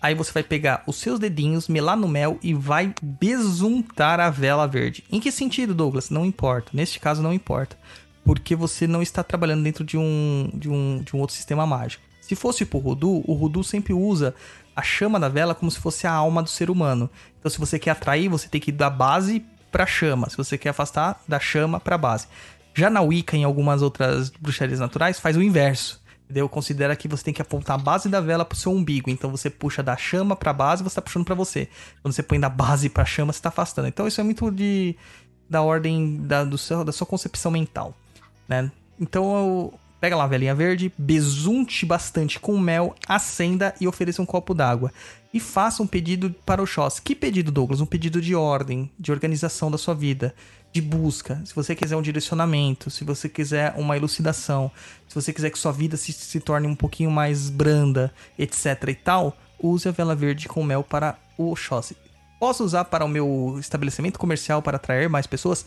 [0.00, 4.68] Aí você vai pegar os seus dedinhos, melar no mel e vai besuntar a vela
[4.68, 5.02] verde.
[5.10, 6.08] Em que sentido, Douglas?
[6.08, 6.70] Não importa.
[6.72, 7.76] Neste caso, não importa.
[8.24, 12.04] Porque você não está trabalhando dentro de um, de um, de um outro sistema mágico.
[12.20, 14.32] Se fosse pro Rudu, o Rudu sempre usa
[14.76, 17.10] a chama da vela como se fosse a alma do ser humano.
[17.40, 20.30] Então, se você quer atrair, você tem que ir da base pra chama.
[20.30, 22.28] Se você quer afastar, da chama pra base.
[22.74, 26.00] Já na Wicca, em algumas outras bruxarias naturais, faz o inverso.
[26.24, 26.48] Entendeu?
[26.48, 29.10] Considera que você tem que apontar a base da vela pro seu umbigo.
[29.10, 31.68] Então você puxa da chama pra base, você tá puxando pra você.
[32.02, 33.88] Quando você põe da base pra chama, você tá afastando.
[33.88, 34.96] Então isso é muito de
[35.48, 37.96] da ordem da, do seu, da sua concepção mental,
[38.48, 38.70] né?
[39.00, 44.26] Então eu- pega lá a velinha verde, besunte bastante com mel, acenda e ofereça um
[44.26, 44.92] copo d'água.
[45.34, 47.00] E faça um pedido para o Xós.
[47.00, 47.80] Que pedido, Douglas?
[47.80, 50.32] Um pedido de ordem, de organização da sua vida,
[50.72, 51.40] de busca.
[51.44, 54.70] Se você quiser um direcionamento, se você quiser uma elucidação,
[55.08, 58.94] se você quiser que sua vida se, se torne um pouquinho mais branda, etc e
[58.94, 61.96] tal, use a vela verde com mel para o Oxóssi.
[62.38, 65.66] Posso usar para o meu estabelecimento comercial para atrair mais pessoas?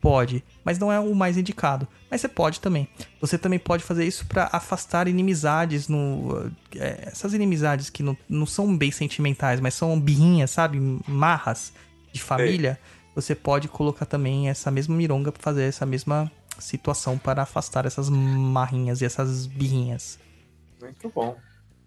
[0.00, 1.86] Pode, mas não é o mais indicado.
[2.10, 2.88] Mas você pode também.
[3.20, 6.50] Você também pode fazer isso para afastar inimizades no.
[6.74, 10.80] é, essas inimizades que não, não são bem sentimentais, mas são birrinhas, sabe?
[11.06, 11.74] Marras
[12.14, 12.80] de família.
[13.14, 18.08] Você pode colocar também essa mesma mironga para fazer essa mesma situação para afastar essas
[18.08, 20.18] marrinhas e essas birrinhas.
[20.80, 21.36] Muito bom.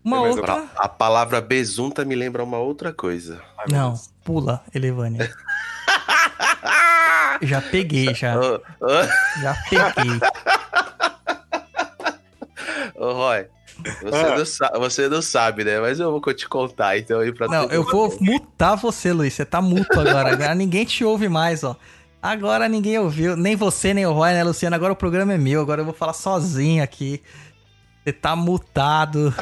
[0.04, 0.68] Uma outra.
[0.76, 3.42] A palavra besunta me lembra uma outra coisa.
[3.58, 4.14] Ai, Não, Deus.
[4.24, 5.32] pula, Elevânia.
[7.42, 8.36] já peguei, já.
[9.42, 10.20] Já peguei.
[12.96, 13.48] ô, Roy,
[14.02, 14.38] você, Ah.
[14.38, 15.80] não sa- você não sabe, né?
[15.80, 19.34] Mas eu vou te contar, então aí pra Não, eu vou mutar você, Luiz.
[19.34, 20.32] Você tá muto agora.
[20.34, 21.76] Agora ninguém te ouve mais, ó.
[22.22, 23.36] Agora ninguém ouviu.
[23.36, 24.76] Nem você, nem o Roy, né, Luciano?
[24.76, 25.62] Agora o programa é meu.
[25.62, 27.22] Agora eu vou falar sozinho aqui.
[28.04, 29.34] Você tá mutado.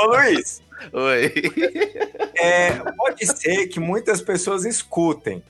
[0.00, 1.32] Ô, Luiz, Oi.
[2.36, 5.42] é, pode ser que muitas pessoas escutem.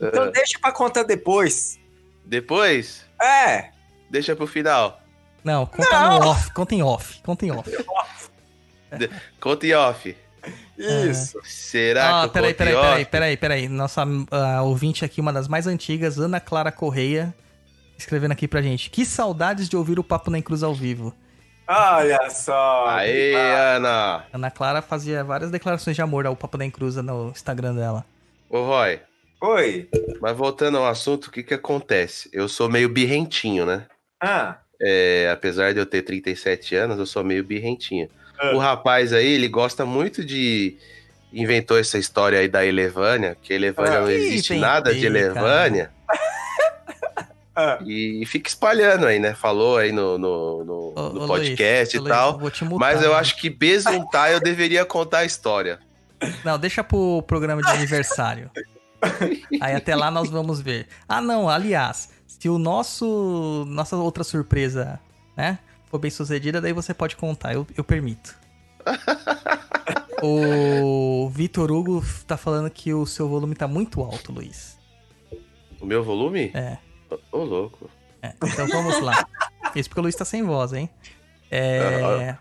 [0.00, 1.78] Então deixa pra contar depois.
[2.24, 3.70] Depois, É,
[4.10, 5.00] deixa pro final.
[5.48, 6.52] Não, conta no off.
[6.52, 7.22] Conta em off.
[7.22, 7.70] Conta em off.
[9.40, 10.16] Conta em off.
[10.76, 11.38] isso.
[11.44, 13.68] Será Ah, que eu peraí, peraí, peraí, peraí, peraí.
[13.68, 17.34] Nossa ah, ouvinte aqui, uma das mais antigas, Ana Clara Correia,
[17.98, 18.88] escrevendo aqui pra gente.
[18.90, 21.14] Que saudades de ouvir o Papo na Cruz ao vivo.
[21.66, 22.86] Olha só.
[22.88, 24.24] Aê, Ana.
[24.32, 28.06] Ana Clara fazia várias declarações de amor ao Papo da Encruza no Instagram dela.
[28.48, 29.00] Ô, Roy,
[29.42, 29.86] Oi.
[30.22, 32.30] mas voltando ao assunto, o que que acontece?
[32.32, 33.86] Eu sou meio birrentinho, né?
[34.18, 38.08] Ah, É, apesar de eu ter 37 anos, eu sou meio birrentinho.
[38.38, 38.52] Ah.
[38.54, 40.76] O rapaz aí, ele gosta muito de.
[41.32, 44.00] Inventou essa história aí da Elevânia, que Elevânia Ah.
[44.02, 45.90] não existe nada de Elevânia.
[47.54, 47.78] ah.
[47.84, 49.34] E fica espalhando aí, né?
[49.34, 52.32] Falou aí no, no, no- Ô, no ô, podcast Luiz, e ô, Luiz, tal.
[52.32, 53.16] eu vou te mutar, Mas eu né?
[53.16, 55.78] acho que besuntar eu deveria contar a história.
[56.44, 58.50] Não, deixa pro programa de aniversário.
[59.60, 60.86] Aí até lá nós vamos ver.
[61.08, 63.64] Ah, não, aliás, se o nosso.
[63.66, 65.00] Nossa outra surpresa,
[65.36, 65.58] né?
[65.86, 68.36] For bem sucedida, daí você pode contar, eu, eu permito.
[70.22, 74.78] o Vitor Hugo tá falando que o seu volume tá muito alto, Luiz.
[75.80, 76.50] O meu volume?
[76.54, 76.76] É.
[77.32, 77.88] Ô, louco.
[78.20, 79.26] É, então vamos lá.
[79.74, 80.90] Isso porque o Luiz tá sem voz, hein?
[81.50, 82.36] É.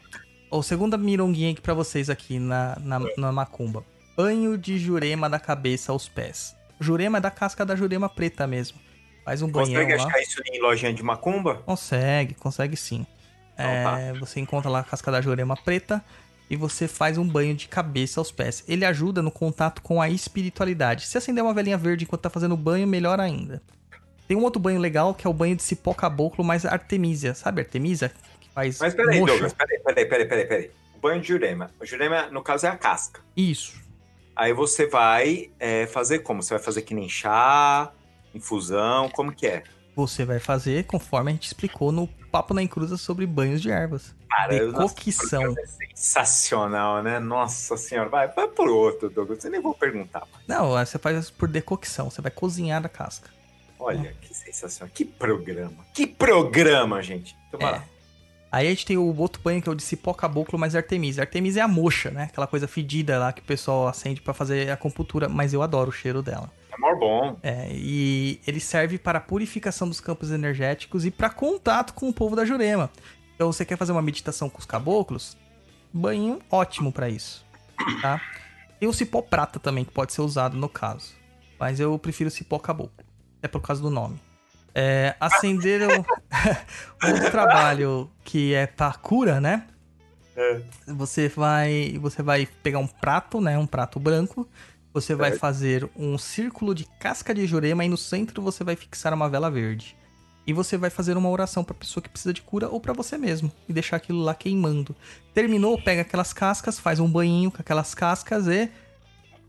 [0.52, 3.86] O segunda mironguinha aqui pra vocês aqui na, na, na macumba.
[4.18, 6.56] Banho de jurema da cabeça aos pés.
[6.80, 8.80] Jurema é da casca da jurema preta mesmo.
[9.28, 10.06] Faz um banhão Consegue lá.
[10.06, 11.56] achar isso em lojinha de macumba?
[11.66, 13.06] Consegue, consegue sim.
[13.54, 13.66] Então
[13.98, 16.02] É, Você encontra lá a casca da jurema preta
[16.50, 18.64] e você faz um banho de cabeça aos pés.
[18.70, 21.06] Ele ajuda no contato com a espiritualidade.
[21.06, 23.62] Se acender uma velhinha verde enquanto tá fazendo banho, melhor ainda.
[24.30, 27.34] Tem um outro banho legal que é o banho de cipó caboclo mais artemisia.
[27.34, 28.14] Sabe artemisia?
[28.40, 29.34] Que faz Mas peraí, moxa.
[29.34, 30.72] Douglas, peraí, peraí, peraí, peraí, peraí.
[30.96, 31.70] O banho de jurema.
[31.82, 33.20] O jurema, no caso, é a casca.
[33.36, 33.74] Isso.
[34.34, 36.42] Aí você vai é, fazer como?
[36.42, 37.92] Você vai fazer que nem chá,
[38.38, 39.64] infusão, como que é?
[39.96, 44.16] Você vai fazer conforme a gente explicou no Papo na Encruza sobre banhos de ervas.
[44.30, 45.42] Cara, Decocção.
[45.58, 45.66] é
[45.96, 47.20] sensacional, né?
[47.20, 49.44] Nossa senhora, vai, vai por outro, Douglas.
[49.44, 50.24] Eu nem vou perguntar.
[50.48, 52.10] Não, você faz por decocção.
[52.10, 53.30] Você vai cozinhar a casca.
[53.80, 54.92] Olha, que sensacional.
[54.94, 55.86] Que programa.
[55.94, 57.36] Que programa, gente.
[57.48, 57.76] Então vai É.
[57.78, 57.84] lá.
[58.52, 61.24] Aí a gente tem o outro banho que é o de cipó caboclo mais artemisia.
[61.24, 62.24] Artemisia é a moxa, né?
[62.24, 65.90] Aquela coisa fedida lá que o pessoal acende pra fazer a acupuntura, mas eu adoro
[65.90, 66.50] o cheiro dela.
[66.84, 67.38] É bom.
[67.42, 72.14] É, e ele serve para a purificação dos campos energéticos e para contato com o
[72.14, 72.92] povo da Jurema.
[73.36, 75.38] Então você quer fazer uma meditação com os caboclos?
[75.92, 77.46] Banho ótimo para isso,
[78.02, 78.22] tá?
[78.80, 81.14] Tem o cipó prata também que pode ser usado no caso,
[81.60, 83.06] mas eu prefiro o cipó caboclo,
[83.42, 84.20] é por causa do nome.
[84.76, 85.90] É, acender o
[87.08, 89.66] outro trabalho que é para cura, né?
[90.36, 90.62] É.
[90.86, 94.48] Você vai, você vai pegar um prato, né, um prato branco.
[94.98, 99.14] Você vai fazer um círculo de casca de jurema e no centro você vai fixar
[99.14, 99.96] uma vela verde.
[100.48, 103.16] E você vai fazer uma oração pra pessoa que precisa de cura ou pra você
[103.16, 104.96] mesmo e deixar aquilo lá queimando.
[105.36, 108.72] Terminou, pega aquelas cascas, faz um banhinho com aquelas cascas e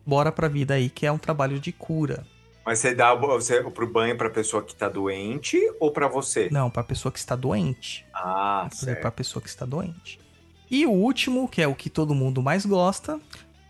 [0.05, 2.27] bora pra vida aí, que é um trabalho de cura.
[2.67, 6.51] Mas você dá você, pro banho pra pessoa que tá doente ou pra você?
[6.53, 8.05] Não, pra pessoa que está doente.
[8.13, 9.01] Ah, certo.
[9.01, 10.21] pra pessoa que está doente.
[10.71, 13.19] E o último, que é o que todo mundo mais gosta,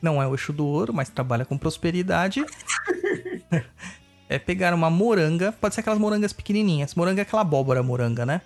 [0.03, 2.45] não é o eixo do ouro, mas trabalha com prosperidade.
[4.29, 6.95] é pegar uma moranga, pode ser aquelas morangas pequenininhas.
[6.95, 8.41] Moranga é aquela abóbora moranga, né?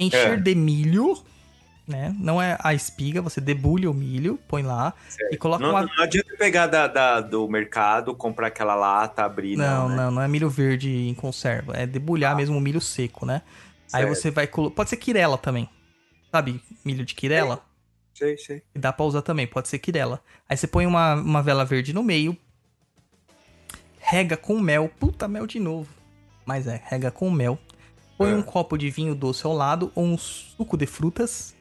[0.00, 0.36] Encher É.
[0.36, 1.16] de milho,
[1.86, 2.14] né?
[2.18, 4.92] Não é a espiga, você debulha o milho, põe lá
[5.30, 9.56] e coloca Não, uma não adianta pegar da, da- do mercado, comprar aquela lata, abrir,
[9.56, 9.96] Não, não, né?
[10.04, 11.74] não, não é milho verde em conserva.
[11.76, 13.42] É debulhar mesmo o milho seco, né?
[13.92, 14.14] Aí Certo.
[14.16, 14.46] você vai.
[14.48, 15.68] Pode ser quirela também.
[16.32, 16.60] Sabe?
[16.84, 17.60] Milho de quirela?
[18.14, 18.62] Sei, sei.
[18.74, 20.22] E dá pra usar também, pode ser quirela.
[20.48, 22.36] Aí você põe uma, uma vela verde no meio,
[23.98, 25.88] rega com mel, puta mel de novo.
[26.46, 27.58] Mas é, rega com mel.
[28.16, 28.34] Põe É.
[28.34, 31.54] um copo de vinho doce ao lado ou um suco de frutas.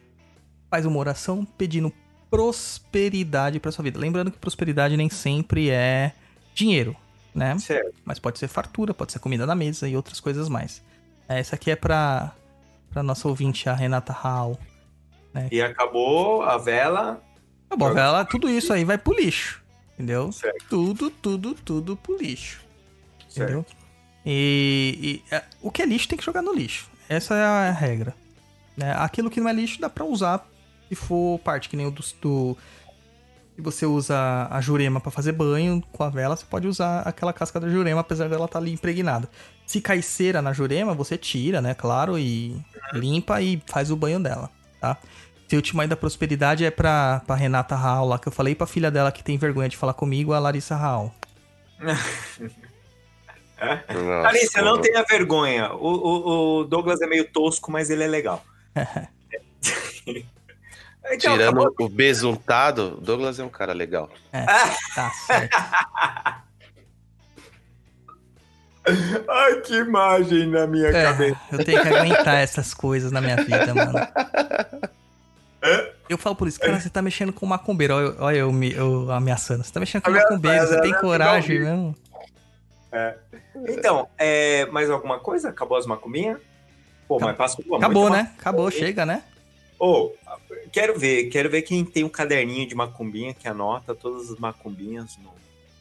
[0.69, 1.91] Faz uma oração pedindo
[2.29, 3.99] prosperidade pra sua vida.
[3.99, 6.11] Lembrando que prosperidade nem sempre é
[6.53, 6.95] dinheiro,
[7.33, 7.57] né?
[7.57, 7.93] Certo.
[8.05, 10.83] Mas pode ser fartura, pode ser comida na mesa e outras coisas mais.
[11.27, 12.35] É, Essa aqui é pra,
[12.91, 14.13] pra nossa ouvinte, a Renata
[15.33, 15.49] Hall.
[15.51, 17.23] E acabou a vela.
[17.69, 19.63] Tá bom, ela, tudo isso aí vai pro lixo.
[19.93, 20.31] Entendeu?
[20.31, 20.65] Certo.
[20.69, 22.61] Tudo, tudo, tudo pro lixo.
[23.29, 23.51] Certo.
[23.51, 23.65] Entendeu?
[24.25, 26.89] E, e, é, o que é lixo tem que jogar no lixo.
[27.09, 28.15] Essa é a regra.
[28.77, 28.93] né?
[28.97, 30.47] Aquilo que não é lixo dá pra usar
[30.89, 32.03] se for parte, que nem o do.
[32.21, 32.57] do
[33.55, 37.31] se você usa a jurema pra fazer banho com a vela, você pode usar aquela
[37.31, 39.29] casca da jurema, apesar dela estar ali impregnada.
[39.65, 41.75] Se cai cera na jurema, você tira, né?
[41.75, 42.59] Claro, e
[42.93, 44.49] limpa e faz o banho dela,
[44.81, 44.97] tá?
[45.55, 48.89] Último aí da prosperidade é pra, pra Renata Raul lá, que eu falei pra filha
[48.91, 51.11] dela que tem vergonha de falar comigo, a Larissa Raul.
[54.27, 55.71] Alicia, não tenha vergonha.
[55.73, 58.43] O, o- o Douglas é meio tosco, mas ele é legal.
[61.05, 61.73] então, Tirando acabou.
[61.79, 64.09] o besuntado, Douglas é um cara legal.
[64.95, 65.57] Tá certo.
[69.29, 71.39] Ai, que imagem na minha É, cabeça.
[71.53, 73.93] eu tenho que aguentar essas coisas na minha vida, mano.
[76.09, 77.93] Eu falo por isso, cara, você tá mexendo com macumbeiro.
[77.95, 79.63] Olha, eu- olha eu, me- eu ameaçando.
[79.63, 80.99] Você tá mexendo com Ameaçando, macumbeiro, você tem né?
[80.99, 81.95] coragem mesmo?
[83.67, 85.49] Então, é, mais alguma coisa?
[85.49, 86.39] Acabou as macumbinhas?
[87.07, 88.33] Pô, mas passou pô, Acabou, né?
[88.37, 89.23] Acabou, chega, né?
[89.79, 90.11] Ô,
[90.71, 95.17] quero ver, quero ver quem tem um caderninho de macumbinha que anota todas as macumbinhas
[95.17, 95.31] no,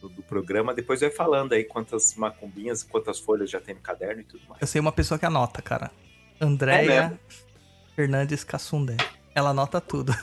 [0.03, 0.75] no- do programa.
[0.75, 4.61] Depois vai falando aí quantas macumbinhas, quantas folhas já tem no caderno e tudo mais.
[4.61, 5.91] Eu sei uma pessoa que anota, cara.
[6.41, 7.19] É Andréia mesmo?
[7.95, 8.97] Fernandes Cassundé.
[9.35, 10.15] Ela anota tudo.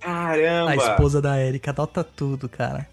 [0.00, 0.70] Caramba!
[0.70, 2.88] A esposa da Erika anota tudo, cara.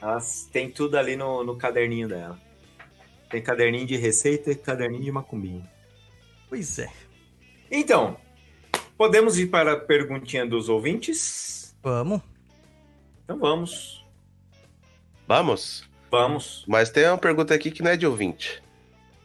[0.00, 2.38] Elas- tem tudo ali no, no caderninho dela.
[3.28, 5.70] Tem caderninho de receita e caderninho de macumbinha.
[6.48, 6.90] Pois é.
[7.70, 8.16] Então,
[8.96, 11.76] podemos ir para a perguntinha dos ouvintes?
[11.82, 12.20] Vamos.
[13.24, 14.04] Então vamos.
[15.28, 15.88] Vamos?
[16.10, 16.64] Vamos.
[16.66, 18.60] Mas tem uma pergunta aqui que não é de ouvinte.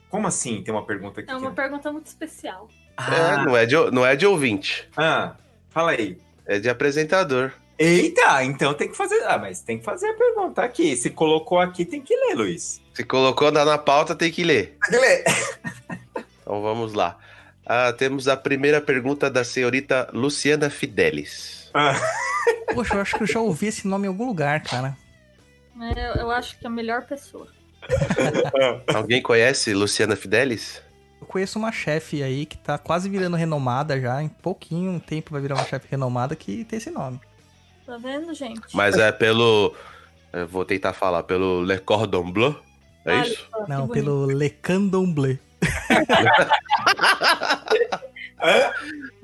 [0.10, 0.62] Como assim?
[0.62, 1.32] Tem uma pergunta aqui.
[1.32, 2.70] É uma que- pergunta muito especial.
[2.98, 4.88] É, Ah, não, é de, não é de ouvinte.
[4.98, 5.36] ah,
[5.70, 6.18] fala aí.
[6.46, 7.52] É de apresentador.
[7.78, 9.22] Eita, então tem que fazer.
[9.26, 10.96] Ah, mas tem que fazer a pergunta aqui.
[10.96, 12.80] Se colocou aqui, tem que ler, Luiz.
[12.94, 14.78] Se colocou na, na pauta, tem que ler.
[14.90, 15.24] Tem que ler.
[16.42, 17.18] Então vamos lá.
[17.66, 21.72] Ah, temos a primeira pergunta da senhorita Luciana Fidelis.
[21.74, 21.96] Ah,
[22.72, 24.96] Poxa, eu acho que eu já ouvi esse nome em algum lugar, cara.
[25.96, 27.48] É, Eu, eu acho que é a melhor pessoa.
[28.94, 30.82] Alguém conhece Luciana Fidelis?
[31.36, 34.24] Eu conheço uma chefe aí que tá quase virando renomada já.
[34.24, 37.20] Em pouquinho tempo vai virar uma chefe renomada que tem esse nome.
[37.86, 38.62] Tá vendo, gente?
[38.74, 39.76] Mas é pelo.
[40.32, 42.57] eu vou tentar falar, pelo Le Cordon Bleu?
[43.03, 43.49] É Olha isso?
[43.68, 45.38] Não, pelo Le Candomblé.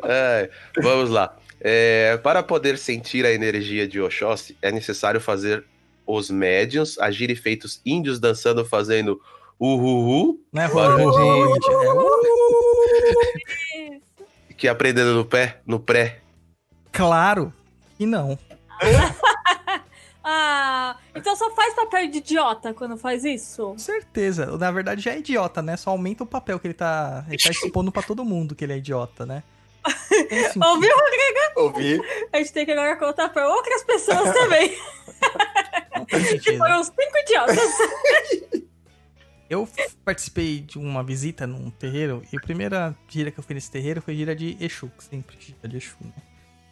[0.04, 0.50] É,
[0.82, 1.38] vamos lá.
[1.60, 5.64] É, para poder sentir a energia de Oxóssi, é necessário fazer
[6.08, 9.22] os médiums agirem feitos índios dançando, fazendo
[9.62, 11.14] uhuhu, Né, Barulho.
[11.54, 11.72] gente?
[11.72, 12.18] É, uh,
[13.94, 14.02] Isso.
[14.58, 16.20] que aprendendo no pé, no pré.
[16.92, 17.54] claro
[17.98, 18.38] que não.
[20.24, 23.70] Ah, então só faz papel de idiota quando faz isso?
[23.70, 24.56] Com certeza.
[24.56, 25.76] Na verdade já é idiota, né?
[25.76, 27.26] Só aumenta o papel que ele tá.
[27.28, 29.42] Ele tá expondo pra todo mundo que ele é idiota, né?
[30.64, 30.96] Ouviu?
[31.56, 32.00] ouvi.
[32.32, 34.78] A gente tem que agora contar pra outras pessoas também.
[36.44, 37.58] Que foram cinco idiotas.
[39.52, 39.68] Eu
[40.06, 44.02] participei de uma visita num terreiro e a primeira gira que eu fui nesse terreiro
[44.02, 46.14] foi gira de Exu, que sempre gira de Exu, né?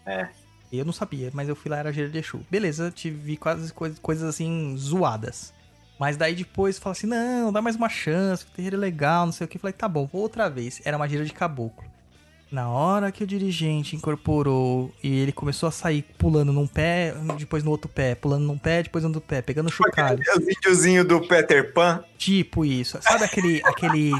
[0.05, 0.29] É.
[0.71, 2.39] Eu não sabia, mas eu fui lá, era gira de Exu.
[2.49, 5.53] Beleza, tive quase coisas, coisas assim, zoadas.
[5.99, 9.33] Mas daí depois fala assim, não, dá mais uma chance, o terreiro é legal, não
[9.33, 9.57] sei o que.
[9.57, 10.81] Eu falei, tá bom, vou outra vez.
[10.85, 11.83] Era uma gira de caboclo.
[12.51, 17.63] Na hora que o dirigente incorporou e ele começou a sair pulando num pé, depois
[17.63, 20.19] no outro pé, pulando num pé, depois no outro pé, pegando chocalho.
[20.35, 22.03] Os videozinhos do Peter Pan.
[22.17, 22.97] Tipo isso.
[23.01, 24.11] Sabe aquele aquele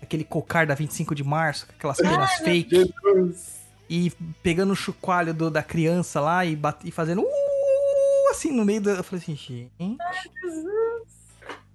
[0.00, 3.60] aquele cocar da 25 de março, com aquelas penas fake Jesus.
[3.90, 4.12] e
[4.44, 8.80] pegando o chocalho do- da criança lá e, bat- e fazendo uh, assim no meio
[8.80, 9.70] da, eu falei assim, gente.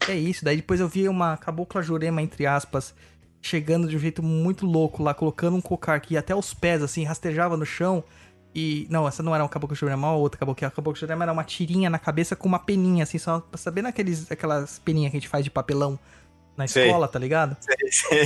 [0.08, 0.46] É isso.
[0.46, 2.94] Daí depois eu vi uma cabocla jurema entre aspas
[3.42, 6.82] chegando de um jeito muito louco lá, colocando um cocar que ia até os pés
[6.82, 8.04] assim, rastejava no chão.
[8.54, 8.88] E.
[8.90, 10.68] Não, essa não era uma cabocla jurema, uma outra cabocla.
[10.68, 14.32] A cabocla jurema era uma tirinha na cabeça com uma peninha, assim, só sabendo aqueles,
[14.32, 16.00] aquelas peninhas que a gente faz de papelão
[16.58, 16.88] na Sei.
[16.88, 17.56] escola, tá ligado?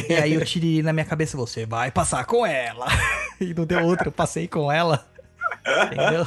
[0.10, 2.88] E aí eu tirei na minha cabeça, você vai passar com ela.
[3.42, 5.04] E não deu outra, eu passei com ela.
[5.88, 6.24] Entendeu?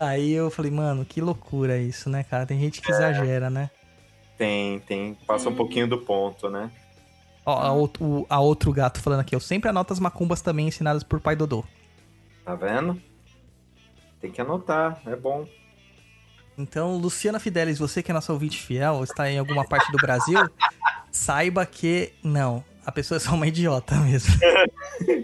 [0.00, 2.46] Aí eu falei, mano, que loucura isso, né, cara?
[2.46, 3.68] Tem gente que exagera, né?
[4.38, 5.14] Tem, tem.
[5.26, 6.70] Passa um pouquinho do ponto, né?
[7.44, 10.68] Ó, a, outro, o- a outro gato falando aqui, eu sempre anoto as macumbas também
[10.68, 11.64] ensinadas por pai Dodô.
[12.44, 13.00] Tá vendo?
[14.20, 15.46] Tem que anotar, é bom.
[16.56, 20.48] Então, Luciana Fidelis, você que é nossa ouvinte fiel, está em alguma parte do Brasil,
[21.10, 24.34] saiba que não, a pessoa é só uma idiota mesmo.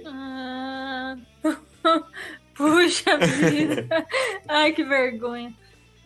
[0.06, 1.16] Ah,
[2.54, 3.86] Puxa vida.
[4.48, 5.54] Ai, que vergonha.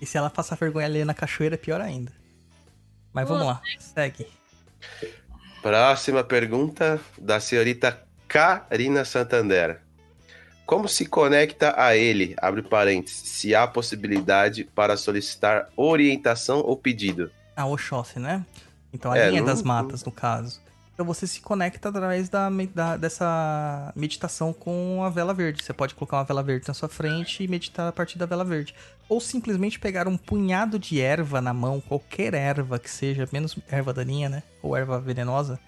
[0.01, 2.13] E se ela passar vergonha ali na cachoeira, é pior ainda.
[3.13, 4.27] Mas vamos lá, segue.
[5.63, 9.81] Próxima pergunta da senhorita Karina Santander.
[10.67, 17.31] Como se conecta a ele, abre parênteses, se há possibilidade para solicitar orientação ou pedido?
[17.57, 18.45] A Oxóssi, né?
[18.93, 20.61] Então a É, linha não- das matas, no caso.
[20.95, 25.63] Então você se conecta através da, da- dessa meditação com a vela verde.
[25.65, 28.45] Você pode colocar uma vela verde na sua frente e meditar a partir da vela
[28.45, 28.75] verde.
[29.09, 33.93] Ou simplesmente pegar um punhado de erva na mão, qualquer erva que seja, menos erva
[33.93, 34.43] daninha, né?
[34.63, 35.59] Ou erva venenosa.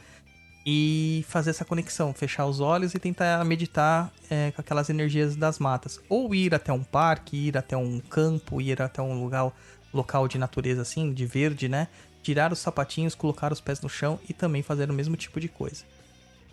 [0.67, 5.59] E fazer essa conexão, fechar os olhos e tentar meditar é, com aquelas energias das
[5.59, 6.01] matas.
[6.09, 9.53] Ou ir até um parque, ir até um campo, ir até um lugar,
[9.93, 11.89] local de natureza assim, de verde, né?
[12.25, 15.47] Tirar os sapatinhos, colocar os pés no chão e também fazer o mesmo tipo de
[15.47, 15.85] coisa.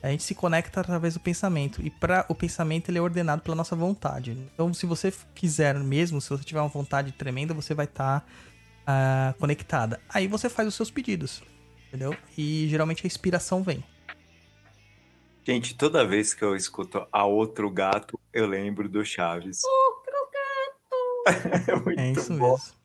[0.03, 3.56] A gente se conecta através do pensamento e para o pensamento ele é ordenado pela
[3.56, 4.31] nossa vontade.
[4.53, 8.27] Então, se você quiser mesmo, se você tiver uma vontade tremenda, você vai estar
[9.39, 10.02] conectada.
[10.10, 11.41] Aí você faz os seus pedidos,
[11.88, 12.14] entendeu?
[12.38, 13.84] E geralmente a inspiração vem.
[15.45, 19.61] Gente, toda vez que eu escuto a outro gato, eu lembro do Chaves.
[21.68, 22.52] é muito É isso bom.
[22.52, 22.81] mesmo.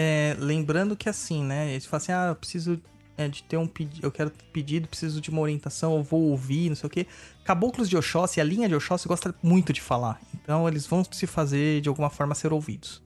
[0.00, 1.72] É, lembrando que assim, né?
[1.72, 2.80] Eles falam assim, ah, eu preciso
[3.16, 6.68] é, de ter um pedido, eu quero pedido, preciso de uma orientação, eu vou ouvir,
[6.68, 7.04] não sei o quê.
[7.42, 10.20] Caboclos de Oxóssi, a linha de Oxóssi gosta muito de falar.
[10.32, 13.02] Então eles vão se fazer, de alguma forma, ser ouvidos.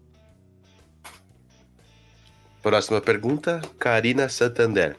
[2.61, 4.99] Próxima pergunta, Karina Santander.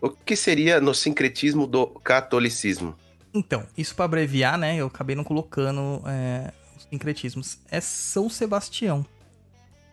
[0.00, 2.94] O que seria no sincretismo do catolicismo?
[3.34, 4.76] Então, isso pra abreviar, né?
[4.76, 7.58] Eu acabei não colocando é, os sincretismos.
[7.68, 9.04] É São Sebastião.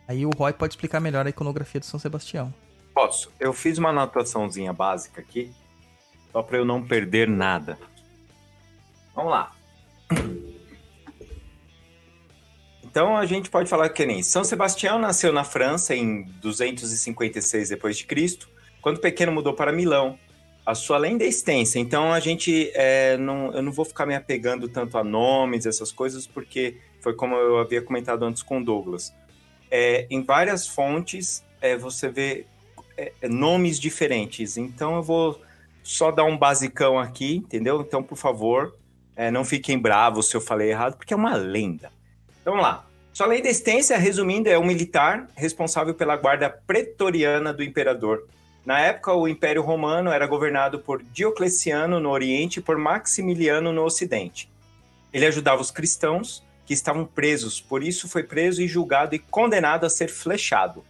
[0.06, 2.52] Aí o Roy pode explicar melhor a iconografia de São Sebastião.
[2.94, 3.32] Posso.
[3.40, 5.50] Eu fiz uma anotaçãozinha básica aqui,
[6.30, 7.78] só para eu não perder nada.
[9.14, 9.52] Vamos lá.
[12.92, 17.96] Então a gente pode falar que nem São Sebastião nasceu na França em 256 depois
[17.96, 18.50] de Cristo,
[18.82, 20.18] quando pequeno mudou para Milão.
[20.64, 24.14] A sua lenda é extensa, então a gente é, não, eu não vou ficar me
[24.14, 29.12] apegando tanto a nomes, essas coisas, porque foi como eu havia comentado antes com Douglas.
[29.74, 32.44] É, em várias fontes é, você vê
[32.94, 35.40] é, nomes diferentes, então eu vou
[35.82, 37.80] só dar um basicão aqui, entendeu?
[37.80, 38.76] Então, por favor,
[39.16, 41.90] é, não fiquem bravos se eu falei errado, porque é uma lenda.
[42.42, 42.86] Então, vamos lá.
[43.14, 48.28] Sua lei de existência, resumindo, é um militar responsável pela guarda pretoriana do imperador.
[48.66, 53.84] Na época, o Império Romano era governado por Diocleciano no Oriente e por Maximiliano no
[53.84, 54.50] Ocidente.
[55.14, 59.84] Ele ajudava os cristãos que estavam presos, por isso foi preso e julgado e condenado
[59.84, 60.84] a ser flechado.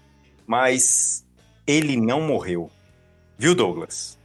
[0.46, 1.24] Mas
[1.66, 2.70] ele não morreu.
[3.38, 4.18] Viu, Douglas?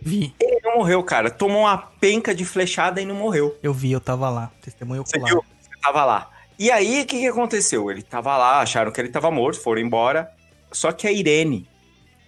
[0.00, 1.30] Vi, Ele não morreu, cara.
[1.30, 3.56] Tomou uma penca de flechada e não morreu.
[3.62, 4.52] eu vi, eu tava lá.
[4.60, 5.32] Testemunho Você ocular.
[5.32, 5.44] viu?
[5.60, 6.30] Você tava lá.
[6.58, 7.90] E aí, o que, que aconteceu?
[7.90, 10.30] Ele tava lá, acharam que ele tava morto, foram embora.
[10.70, 11.66] Só que a Irene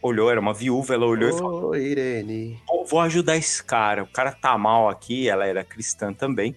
[0.00, 2.58] olhou, era uma viúva, ela olhou e falou: Ô, Irene.
[2.66, 4.02] "Pô, vou ajudar esse cara.
[4.04, 6.54] O cara tá mal aqui, ela era cristã também.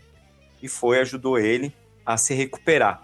[0.64, 1.74] E foi, ajudou ele
[2.10, 3.04] a se recuperar.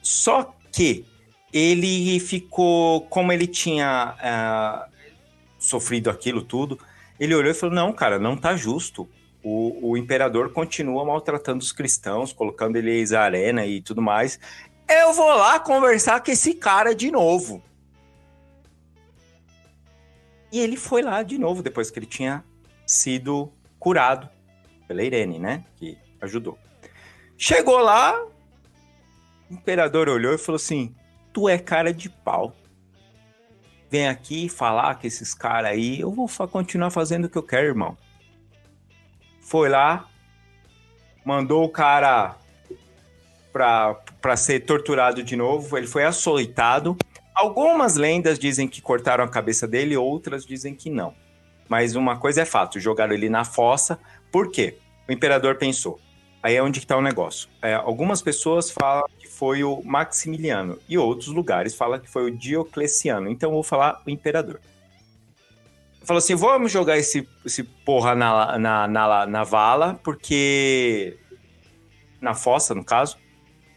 [0.00, 1.04] Só que
[1.52, 4.88] ele ficou, como ele tinha ah,
[5.58, 6.78] sofrido aquilo tudo,
[7.20, 9.06] ele olhou e falou: Não, cara, não tá justo.
[9.44, 14.40] O, o imperador continua maltratando os cristãos, colocando eles à arena e tudo mais.
[14.88, 17.62] Eu vou lá conversar com esse cara de novo.
[20.50, 22.42] E ele foi lá de novo, depois que ele tinha
[22.86, 24.30] sido curado
[24.86, 25.62] pela Irene, né?
[25.76, 26.58] Que ajudou.
[27.40, 28.20] Chegou lá,
[29.48, 30.92] o imperador olhou e falou assim:
[31.32, 32.52] Tu é cara de pau.
[33.88, 37.68] Vem aqui falar com esses caras aí, eu vou continuar fazendo o que eu quero,
[37.68, 37.96] irmão.
[39.40, 40.08] Foi lá,
[41.24, 42.36] mandou o cara
[43.52, 46.96] pra ser torturado de novo, ele foi açoitado.
[47.34, 51.14] Algumas lendas dizem que cortaram a cabeça dele, outras dizem que não.
[51.68, 53.98] Mas uma coisa é fato, jogaram ele na fossa.
[54.32, 54.76] Por quê?
[55.08, 56.00] O imperador pensou.
[56.42, 57.48] Aí é onde está o negócio.
[57.60, 62.36] É, algumas pessoas falam que foi o Maximiliano e outros lugares falam que foi o
[62.36, 63.28] Diocleciano.
[63.28, 64.60] Então eu vou falar o imperador.
[66.04, 71.18] Falou assim: vamos jogar esse, esse porra na, na, na, na vala, porque.
[72.20, 73.16] Na fossa, no caso.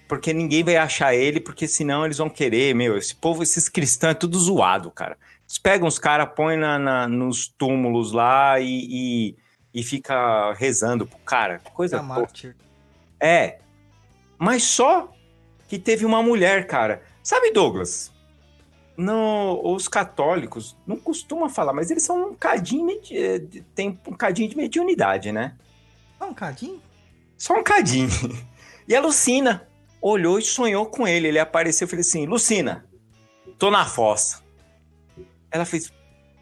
[0.08, 2.98] Porque ninguém vai achar ele, porque senão eles vão querer, meu.
[2.98, 5.18] Esse povo, esses cristãos, é tudo zoado, cara.
[5.48, 9.36] Eles pegam os caras, põem na, na- nos túmulos lá e, e,
[9.74, 11.60] e fica rezando pro cara.
[11.74, 12.20] Coisa boa.
[12.20, 12.56] mártir.
[13.20, 13.60] É.
[14.38, 15.12] Mas só
[15.68, 17.04] que teve uma mulher, cara.
[17.24, 18.12] Sabe, Douglas?
[18.98, 24.50] No, os católicos não costumam falar, mas eles são um cadinho, de- tem um cadinho
[24.50, 25.56] de mediunidade, né?
[26.20, 26.82] Ah, um cadinho?
[27.38, 28.10] Só um cadinho.
[28.88, 29.70] E a Lucina
[30.02, 31.28] olhou e sonhou com ele.
[31.28, 32.84] Ele apareceu e falou assim: Lucina,
[33.58, 34.42] tô na fossa.
[35.50, 35.94] Ela fez.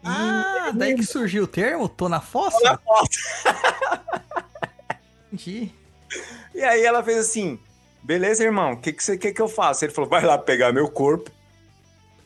[0.04, 1.88] Ah, daí que surgiu o termo?
[1.88, 2.58] Tô na fossa?
[2.58, 3.20] Tô na fossa.
[5.32, 5.72] Entendi.
[6.54, 7.58] E aí ela fez assim:
[8.02, 9.84] beleza, irmão, o que, que você quer que eu faça?
[9.84, 11.30] Ele falou: vai lá pegar meu corpo,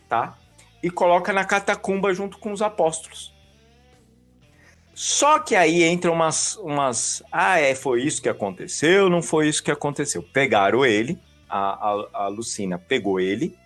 [0.09, 0.37] tá?
[0.83, 3.35] E coloca na catacumba junto com os apóstolos.
[4.95, 7.23] Só que aí entra umas, umas.
[7.33, 10.23] Ah, é, foi isso que aconteceu, não foi isso que aconteceu.
[10.23, 11.19] Pegaram ele,
[11.49, 13.57] a, a, a Lucina pegou ele.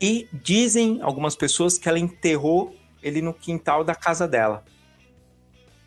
[0.00, 4.64] E dizem algumas pessoas que ela enterrou ele no quintal da casa dela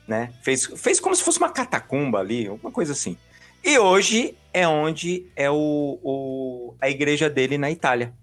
[0.07, 0.33] né?
[0.43, 3.15] Fez, fez como se fosse uma catacumba ali, alguma coisa assim.
[3.63, 8.13] E hoje é onde é o, o- a igreja dele na Itália.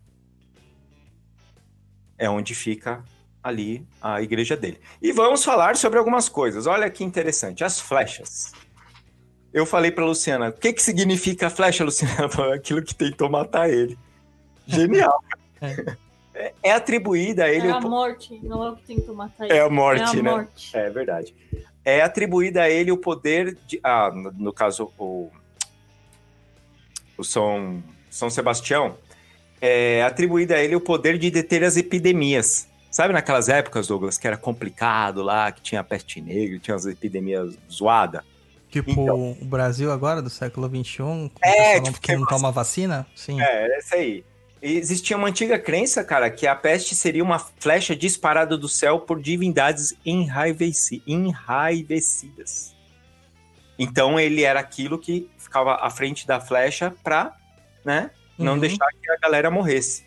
[2.19, 3.03] É onde fica
[3.43, 4.79] ali a igreja dele.
[5.01, 6.67] E vamos falar sobre algumas coisas.
[6.67, 8.53] Olha que interessante, as flechas.
[9.53, 12.29] Eu falei para Luciana, o que que significa flecha, Luciana?
[12.55, 13.97] Aquilo que tentou matar ele.
[14.67, 15.23] Genial.
[16.35, 19.55] É, é atribuída a ele É a morte, não é o que tentou matar ele.
[19.55, 20.31] É a morte, é a né?
[20.31, 20.77] morte.
[20.77, 21.35] É verdade.
[21.85, 23.81] É atribuída a ele o poder de.
[23.83, 25.31] Ah, no, no caso, o.
[27.17, 28.97] O São, São Sebastião.
[29.61, 32.69] É atribuída a ele o poder de deter as epidemias.
[32.91, 37.59] Sabe naquelas épocas, Douglas, que era complicado lá, que tinha peste negra, tinha as epidemias
[37.71, 38.23] zoadas?
[38.71, 39.37] Tipo, Então.
[39.41, 43.07] o Brasil agora, do século XXI, É, tipo, que não que- toma vacina?
[43.17, 43.41] Sim.
[43.41, 44.25] É, é essa aí.
[44.61, 49.21] Existia uma antiga crença, cara, que a peste seria uma flecha disparada do céu por
[49.21, 52.75] divindades enraiveci- enraivecidas.
[53.79, 57.37] Então ele era aquilo que ficava à frente da flecha pra,
[57.85, 58.59] né, não Uhum.
[58.59, 60.05] deixar que a galera morresse.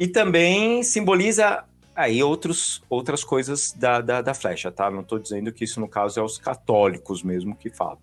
[0.00, 4.90] E também simboliza aí outros, outras coisas da, da, da flecha, tá?
[4.90, 7.98] Não tô dizendo que isso, no caso, é os católicos mesmo que falam.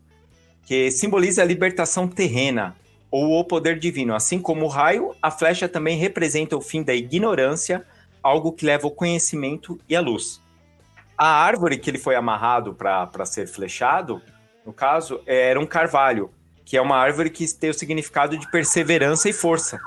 [0.64, 2.76] Que simboliza a libertação terrena
[3.12, 4.16] ou o poder divino.
[4.16, 7.86] Assim como o raio, a flecha também representa o fim da ignorância,
[8.24, 10.42] algo que leva ao conhecimento e à luz.
[11.18, 14.22] A árvore que ele foi amarrado para ser flechado,
[14.66, 16.32] no caso, era um carvalho,
[16.64, 19.80] que é uma árvore que tem o significado de perseverança e força.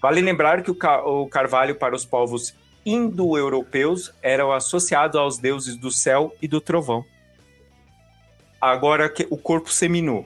[0.00, 2.54] Vale lembrar que o, ca- o carvalho para os povos
[2.86, 7.04] indo-europeus era associado aos deuses do céu e do trovão.
[8.60, 10.24] Agora, o corpo seminu.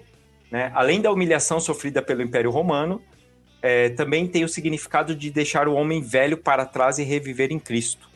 [0.55, 0.70] Né?
[0.72, 3.02] Além da humilhação sofrida pelo Império Romano,
[3.60, 7.59] eh, também tem o significado de deixar o homem velho para trás e reviver em
[7.59, 8.09] Cristo.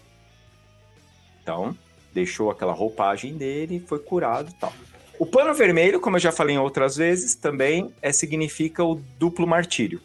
[1.43, 1.77] Então,
[2.15, 4.73] deixou aquela roupagem dele, foi curado e tal.
[5.19, 9.45] O pano vermelho, como eu já falei em outras vezes, também é, significa o duplo
[9.45, 10.01] martírio.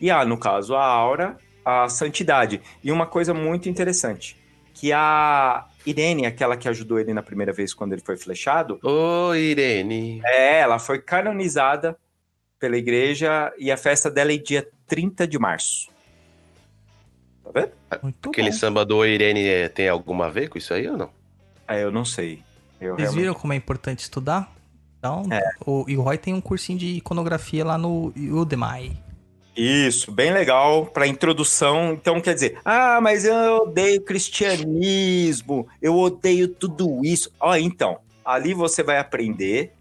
[0.00, 2.62] E há, no caso, a aura, a santidade.
[2.84, 4.36] E uma coisa muito interessante,
[4.72, 9.32] que a Irene, aquela que ajudou ele na primeira vez quando ele foi flechado, Ô,
[9.34, 10.20] Irene.
[10.24, 11.96] é, ela foi canonizada
[12.58, 15.88] pela igreja e a festa dela é dia 30 de março.
[17.44, 17.70] Tá vendo?
[18.02, 18.56] Muito Aquele bom.
[18.56, 21.10] samba do Irene é, tem alguma a ver com isso aí ou não?
[21.68, 22.42] É, eu não sei.
[22.80, 24.52] Eu Vocês realmente- viram como é importante estudar?
[24.98, 25.22] Então,
[25.64, 28.98] o, e o Roy tem um cursinho de iconografia lá no Udemy.
[29.56, 31.92] Isso, bem legal para introdução.
[31.92, 37.32] Então, quer dizer, ah, mas eu odeio cristianismo, eu odeio tudo isso.
[37.40, 39.72] Ó, então, ali você vai aprender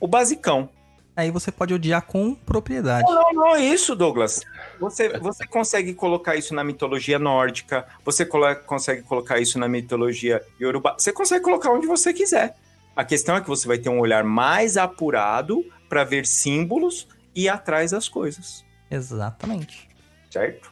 [0.00, 0.68] o basicão.
[1.14, 3.10] Aí você pode odiar com propriedade.
[3.10, 4.40] Não, não é isso, Douglas.
[4.78, 10.40] Você, você consegue colocar isso na mitologia nórdica, você colo- consegue colocar isso na mitologia
[10.60, 12.54] iorubá, você consegue colocar onde você quiser.
[12.94, 17.44] A questão é que você vai ter um olhar mais apurado para ver símbolos e
[17.44, 19.88] ir atrás das coisas, Exatamente.
[20.30, 20.70] certo?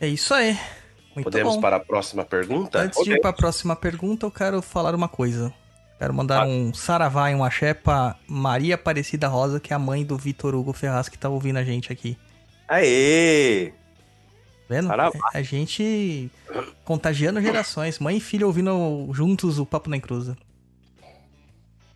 [0.00, 0.58] É isso aí.
[1.14, 1.60] Muito Podemos bom.
[1.60, 2.78] para a próxima pergunta?
[2.80, 5.52] Antes de ir para a próxima pergunta, eu quero falar uma coisa.
[5.98, 6.46] Quero mandar Ah.
[6.46, 10.54] um saravá e um axé pra Maria Aparecida Rosa, que é a mãe do Vitor
[10.54, 12.16] Hugo Ferraz, que tá ouvindo a gente aqui.
[12.68, 13.72] Aê!
[14.68, 14.86] Vendo?
[14.86, 15.18] Saravá.
[15.34, 16.30] A gente
[16.84, 17.98] contagiando gerações.
[17.98, 20.36] Mãe e filho ouvindo juntos o Papo na Encruza.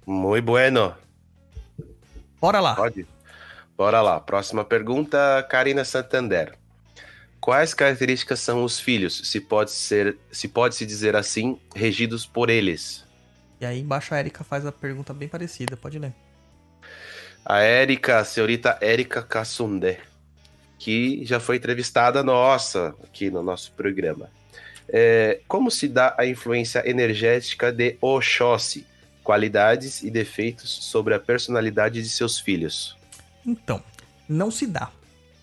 [0.04, 0.94] Muito bueno.
[2.40, 2.74] Bora lá.
[2.74, 3.06] Pode?
[3.82, 4.20] Bora lá.
[4.20, 6.52] Próxima pergunta, Karina Santander.
[7.40, 12.48] Quais características são os filhos, se pode ser, se pode se dizer assim, regidos por
[12.48, 13.04] eles?
[13.60, 15.76] E aí embaixo a Erika faz a pergunta bem parecida.
[15.76, 16.14] Pode ler.
[17.44, 19.98] A Érica, senhorita Érica Cassundé,
[20.78, 24.30] que já foi entrevistada nossa aqui no nosso programa.
[24.88, 28.86] É, como se dá a influência energética de Oxóssi?
[29.24, 33.01] Qualidades e defeitos sobre a personalidade de seus filhos.
[33.46, 33.82] Então,
[34.28, 34.90] não se dá.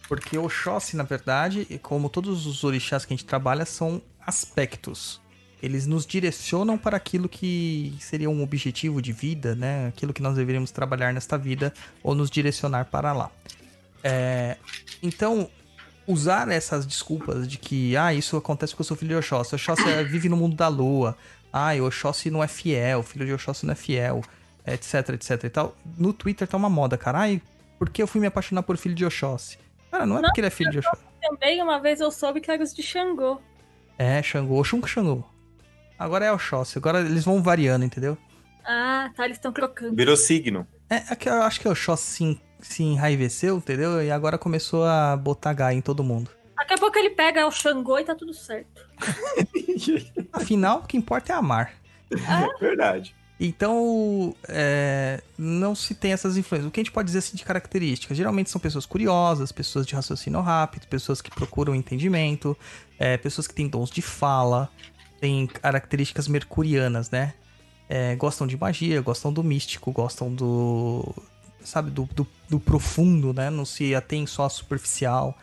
[0.07, 5.21] Porque o Oxóssi, na verdade, como todos os orixás que a gente trabalha, são aspectos.
[5.61, 9.87] Eles nos direcionam para aquilo que seria um objetivo de vida, né?
[9.87, 13.29] Aquilo que nós deveríamos trabalhar nesta vida ou nos direcionar para lá.
[14.03, 14.57] É,
[15.03, 15.49] Então,
[16.07, 19.53] usar essas desculpas de que, ah, isso acontece porque eu sou filho de Oxóssi.
[19.55, 21.15] Oxóssi é- vive no mundo da lua.
[21.51, 24.23] Ah, Oxóssi não é fiel, filho de Oxóssi não é fiel,
[24.65, 25.75] etc, etc e tal.
[25.97, 27.19] No Twitter tá uma moda, cara.
[27.19, 27.41] Ai,
[27.79, 29.57] por que eu fui me apaixonar por filho de Oxóssi?
[29.89, 31.01] Cara, não é Não, porque ele é filho de Oxóssi.
[31.21, 33.41] Também uma vez eu soube que era os de Xangô.
[33.97, 35.23] É, Xangô, Oxum que Xangô.
[35.97, 38.17] Agora é Oxóssi, agora eles vão variando, entendeu?
[38.65, 39.95] Ah, tá, eles estão trocando.
[39.95, 40.67] Virou signo.
[40.89, 44.03] É, é que eu acho que o Oxóssi se, se enraiveceu, entendeu?
[44.03, 46.29] E agora começou a botar gai em todo mundo.
[46.57, 48.85] Daqui a pouco ele pega o Xangô e tá tudo certo.
[50.33, 51.73] Afinal, o que importa é amar.
[52.11, 53.15] É verdade.
[53.39, 56.67] Então, é, não se tem essas influências.
[56.67, 58.17] O que a gente pode dizer assim de características?
[58.17, 62.57] Geralmente são pessoas curiosas, pessoas de raciocínio rápido, pessoas que procuram entendimento,
[62.97, 64.69] é, pessoas que têm dons de fala,
[65.21, 67.33] têm características mercurianas, né?
[67.87, 71.15] É, gostam de magia, gostam do místico, gostam do.
[71.63, 73.49] sabe, do, do, do profundo, né?
[73.49, 75.37] Não se atém só à superficial.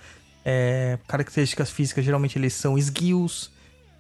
[0.45, 3.51] É, características físicas, geralmente eles são esguios,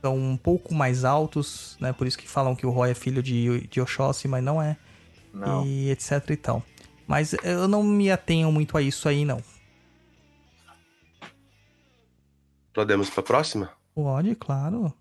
[0.07, 1.93] são um pouco mais altos, né?
[1.93, 4.77] Por isso que falam que o Roy é filho de, de Oxóssi, mas não é.
[5.35, 5.67] Não.
[5.67, 6.63] E etc e tal.
[7.09, 9.43] Mas eu não me atenho muito a isso aí, não.
[12.73, 13.73] Podemos para a próxima?
[13.95, 14.95] Pode, claro.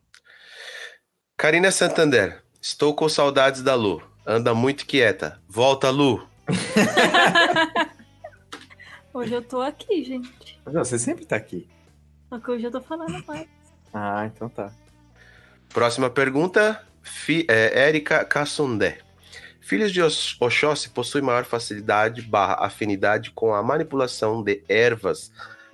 [1.38, 2.44] Karina Santander.
[2.60, 4.02] Estou com saudades da Lu.
[4.26, 5.40] Anda muito quieta.
[5.48, 6.28] Volta, Lu.
[9.14, 10.60] Hoje eu tô aqui, gente.
[10.66, 11.70] Você sempre tá aqui.
[12.28, 13.48] Só que hoje eu tô falando mais.
[13.94, 14.74] Ah, então tá.
[15.70, 16.82] Próxima pergunta,
[17.48, 19.00] é, Érica Cassundé.
[19.62, 25.32] Filhos de Ox- Oxóssi possuem maior facilidade barra afinidade com a manipulação de ervas,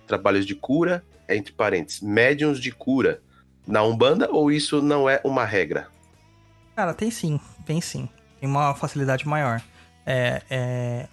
[0.07, 3.21] trabalhos de cura, entre parênteses, médiums de cura,
[3.67, 5.87] na Umbanda ou isso não é uma regra?
[6.75, 8.09] Cara, tem sim, tem sim.
[8.39, 9.61] Tem uma facilidade maior.
[10.05, 11.07] É, é...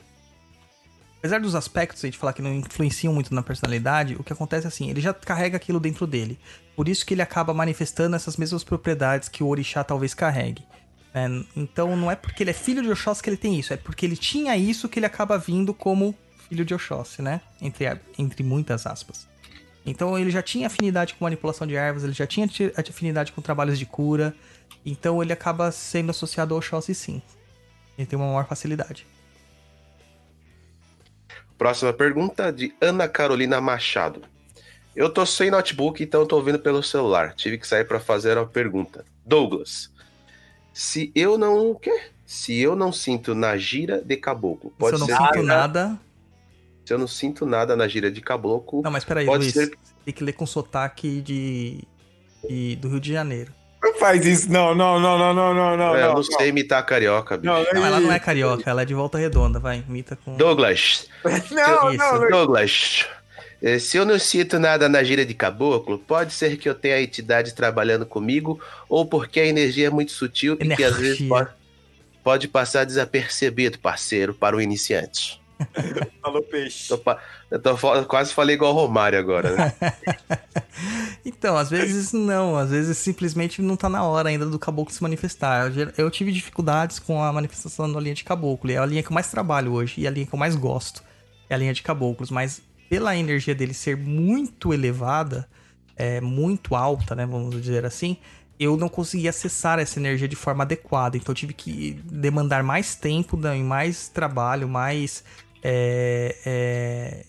[1.28, 4.64] Apesar dos aspectos a gente falar que não influenciam muito na personalidade, o que acontece
[4.64, 6.38] é assim, ele já carrega aquilo dentro dele.
[6.74, 10.64] Por isso que ele acaba manifestando essas mesmas propriedades que o orixá talvez carregue.
[11.12, 13.76] É, então não é porque ele é filho de Oxóssi que ele tem isso, é
[13.76, 16.14] porque ele tinha isso que ele acaba vindo como
[16.48, 17.42] filho de Oxóssi, né?
[17.60, 17.84] Entre,
[18.16, 19.28] entre muitas aspas.
[19.84, 23.42] Então ele já tinha afinidade com manipulação de ervas, ele já tinha ti- afinidade com
[23.42, 24.34] trabalhos de cura,
[24.84, 27.20] então ele acaba sendo associado ao Oxóssi sim.
[27.98, 29.06] Ele tem uma maior facilidade.
[31.58, 34.22] Próxima pergunta de Ana Carolina Machado.
[34.94, 37.34] Eu tô sem notebook, então tô ouvindo pelo celular.
[37.34, 39.04] Tive que sair para fazer a pergunta.
[39.26, 39.90] Douglas,
[40.72, 42.10] se eu não, o quê?
[42.24, 45.98] Se eu não sinto na gira de caboclo, pode Se eu não ser sinto nada.
[46.84, 49.52] Se eu não sinto nada na gira de caboclo, Não, mas peraí, Pode Luiz.
[49.54, 51.84] ser- Tem que ler com sotaque de,
[52.48, 53.52] de- do Rio de Janeiro.
[53.82, 55.96] Não faz isso, não, não, não, não, não, não, não.
[55.96, 56.22] É, eu não não.
[56.22, 57.52] sei imitar carioca, bicho.
[57.52, 60.36] Não, Não, ela não é carioca, ela é de volta redonda, vai, imita com.
[60.36, 61.08] Douglas,
[61.50, 61.96] Não, Isso.
[61.98, 62.28] não.
[62.28, 63.06] Douglas,
[63.62, 66.96] eh, se eu não sinto nada na gira de caboclo, pode ser que eu tenha
[66.96, 71.20] a entidade trabalhando comigo ou porque a energia é muito sutil e que às vezes
[71.20, 71.28] Energia.
[71.28, 71.50] pode,
[72.24, 75.40] pode passar desapercebido, parceiro, para o iniciante.
[76.22, 76.88] Falou peixe.
[76.88, 77.00] Tô
[77.50, 77.76] Eu tô
[78.06, 79.74] quase falei igual o Romário agora, né?
[81.28, 85.02] Então, às vezes não, às vezes simplesmente não tá na hora ainda do caboclo se
[85.02, 85.70] manifestar.
[85.98, 89.10] Eu, tive dificuldades com a manifestação da linha de caboclo, e é a linha que
[89.10, 91.02] eu mais trabalho hoje, e a linha que eu mais gosto
[91.50, 95.46] é a linha de caboclos, mas pela energia dele ser muito elevada,
[95.96, 98.16] é, muito alta, né, vamos dizer assim,
[98.58, 102.94] eu não consegui acessar essa energia de forma adequada, então eu tive que demandar mais
[102.94, 105.22] tempo, né, mais trabalho, mais
[105.62, 107.24] é, é,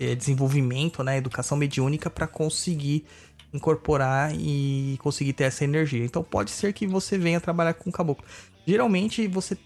[0.00, 3.04] é, desenvolvimento, né, educação mediúnica para conseguir
[3.52, 6.04] incorporar e conseguir ter essa energia.
[6.04, 8.24] Então pode ser que você venha trabalhar com caboclo.
[8.66, 9.56] Geralmente você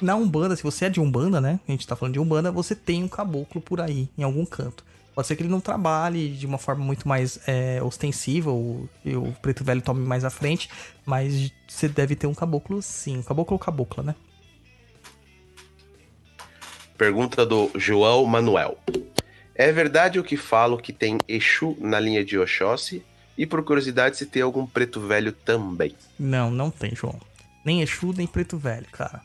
[0.00, 1.60] na Umbanda, se você é de Umbanda, né?
[1.66, 4.84] A gente tá falando de Umbanda, você tem um caboclo por aí, em algum canto.
[5.14, 9.32] Pode ser que ele não trabalhe de uma forma muito mais é, ostensiva, ou o
[9.40, 10.68] preto velho tome mais à frente,
[11.04, 13.22] mas você deve ter um caboclo sim.
[13.22, 14.14] Caboclo ou cabocla, né?
[16.96, 18.78] Pergunta do João Manuel.
[19.54, 23.04] É verdade o que falo que tem Exu na linha de Oxóssi?
[23.36, 25.96] E por curiosidade, se tem algum preto velho também.
[26.18, 27.18] Não, não tem, João.
[27.64, 29.22] Nem Exu, nem Preto Velho, cara.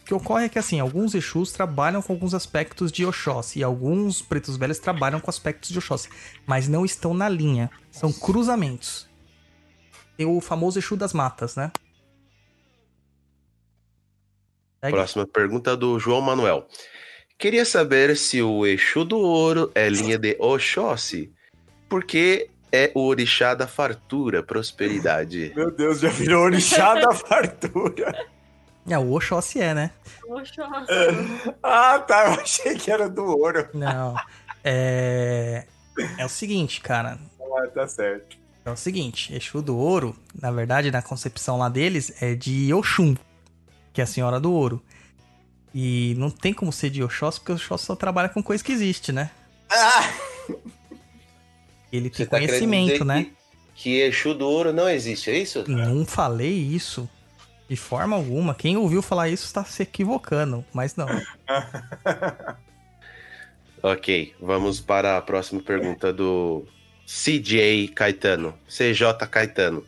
[0.00, 3.62] O que ocorre é que, assim, alguns Exus trabalham com alguns aspectos de Oxóssi e
[3.62, 6.10] alguns Pretos Velhos trabalham com aspectos de Oxóssi,
[6.46, 7.70] mas não estão na linha.
[7.90, 9.08] São cruzamentos.
[10.16, 11.72] Tem o famoso Exu das Matas, né?
[14.82, 14.94] Segue.
[14.94, 16.66] Próxima pergunta do João Manuel.
[17.38, 21.32] Queria saber se o Exu do Ouro é linha de Oxóssi,
[21.88, 25.52] porque é o orixá da fartura, prosperidade.
[25.56, 28.14] Meu Deus, já virou orixá da fartura.
[28.86, 29.90] É, o Oxóssi é, né?
[30.20, 30.62] Poxa,
[31.62, 32.26] Ah, tá.
[32.26, 33.66] Eu achei que era do ouro.
[33.72, 34.14] Não.
[34.62, 35.64] É.
[36.18, 37.18] É o seguinte, cara.
[37.40, 38.36] Ah, tá certo.
[38.64, 43.14] É o seguinte, Exu do Ouro, na verdade, na concepção lá deles, é de Oxum,
[43.92, 44.82] que é a Senhora do Ouro.
[45.74, 48.72] E não tem como ser de Oxóssi, porque o Oxóssi só trabalha com coisa que
[48.72, 49.30] existe, né?
[49.70, 50.12] Ah,
[51.96, 53.28] Ele tem tá conhecimento, né?
[53.74, 55.64] Que, que Exu do Ouro não existe, é isso?
[55.68, 57.08] Não falei isso
[57.68, 58.54] de forma alguma.
[58.54, 61.06] Quem ouviu falar isso está se equivocando, mas não.
[63.86, 66.64] Ok, vamos para a próxima pergunta do
[67.04, 68.54] CJ Caetano.
[68.66, 69.84] CJ Caetano.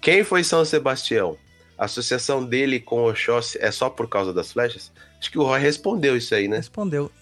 [0.00, 1.36] Quem foi São Sebastião?
[1.76, 4.90] A associação dele com Oxóssi é só por causa das flechas?
[5.20, 6.56] Acho que o Roy respondeu isso aí, né?
[6.56, 7.12] Respondeu.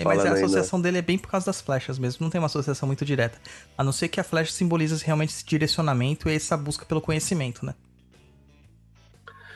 [0.00, 2.46] É, mas a associação dele é bem por causa das flechas mesmo, não tem uma
[2.46, 3.38] associação muito direta.
[3.76, 7.64] A não ser que a flecha simboliza realmente esse direcionamento e essa busca pelo conhecimento,
[7.64, 7.74] né?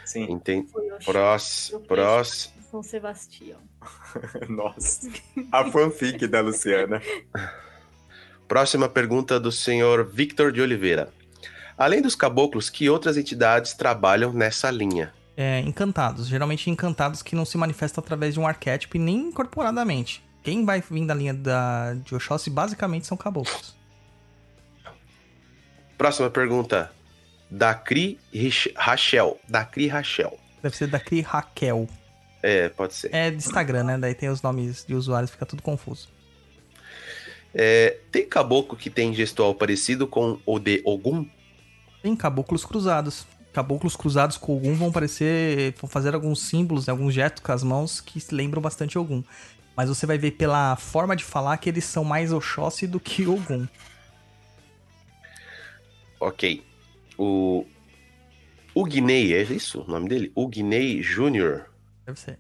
[0.05, 0.31] Sim.
[0.31, 0.69] Entendi.
[1.05, 2.55] Próximo, próximo.
[2.71, 3.59] São Sebastião.
[4.49, 5.09] Nossa.
[5.51, 7.01] A fanfic da Luciana.
[8.47, 11.13] Próxima pergunta do senhor Victor de Oliveira.
[11.77, 15.13] Além dos caboclos, que outras entidades trabalham nessa linha?
[15.37, 16.29] É, encantados.
[16.29, 20.23] Geralmente encantados que não se manifestam através de um arquétipo e nem incorporadamente.
[20.45, 23.75] Quem vai vir da linha da, de Oxóssi basicamente são caboclos.
[25.97, 26.93] Próxima pergunta.
[27.51, 29.39] Dacri Rich- Rachel.
[29.49, 30.39] Dacri Rachel.
[30.63, 31.89] Deve ser da Cri Raquel.
[32.43, 33.15] É, pode ser.
[33.15, 33.99] É de Instagram, né?
[33.99, 36.09] Daí tem os nomes de usuários, fica tudo confuso.
[37.55, 41.27] É, tem caboclo que tem gestual parecido com o de Ogum?
[42.03, 43.27] Tem caboclos cruzados.
[43.53, 45.75] caboclos cruzados com Ogum vão parecer.
[45.81, 49.23] vão fazer alguns símbolos, né, alguns gestos com as mãos que lembram bastante Ogum.
[49.77, 53.27] Mas você vai ver pela forma de falar que eles são mais Oxóssi do que
[53.27, 53.67] Ogum.
[56.21, 56.65] Ok.
[57.19, 57.67] O.
[58.75, 60.33] O Guinei, é isso o nome dele?
[60.35, 61.71] O Guinei Júnior.
[62.05, 62.39] Deve ser.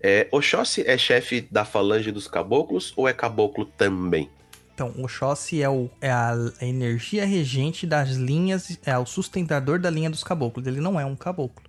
[0.00, 4.30] É, Oxóssi é chefe da falange dos caboclos ou é caboclo também?
[4.74, 9.90] Então, o Oxóssi é, o, é a energia regente das linhas, é o sustentador da
[9.90, 10.66] linha dos caboclos.
[10.66, 11.64] Ele não é um caboclo.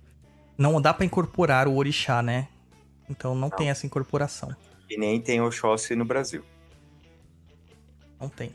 [0.56, 2.48] Não dá pra incorporar o orixá, né?
[3.08, 4.54] Então não, tem essa incorporação.
[4.88, 6.44] E nem tem Oxóssi no Brasil.
[8.20, 8.52] Não tem.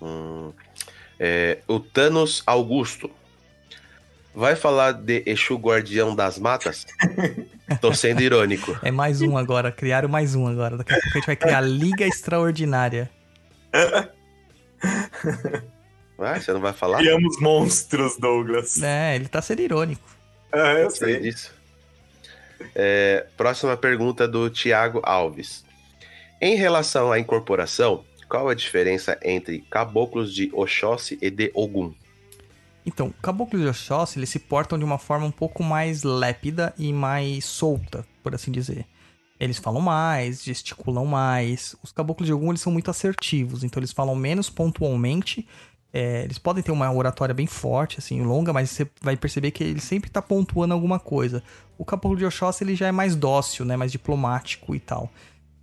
[0.00, 0.52] Hum,
[1.18, 3.10] é, o Thanos Augusto.
[4.34, 6.84] Vai falar de Exu Guardião das Matas?
[7.80, 8.78] Tô sendo irônico.
[8.82, 9.72] É mais um agora.
[9.72, 10.76] Criaram mais um agora.
[10.76, 13.10] Daqui a pouco a gente vai criar a Liga Extraordinária.
[16.18, 16.98] Vai, você não vai falar?
[16.98, 18.82] Criamos monstros, Douglas.
[18.82, 20.06] É, ele tá sendo irônico.
[20.52, 21.20] Ah, eu Sei sei.
[21.22, 21.55] disso.
[22.74, 25.64] É, próxima pergunta do Tiago Alves.
[26.40, 31.94] Em relação à incorporação, qual a diferença entre caboclos de Oxóssi e de Ogum?
[32.84, 36.92] Então, caboclos de Oxóssi, eles se portam de uma forma um pouco mais lépida e
[36.92, 38.86] mais solta, por assim dizer.
[39.38, 41.76] Eles falam mais, gesticulam mais.
[41.82, 45.46] Os caboclos de Ogum, eles são muito assertivos, então eles falam menos pontualmente.
[45.98, 49.64] É, eles podem ter uma oratória bem forte, assim, longa, mas você vai perceber que
[49.64, 51.42] ele sempre tá pontuando alguma coisa.
[51.78, 55.10] O caboclo de Oxóssi, ele já é mais dócil, né, mais diplomático e tal.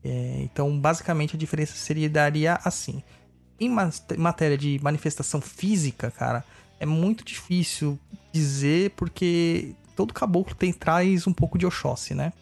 [0.03, 3.03] É, então, basicamente, a diferença seria daria assim.
[3.59, 3.69] Em
[4.17, 6.43] matéria de manifestação física, cara,
[6.79, 7.99] é muito difícil
[8.31, 12.33] dizer porque todo caboclo tem traz um pouco de Oxóssi, né?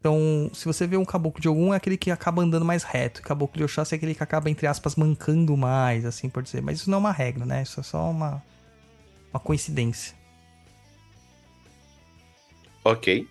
[0.00, 3.20] Então, se você vê um caboclo de algum, é aquele que acaba andando mais reto.
[3.20, 6.62] Caboclo de Oxóssi é aquele que acaba, entre aspas, mancando mais, assim por dizer.
[6.62, 7.62] Mas isso não é uma regra, né?
[7.62, 8.42] Isso é só uma,
[9.30, 10.14] uma coincidência.
[12.82, 13.28] Ok.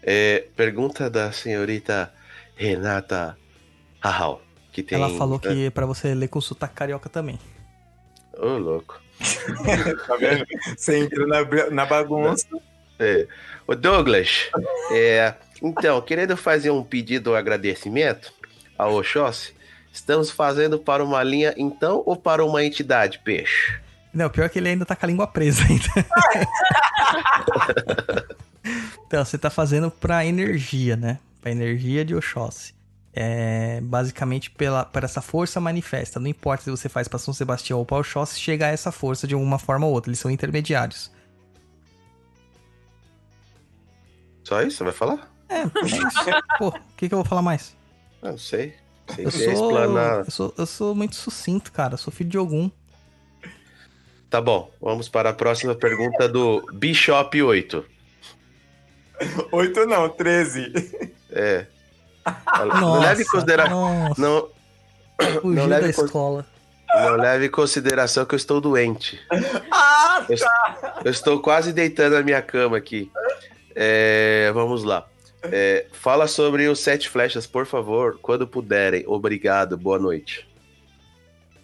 [0.00, 2.12] É, pergunta da senhorita
[2.54, 3.36] Renata
[4.00, 4.40] Rahal.
[4.70, 7.38] Que tem, Ela falou que é pra você ler com sotaque carioca também.
[8.38, 9.00] Ô, louco.
[10.06, 10.46] Tá vendo?
[10.76, 12.46] Você entra na, na bagunça.
[12.98, 13.26] É.
[13.66, 14.48] Ô, Douglas,
[14.92, 18.32] é, então, querendo fazer um pedido de agradecimento
[18.78, 19.54] ao Oxóssi,
[19.92, 23.78] estamos fazendo para uma linha, então, ou para uma entidade, peixe?
[24.12, 25.84] Não, pior que ele ainda tá com a língua presa ainda.
[29.06, 31.18] então, você tá fazendo pra energia, né?
[31.40, 32.74] Pra energia de Oxóssi.
[33.12, 36.18] É, basicamente pela, por essa força manifesta.
[36.18, 39.26] Não importa se você faz pra São Sebastião ou pra Oxóssi, chega a essa força
[39.26, 40.10] de uma forma ou outra.
[40.10, 41.10] Eles são intermediários.
[44.42, 44.78] Só isso?
[44.78, 45.30] Você vai falar?
[45.50, 46.42] É, é isso.
[46.58, 47.76] Pô, o que, que eu vou falar mais?
[48.22, 48.74] Não sei.
[49.14, 50.18] Sem Eu ser sou, explanar.
[50.24, 51.94] eu, sou, eu sou muito sucinto, cara.
[51.94, 52.70] Eu sou filho de algum.
[54.28, 57.84] Tá bom, vamos para a próxima pergunta do Bishop 8.
[59.52, 60.72] Oito não, 13.
[61.30, 61.66] É.
[62.56, 64.14] não Nossa, leve em consideração.
[64.16, 64.48] Não,
[65.40, 66.46] fugiu não da leve cons- escola.
[66.94, 69.20] não leve em consideração que eu estou doente.
[69.70, 70.36] Ah, Eu,
[71.06, 73.10] eu estou quase deitando na minha cama aqui.
[73.74, 75.06] É, vamos lá.
[75.42, 79.04] É, fala sobre os sete flechas, por favor, quando puderem.
[79.06, 80.46] Obrigado, boa noite.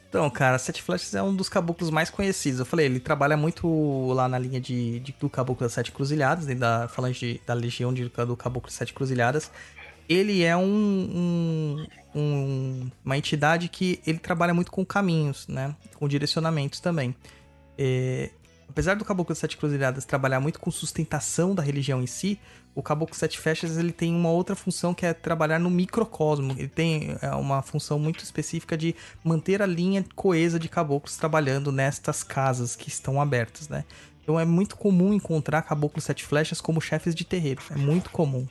[0.09, 2.59] Então, cara, Sete Flechas é um dos caboclos mais conhecidos.
[2.61, 6.47] Eu falei, ele trabalha muito lá na linha de, de- do Caboclo das Sete Cruzilhadas,
[6.47, 9.51] dentro da falange da legião de, do Caboclo das Sete Cruzilhadas.
[10.09, 15.74] Ele é um, um- um- uma entidade que ele trabalha muito com caminhos, né?
[15.97, 17.15] Com direcionamentos também.
[17.77, 18.31] É,
[18.68, 22.38] apesar do Caboclo das Sete Cruzilhadas trabalhar muito com sustentação da religião em si,
[22.74, 26.52] o Caboclo Sete Flechas ele tem uma outra função que é trabalhar no microcosmo.
[26.59, 28.94] Ele tem é, uma função muito específica de
[29.24, 33.84] manter a linha coesa de caboclos trabalhando nestas casas que estão abertas, né?
[34.22, 37.62] Então é muito comum encontrar caboclos sete flechas como chefes de terreiro.
[37.70, 38.47] É muito comum.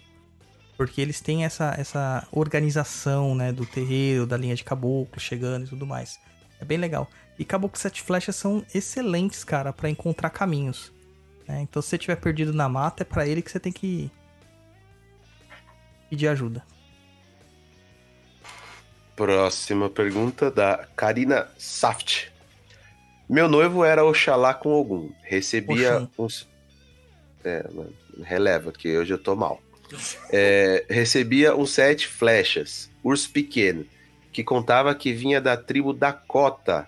[0.75, 5.69] Porque eles têm essa, essa organização, né, do terreiro, da linha de caboclo chegando e
[5.69, 6.19] tudo mais.
[6.59, 7.07] É bem legal.
[7.37, 10.91] E caboclos sete flechas são excelentes, cara, pra encontrar caminhos.
[11.47, 11.61] né?
[11.61, 14.09] Então se você tiver perdido na mata, é pra ele que você tem que
[16.09, 16.63] pedir ajuda.
[19.15, 22.27] Próxima pergunta da Karina Saft.
[23.29, 25.09] Meu noivo era Oxalá com algum.
[25.23, 26.09] Recebia Oxum.
[26.23, 26.47] uns.
[27.43, 27.65] É,
[28.23, 29.61] releva, que hoje eu tô mal.
[30.31, 33.85] É, recebia uns sete flechas, urso pequeno,
[34.31, 36.87] que contava que vinha da tribo Dakota.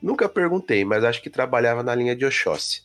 [0.00, 2.82] Nunca perguntei, mas acho que trabalhava na linha de Oxóssi.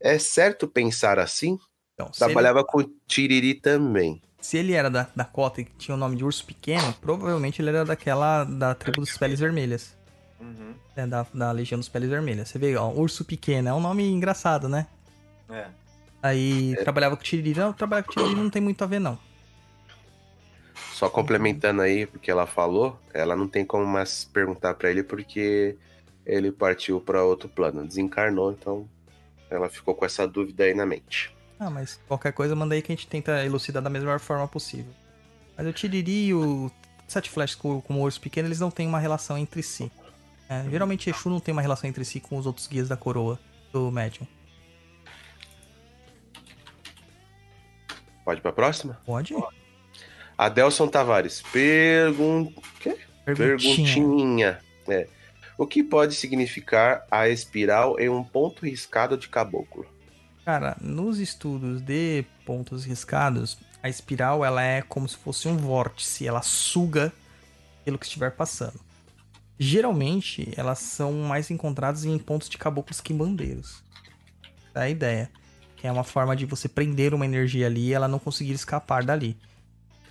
[0.00, 1.58] É certo pensar assim?
[1.94, 4.20] Então, se ele- Trabalhava com Tiriri também.
[4.40, 7.68] Se ele era da, da cota e tinha o nome de urso pequeno, provavelmente ele
[7.68, 9.94] era daquela da tribo dos peles vermelhas.
[10.40, 10.74] Uhum.
[10.96, 12.48] né, da, da Legião dos Peles Vermelhas.
[12.48, 14.86] Você vê, ó, Urso Pequeno, é um nome engraçado, né?
[15.50, 15.66] É.
[16.22, 17.60] Aí trabalhava com Tiriri.
[17.60, 19.18] Não, trabalhar com Tiriri não tem muito a ver, não.
[20.94, 25.76] Só complementando aí, porque ela falou, ela não tem como mais perguntar pra ele porque
[26.24, 28.88] ele partiu pra outro plano, desencarnou, então
[29.50, 31.34] ela ficou com essa dúvida aí na mente.
[31.58, 34.92] Ah, mas qualquer coisa manda aí que a gente tenta elucidar da mesma forma possível.
[35.56, 36.70] Mas o Tiriri e o
[37.06, 39.90] Sete Flash com, com o Urso Pequeno, eles não têm uma relação entre si.
[40.48, 43.38] É, geralmente Exu não tem uma relação entre si com os outros guias da coroa
[43.72, 44.26] do Médium.
[48.24, 49.00] Pode ir pra próxima?
[49.04, 49.34] Pode?
[50.38, 52.52] Adelson Tavares, pergun...
[52.80, 52.96] quê?
[53.24, 53.94] Perguntinha.
[53.94, 54.58] perguntinha.
[54.88, 55.19] É.
[55.60, 59.84] O que pode significar a espiral em um ponto riscado de caboclo?
[60.42, 66.26] Cara, nos estudos de pontos riscados, a espiral ela é como se fosse um vórtice,
[66.26, 67.12] ela suga
[67.84, 68.80] pelo que estiver passando.
[69.58, 73.84] Geralmente, elas são mais encontradas em pontos de caboclos quimbandeiros.
[74.74, 75.30] É a ideia.
[75.82, 79.36] É uma forma de você prender uma energia ali e ela não conseguir escapar dali.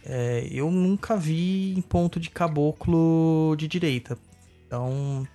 [0.05, 4.15] É, eu nunca vi em ponto de caboclo de direita.
[4.67, 5.27] Então,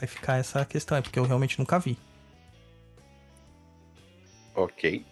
[0.00, 1.98] vai ficar essa questão aí, porque eu realmente nunca vi.
[4.54, 5.04] Ok.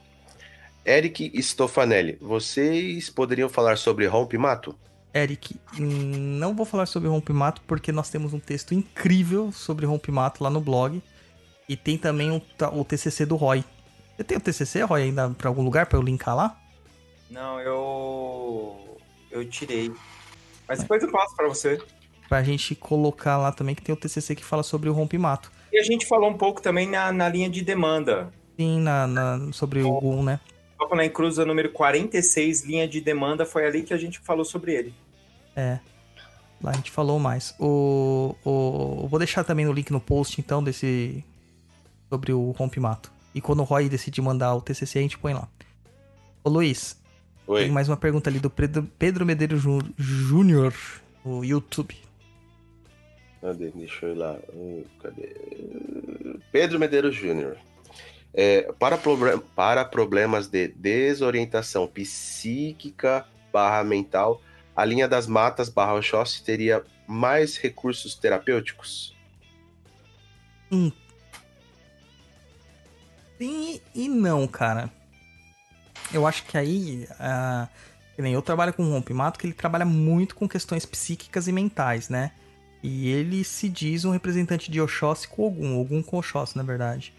[0.84, 4.74] Eric Stofanelli, vocês poderiam falar sobre rompe-mato?
[5.14, 10.48] Eric, não vou falar sobre rompe-mato porque nós temos um texto incrível sobre rompe-mato lá
[10.48, 11.02] no blog.
[11.68, 12.42] E tem também o,
[12.72, 13.62] o TCC do Roy.
[14.16, 16.58] Você tem o TCC, Roy, ainda pra algum lugar pra eu linkar lá?
[17.30, 18.98] Não, eu.
[19.30, 19.92] Eu tirei.
[20.66, 21.78] Mas depois eu passo pra você.
[22.28, 25.50] Pra gente colocar lá também que tem o TCC que fala sobre o rompe-mato.
[25.72, 28.30] E a gente falou um pouco também na, na linha de demanda.
[28.58, 30.40] Sim, na, na- sobre o Gun, né?
[30.78, 34.74] Papo na Encruza número 46, linha de demanda, foi ali que a gente falou sobre
[34.74, 34.94] ele.
[35.56, 35.78] É.
[36.62, 37.54] Lá a gente falou mais.
[37.58, 41.24] O, o, vou deixar também no link no post, então, desse.
[42.10, 43.10] Sobre o rompe-mato.
[43.34, 45.46] E quando o Roy decidir mandar o TCC, a gente põe lá.
[46.42, 46.96] Ô Luiz,
[47.46, 47.68] Tem Oi.
[47.68, 50.72] mais uma pergunta ali do Pedro, Pedro Medeiros Jú- Júnior
[51.24, 51.94] no YouTube.
[53.40, 53.70] Cadê?
[53.70, 54.36] Deixa eu ir lá.
[54.52, 55.34] Hum, Cadê?
[56.50, 57.56] Pedro Medeiros Júnior.
[58.34, 58.98] É, para,
[59.56, 64.40] para problemas de desorientação psíquica barra mental,
[64.76, 69.16] a linha das matas barra Oxóssi teria mais recursos terapêuticos?
[73.38, 74.90] Sim e não, cara.
[76.12, 77.06] Eu acho que aí.
[78.18, 82.08] nem eu trabalho com o Rompimato, que ele trabalha muito com questões psíquicas e mentais,
[82.08, 82.32] né?
[82.82, 87.12] E ele se diz um representante de Oxóssi com Ogum, Ogum com Oxóssi, na verdade.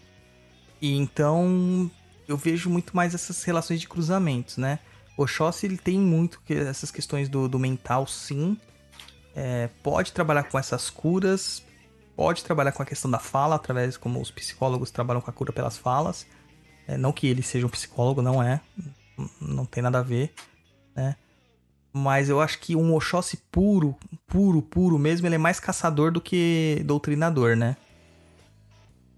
[0.80, 1.90] E então
[2.26, 4.78] eu vejo muito mais essas relações de cruzamentos, né?
[5.16, 8.56] Oxóssi ele tem muito que- essas questões do, do mental, sim.
[9.34, 11.62] É, pode trabalhar com essas curas,
[12.16, 15.52] pode trabalhar com a questão da fala, através como os psicólogos trabalham com a cura
[15.52, 16.26] pelas falas.
[16.88, 18.60] É, não que ele seja um psicólogo, não é.
[19.40, 20.32] Não tem nada a ver,
[20.96, 21.16] né?
[21.92, 23.96] Mas eu acho que um Oxóssi puro,
[24.26, 27.76] puro, puro mesmo, ele é mais caçador do que doutrinador, né?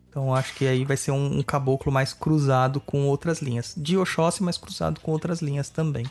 [0.08, 3.74] Então acho que aí vai ser um, um caboclo mais cruzado com outras linhas.
[3.76, 6.06] De Oxóssi, mas cruzado com outras linhas também.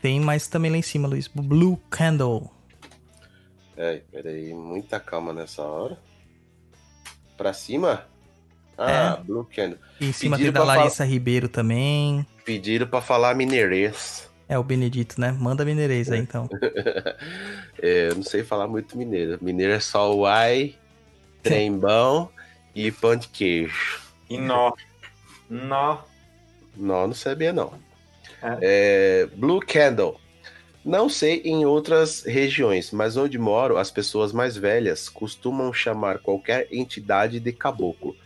[0.00, 1.26] Tem mais também lá em cima, Luiz.
[1.28, 2.50] Blue Candle.
[3.76, 5.98] É, peraí, muita calma nessa hora.
[7.36, 8.06] Pra cima?
[8.76, 9.78] Ah, Blue Candle.
[10.00, 12.26] E em cima Pediram tem da Larissa Ribeiro também.
[12.44, 14.28] Pediram pra falar mineirês.
[14.48, 15.32] É o Benedito, né?
[15.32, 16.48] Manda mineirês aí, então.
[17.82, 19.38] É, eu não sei falar muito mineiro.
[19.42, 20.74] Mineiro é só uai,
[21.42, 22.30] trembão
[22.74, 24.00] e pão de queijo.
[24.30, 24.72] E nó.
[25.50, 25.98] Nó.
[26.74, 27.74] Não, não sabia não.
[28.60, 30.18] É, Blue Candle.
[30.84, 36.68] Não sei em outras regiões, mas onde moro, as pessoas mais velhas costumam chamar qualquer
[36.70, 38.16] entidade de caboclo.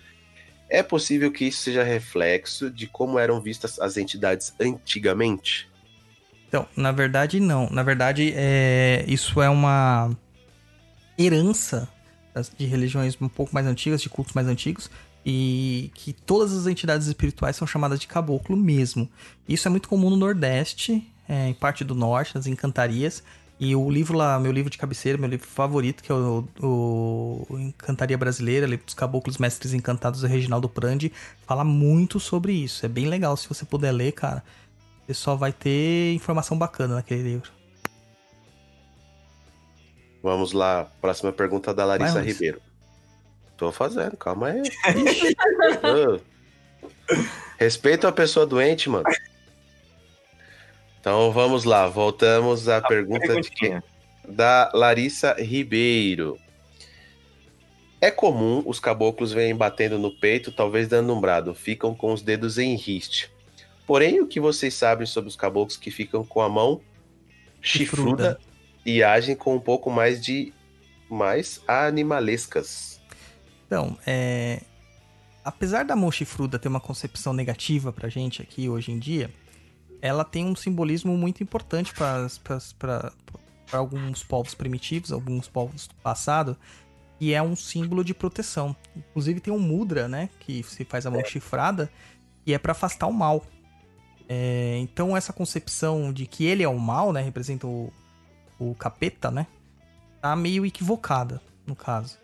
[0.68, 5.68] É possível que isso seja reflexo de como eram vistas as entidades antigamente?
[6.46, 7.68] Então, na verdade, não.
[7.70, 9.04] Na verdade, é...
[9.06, 10.10] isso é uma
[11.18, 11.88] herança
[12.56, 14.90] de religiões um pouco mais antigas, de cultos mais antigos,
[15.26, 19.08] e que todas as entidades espirituais são chamadas de caboclo mesmo.
[19.48, 23.22] Isso é muito comum no Nordeste, é, em parte do Norte, nas encantarias.
[23.60, 27.46] E o livro lá, meu livro de cabeceira, meu livro favorito, que é o, o-
[27.58, 31.12] Encantaria Brasileira, livro dos Caboclos Mestres Encantados do Reginaldo Prandi,
[31.44, 32.86] fala muito sobre isso.
[32.86, 34.44] É bem legal, se você puder ler, cara.
[35.06, 37.50] Você só vai ter informação bacana naquele livro.
[40.22, 42.24] Vamos lá, próxima pergunta da Larissa Vai.
[42.24, 42.60] Ribeiro.
[43.56, 44.62] Tô fazendo, calma aí.
[45.82, 46.20] Ô.
[47.58, 49.04] Respeita a pessoa doente, mano.
[51.00, 53.82] Então vamos lá, voltamos à pergunta de
[54.28, 56.38] da Larissa Ribeiro.
[58.00, 62.22] É comum os caboclos verem batendo no peito, talvez dando um brado, ficam com os
[62.22, 63.30] dedos em riste.
[63.86, 66.80] Porém, o que vocês sabem sobre os caboclos que ficam com a mão
[67.60, 68.40] chifruda, Chifruda.
[68.84, 70.52] e agem com um pouco mais de
[71.08, 73.00] mais animalescas?
[73.66, 74.60] Então, é...
[75.42, 79.30] apesar da mão chifruda ter uma concepção negativa pra gente aqui hoje em dia,
[80.00, 83.12] ela tem um simbolismo muito importante para
[83.72, 86.56] alguns povos primitivos, alguns povos do passado,
[87.20, 88.74] e é um símbolo de proteção.
[88.96, 91.90] Inclusive tem um mudra, né, que se faz a mão chifrada,
[92.46, 93.44] e é para afastar o mal.
[94.28, 97.92] É, então essa concepção de que ele é o mal, né, representa o,
[98.58, 99.46] o capeta, né,
[100.20, 102.18] tá meio equivocada no caso.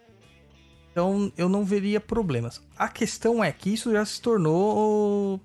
[0.90, 2.62] Então eu não veria problemas.
[2.78, 5.40] A questão é que isso já se tornou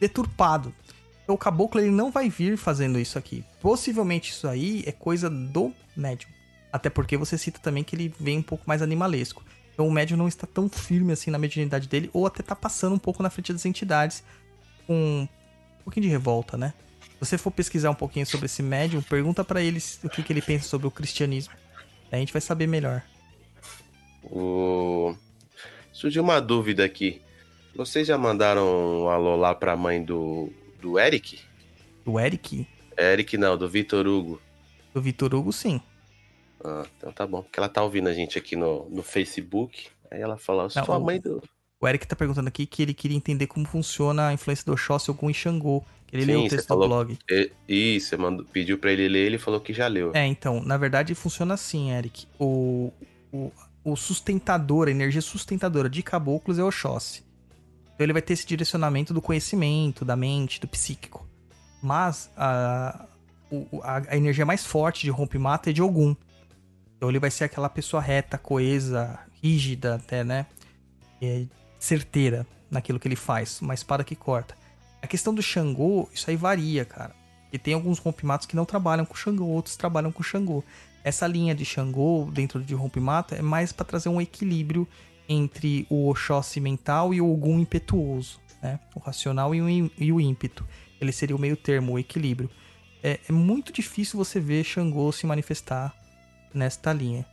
[0.00, 0.74] deturpado.
[1.30, 3.44] Então, o caboclo ele não vai vir fazendo isso aqui.
[3.60, 6.28] Possivelmente isso aí é coisa do médium.
[6.72, 9.44] Até porque você cita também que ele vem um pouco mais animalesco.
[9.72, 12.96] Então o médium não está tão firme assim na mediunidade dele, ou até tá passando
[12.96, 14.24] um pouco na frente das entidades
[14.88, 15.28] com
[15.80, 16.74] um pouquinho de revolta, né?
[17.00, 20.32] Se você for pesquisar um pouquinho sobre esse médium, pergunta pra ele o que, que
[20.32, 21.54] ele pensa sobre o cristianismo.
[22.10, 23.04] Aí a gente vai saber melhor.
[24.24, 25.14] O...
[25.92, 27.22] Surgiu uma dúvida aqui.
[27.76, 31.38] Vocês já mandaram um alô lá pra mãe do, do Eric?
[32.04, 32.66] Do Eric,
[32.96, 34.40] Eric não, do Vitor Hugo.
[34.94, 35.80] do Vitor Hugo, sim.
[36.64, 37.42] Ah, então tá bom.
[37.42, 39.88] Porque ela tá ouvindo a gente aqui no, no Facebook.
[40.10, 41.42] Aí ela falou, Não, sua o- mãe do.
[41.80, 45.10] O Eric tá perguntando aqui que ele queria entender como funciona a influência do Oxóssi
[45.10, 45.82] Ogum e Xangô.
[46.06, 46.82] Que ele Sim, leu o texto falou.
[46.82, 47.18] do blog.
[47.66, 50.10] Isso, mandou, pediu pra ele ler, ele falou que já leu.
[50.14, 52.26] É, então, na verdade funciona assim, Eric.
[52.38, 52.92] O,
[53.32, 53.50] o,
[53.84, 57.22] o sustentador, a energia sustentadora de caboclos é o Oxóssi.
[58.00, 61.28] Então ele vai ter esse direcionamento do conhecimento, da mente, do psíquico.
[61.82, 63.04] Mas a,
[63.82, 66.16] a, a energia mais forte de rompe-mata é de Ogum.
[66.96, 70.46] Então ele vai ser aquela pessoa reta, coesa, rígida até, né?
[71.20, 71.44] É,
[71.78, 74.54] certeira naquilo que ele faz, uma espada que corta.
[75.02, 77.14] A questão do Xangô, isso aí varia, cara.
[77.52, 80.64] E tem alguns rompimatos que não trabalham com Xangô, outros trabalham com Xangô.
[81.04, 84.88] Essa linha de Xangô dentro de rompimata é mais para trazer um equilíbrio
[85.32, 88.80] entre o Oxóssi mental e o Ogum impetuoso, né?
[88.96, 90.66] O racional e o, e o ímpeto.
[91.00, 92.50] Ele seria o meio termo, o equilíbrio.
[93.00, 95.94] É, é muito difícil você ver Xangô se manifestar
[96.52, 97.24] nesta linha.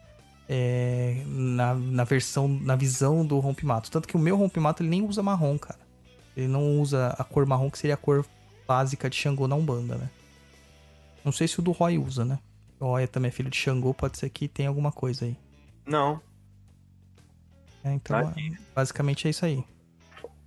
[0.48, 3.90] É, na, na versão, na visão do rompimato.
[3.90, 5.80] Tanto que o meu rompimato ele nem usa marrom, cara.
[6.38, 8.24] Ele não usa a cor marrom, que seria a cor
[8.68, 10.10] básica de Xangô na Umbanda, né?
[11.26, 12.38] Não sei se o do Roy usa, né?
[12.80, 15.36] O Roy também é filho de Xangô, pode ser que tenha alguma coisa aí.
[15.86, 16.22] Não.
[17.88, 19.64] É, então, Ah, é- basicamente é isso aí.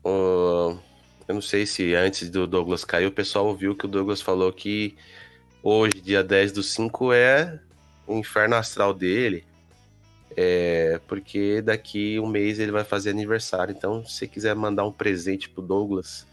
[0.04, 0.76] Ô,
[1.26, 4.52] eu não sei se antes do Douglas cair, o pessoal ouviu que o Douglas falou
[4.52, 4.96] que
[5.62, 7.60] hoje, dia 10 do 5, é
[8.06, 9.46] o inferno astral dele.
[10.36, 13.74] É, porque daqui um mês ele vai fazer aniversário.
[13.76, 16.26] Então, se você quiser mandar um presente pro Douglas,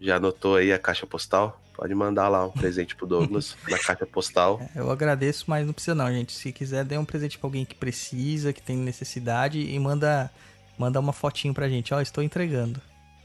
[0.00, 1.60] já anotou aí a caixa postal?
[1.74, 4.60] Pode mandar lá um presente pro Douglas na caixa postal.
[4.74, 6.32] É, Eu agradeço, mas não precisa não, gente.
[6.32, 10.30] Se quiser, dê um presente pra alguém que precisa, que tem necessidade e manda,
[10.78, 11.92] manda uma fotinho pra gente.
[11.92, 12.80] Ó, estou entregando.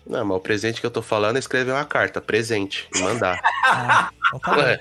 [0.08, 3.40] Não, mas o presente que eu tô falando é escrever uma carta, presente, e mandar.
[3.72, 4.58] Ah, então tá.
[4.58, 4.80] Ué.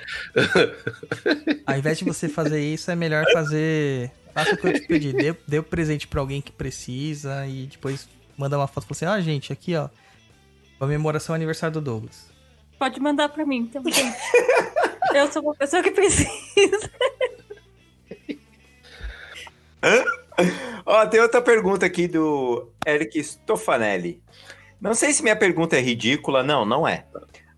[1.66, 4.10] Ao invés de você fazer isso, é melhor fazer.
[4.32, 5.12] Faça o que eu te pedi.
[5.12, 9.04] Dê, dê o presente pra alguém que precisa e depois manda uma foto fala assim:
[9.04, 9.90] ó, gente, aqui, ó.
[10.78, 12.27] Comemoração aniversário do Douglas.
[12.78, 13.92] Pode mandar pra mim também.
[15.14, 16.90] Eu sou uma pessoa que precisa.
[20.86, 24.20] Ó, tem outra pergunta aqui do Eric Stofanelli.
[24.80, 27.04] Não sei se minha pergunta é ridícula, não, não é.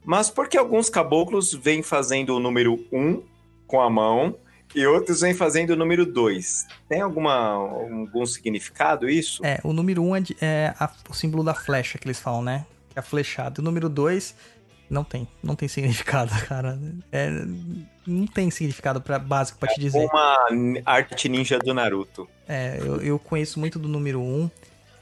[0.04, 3.22] Mas por que alguns caboclos vêm fazendo o número 1
[3.66, 4.34] com a mão
[4.74, 6.66] e outros vêm fazendo o número 2?
[6.88, 9.44] Tem alguma, algum significado isso?
[9.44, 12.42] É, o número 1 um é, é a- o símbolo da flecha que eles falam,
[12.42, 12.64] né?
[12.88, 13.60] Que é a flechada.
[13.60, 14.34] O número 2
[14.90, 15.26] não tem.
[15.42, 16.78] Não tem significado, cara.
[17.12, 17.30] É,
[18.06, 20.06] não tem significado pra, básico pra te dizer.
[20.06, 20.48] Uma
[20.84, 22.28] arte ninja do Naruto.
[22.48, 24.50] É, eu, eu conheço muito do número 1, um,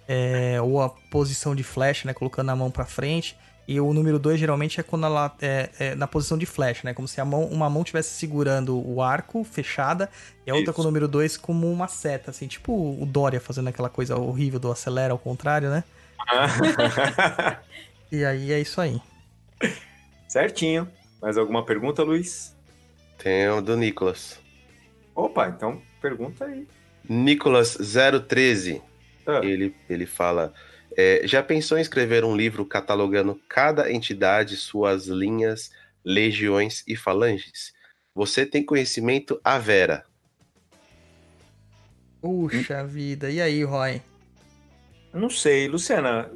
[0.07, 2.13] é, ou a posição de flecha, né?
[2.13, 3.37] Colocando a mão pra frente.
[3.67, 6.95] E o número 2 geralmente é quando ela é, é na posição de flecha, né?
[6.95, 10.09] Como se a mão, uma mão estivesse segurando o arco fechada
[10.47, 10.73] e a outra Isso.
[10.73, 14.59] com o número 2 como uma seta, assim, tipo o Dória fazendo aquela coisa horrível
[14.59, 15.85] do acelera ao contrário, né?
[18.11, 18.99] E aí é isso aí.
[20.29, 20.89] Certinho.
[21.21, 22.57] Mais alguma pergunta, Luiz?
[23.17, 24.39] Tem o do Nicolas.
[25.15, 26.67] Opa, então pergunta aí.
[27.09, 27.77] Nicolas
[28.29, 28.81] 013.
[29.27, 30.53] Ah, Ele, ele fala:
[30.97, 35.71] é, já pensou em escrever um livro catalogando cada entidade, suas linhas,
[36.05, 37.73] legiões e falanges?
[38.15, 40.05] Você tem conhecimento a Vera.
[42.21, 43.31] Puxa vida.
[43.31, 44.03] E aí, Roy?
[45.13, 46.31] Não sei, Luciana.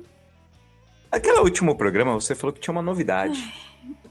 [1.12, 3.52] Aquele último programa você falou que tinha uma novidade.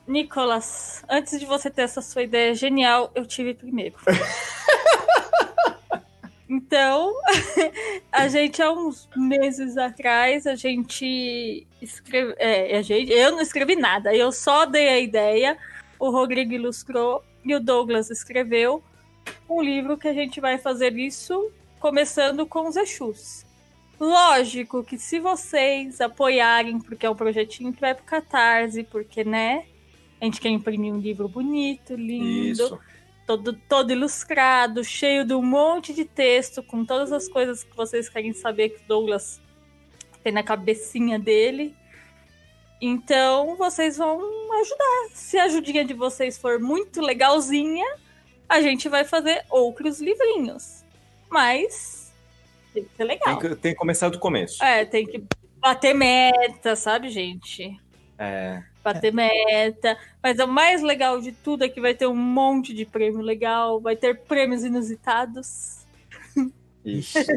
[0.07, 3.95] Nicolas, antes de você ter essa sua ideia genial, eu tive primeiro.
[6.47, 7.11] então,
[8.11, 12.35] a gente, há uns meses atrás, a gente escreve.
[12.37, 15.57] É, a gente, eu não escrevi nada, eu só dei a ideia,
[15.97, 18.83] o Rodrigo ilustrou e o Douglas escreveu
[19.49, 23.43] um livro que a gente vai fazer isso começando com os Exus.
[24.01, 29.67] Lógico que se vocês apoiarem, porque é um projetinho que vai pro Catarse, porque, né?
[30.19, 32.79] A gente quer imprimir um livro bonito, lindo, Isso.
[33.27, 38.09] todo, todo ilustrado, cheio de um monte de texto, com todas as coisas que vocês
[38.09, 39.39] querem saber que o Douglas
[40.23, 41.75] tem na cabecinha dele.
[42.81, 44.19] Então, vocês vão
[44.61, 45.09] ajudar.
[45.13, 47.85] Se a ajudinha de vocês for muito legalzinha,
[48.49, 50.83] a gente vai fazer outros livrinhos.
[51.29, 52.00] Mas
[52.73, 53.37] tem que ser legal.
[53.37, 54.63] Tem que, tem que começar do começo.
[54.63, 55.23] É, tem que
[55.59, 57.79] bater meta, sabe, gente?
[58.17, 58.63] É.
[58.83, 59.97] Bater meta.
[60.21, 63.79] Mas o mais legal de tudo é que vai ter um monte de prêmio legal,
[63.79, 65.85] vai ter prêmios inusitados.
[66.83, 67.19] Isso.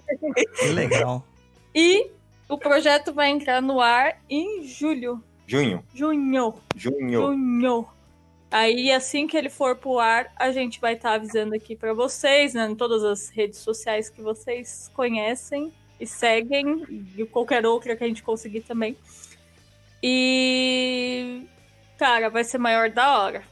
[0.58, 1.26] Que legal.
[1.74, 2.10] E
[2.48, 5.22] o projeto vai entrar no ar em julho.
[5.46, 5.84] Junho.
[5.94, 6.54] Junho.
[6.76, 7.20] Junho.
[7.20, 7.88] Junho.
[8.56, 12.54] Aí, assim que ele for pro ar, a gente vai estar avisando aqui pra vocês,
[12.54, 12.68] né?
[12.70, 16.84] Em todas as redes sociais que vocês conhecem e seguem,
[17.18, 18.96] e qualquer outra que a gente conseguir também.
[20.00, 21.42] E.
[21.98, 23.42] Cara, vai ser maior da hora.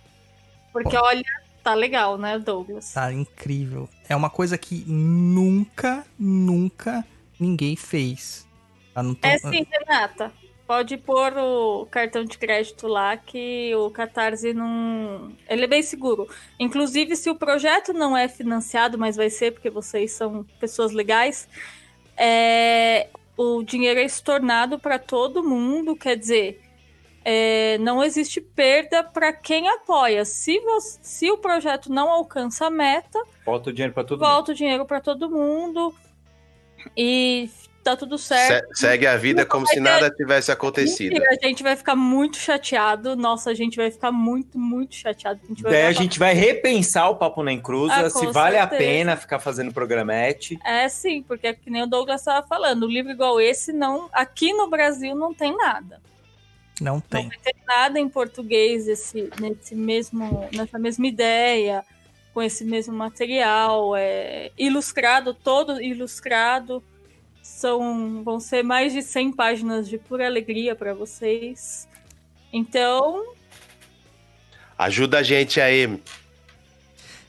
[0.73, 1.25] Porque, olha,
[1.65, 2.93] tá legal, né, Douglas?
[2.93, 3.89] Tá incrível.
[4.09, 7.05] É uma coisa que nunca, nunca
[7.41, 8.47] ninguém fez.
[8.95, 9.03] Tá?
[9.03, 10.33] Tô- É sim, Renata.
[10.73, 15.31] Pode pôr o cartão de crédito lá que o Catarse não.
[15.47, 16.27] Ele é bem seguro.
[16.59, 21.47] Inclusive, se o projeto não é financiado, mas vai ser porque vocês são pessoas legais,
[22.17, 25.95] é, o dinheiro é estornado para todo mundo.
[25.95, 26.63] Quer dizer,
[27.23, 30.25] é, não existe perda para quem apoia.
[30.25, 34.29] Se, vo- se o projeto não alcança a meta, Volta o dinheiro pra todo mundo.
[34.31, 35.95] volta o dinheiro para todo mundo
[36.97, 37.51] e
[37.83, 38.69] tá tudo certo.
[38.75, 41.13] Se- segue a vida como se ter- nada tivesse acontecido.
[41.15, 43.17] Mentira, a gente vai ficar muito chateado.
[43.17, 45.41] Nossa, a gente vai ficar muito, muito chateado.
[45.45, 48.33] A gente vai Daí a gente vai repensar o Papo na Encruza, Ah, se com
[48.33, 48.83] vale a certeza.
[48.83, 50.59] pena ficar fazendo programete.
[50.65, 52.87] É sim, porque é que nem o Douglas estava falando.
[52.87, 56.01] Um livro igual esse, não, aqui no Brasil não tem nada.
[56.81, 57.29] Não Não tem.
[57.29, 61.85] vai ter nada em português esse, nesse mesmo, nessa mesma ideia,
[62.35, 63.95] com esse mesmo material.
[63.95, 66.83] É, ilustrado, todo ilustrado.
[67.43, 71.89] São, vão ser mais de 100 páginas de pura alegria para vocês.
[72.53, 73.25] Então,
[74.79, 76.01] Ajuda a gente aí.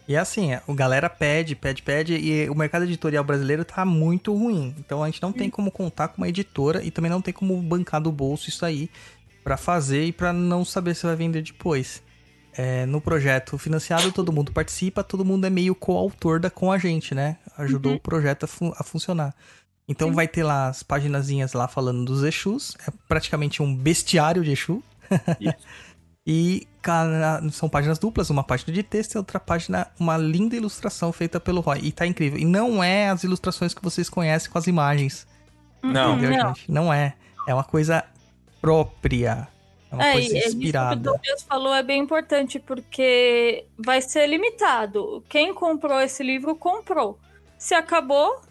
[0.08, 4.34] E é assim, o galera pede, pede, pede, e o mercado editorial brasileiro tá muito
[4.36, 4.76] ruim.
[4.78, 7.56] Então a gente não tem como contar com uma editora e também não tem como
[7.62, 8.90] bancar do bolso isso aí
[9.44, 12.04] pra fazer e pra não saber se vai vender depois.
[12.56, 16.78] É, no projeto financiado, todo mundo participa, todo mundo é meio coautor da, com a
[16.78, 17.38] gente, né?
[17.58, 19.34] Ajudou o projeto a, fun- a funcionar.
[19.88, 24.52] Então vai ter lá as paginazinhas lá falando dos Exus, é praticamente um bestiário de
[24.52, 24.82] Exu.
[26.26, 31.12] E cara, são páginas duplas, uma página de texto e outra página, uma linda ilustração
[31.12, 31.80] feita pelo Roy.
[31.84, 32.40] E tá incrível.
[32.40, 35.28] E não é as ilustrações que vocês conhecem com as imagens.
[35.82, 36.14] Não.
[36.18, 36.56] Entendeu, não.
[36.56, 36.72] gente?
[36.72, 37.14] Não é.
[37.46, 38.06] É uma coisa
[38.62, 39.50] própria.
[39.92, 40.96] É uma É, coisa e- e isso que o inspirada.
[40.96, 45.22] Douglas falou é bem importante, porque vai ser limitado.
[45.28, 47.20] Quem comprou esse livro, comprou.
[47.58, 48.42] Se acabou,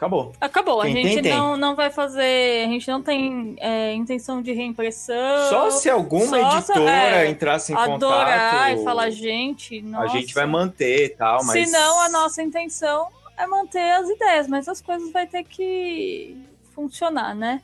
[0.00, 0.32] Acabou.
[0.40, 0.80] acabou.
[0.80, 1.36] Quem a tem, gente tem.
[1.36, 2.64] não, não vai fazer.
[2.64, 5.50] A gente não tem é, intenção de reimpressão.
[5.50, 8.80] Só se alguma só editora é, entrasse em adorar contato.
[8.80, 10.18] e falar, gente, A nossa.
[10.18, 11.68] gente vai manter e tal, mas.
[11.68, 16.34] Se não, a nossa intenção é manter as ideias, mas as coisas vai ter que
[16.74, 17.60] funcionar, né?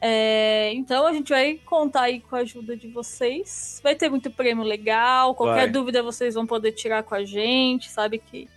[0.00, 3.78] É, então a gente vai contar aí com a ajuda de vocês.
[3.84, 5.34] Vai ter muito prêmio legal.
[5.34, 5.70] Qualquer Vai.
[5.70, 8.48] dúvida vocês vão poder tirar com a gente, sabe que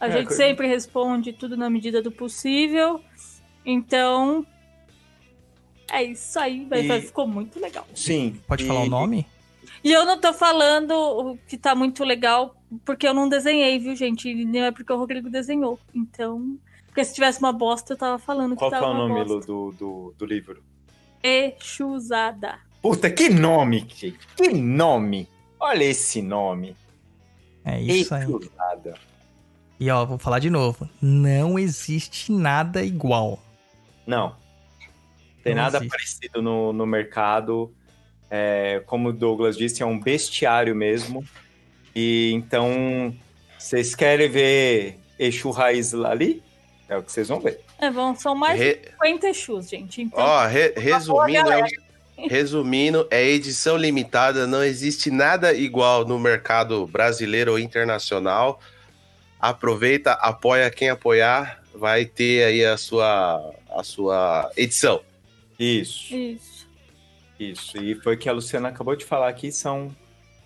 [0.00, 3.00] a É, gente sempre responde tudo na medida do possível.
[3.64, 4.46] Então
[5.90, 7.86] é isso aí, vai, E- ficou muito legal.
[7.94, 8.40] Sim.
[8.46, 9.26] Pode e- falar o nome?
[9.82, 12.56] E eu não tô falando o que tá muito legal,
[12.86, 14.28] porque eu não desenhei, viu, gente?
[14.30, 15.78] E nem é porque o Rodrigo desenhou.
[15.94, 16.58] Então.
[16.86, 19.24] Porque se tivesse uma bosta, eu tava falando Qual que que é tava o nome
[19.24, 20.62] do, do, do livro?
[21.22, 22.58] Exusada.
[22.80, 24.18] Puta, que nome, gente.
[24.36, 25.28] Que nome.
[25.58, 26.76] Olha esse nome.
[27.64, 28.26] É isso aí.
[29.78, 30.88] E ó, vou falar de novo.
[31.00, 33.38] Não existe nada igual.
[34.06, 34.36] Não.
[35.42, 35.90] Tem Não nada existe.
[35.90, 37.72] parecido no, no mercado.
[38.30, 41.24] É, como o Douglas disse, é um bestiário mesmo.
[41.94, 43.14] E então,
[43.58, 46.42] vocês querem ver Exu Raiz ali?
[46.88, 47.60] É o que vocês vão ver.
[47.78, 50.02] É, vão, são mais Re- de 50 Exus, gente.
[50.02, 51.62] Então, Ó, re- resumindo, é,
[52.28, 58.60] resumindo, é edição limitada, não existe nada igual no mercado brasileiro ou internacional.
[59.44, 65.02] Aproveita, apoia quem apoiar, vai ter aí a sua, a sua edição.
[65.58, 66.66] Isso, isso.
[67.38, 67.76] isso.
[67.76, 69.94] E foi o que a Luciana acabou de falar aqui, são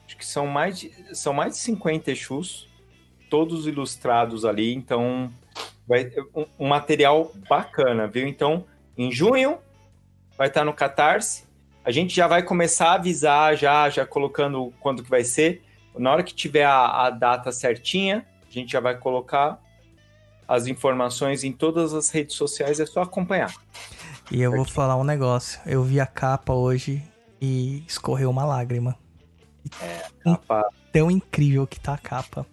[0.04, 2.68] acho que são mais de, são mais de 50 Exus,
[3.30, 5.32] todos ilustrados ali, então
[5.86, 8.26] vai um, um material bacana, viu?
[8.26, 8.64] Então,
[8.96, 9.58] em junho
[10.36, 11.44] vai estar no Catarse.
[11.84, 15.62] A gente já vai começar a avisar já, já colocando quando que vai ser.
[15.96, 19.58] Na hora que tiver a, a data certinha, a gente já vai colocar
[20.46, 23.52] as informações em todas as redes sociais, é só acompanhar.
[24.30, 25.60] E eu vou falar um negócio.
[25.66, 27.02] Eu vi a capa hoje
[27.40, 28.96] e escorreu uma lágrima.
[30.24, 32.46] Capa- Tão incrível que tá a capa.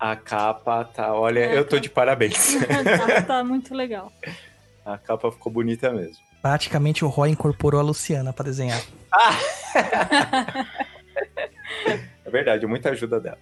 [0.00, 1.12] A capa tá.
[1.14, 1.82] Olha, É, eu tô tá.
[1.82, 2.54] de parabéns.
[3.06, 4.10] tá, tá muito legal.
[4.84, 6.16] A capa ficou bonita mesmo.
[6.42, 8.82] Praticamente o Roy incorporou a Luciana pra desenhar.
[12.24, 13.38] É verdade, muita ajuda dela.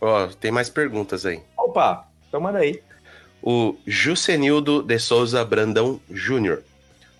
[0.00, 1.40] Ó, tem mais perguntas aí.
[1.56, 2.82] Opa, então manda aí.
[3.42, 6.62] O Jusenildo de Souza Brandão Júnior.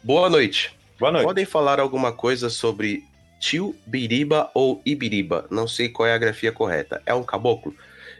[0.02, 0.76] Boa noite.
[0.98, 1.26] Boa noite.
[1.26, 3.04] Podem falar alguma coisa sobre
[3.38, 5.46] Tio Biriba ou Ibiriba?
[5.50, 7.02] Não sei qual é a grafia correta.
[7.04, 7.74] É um caboclo?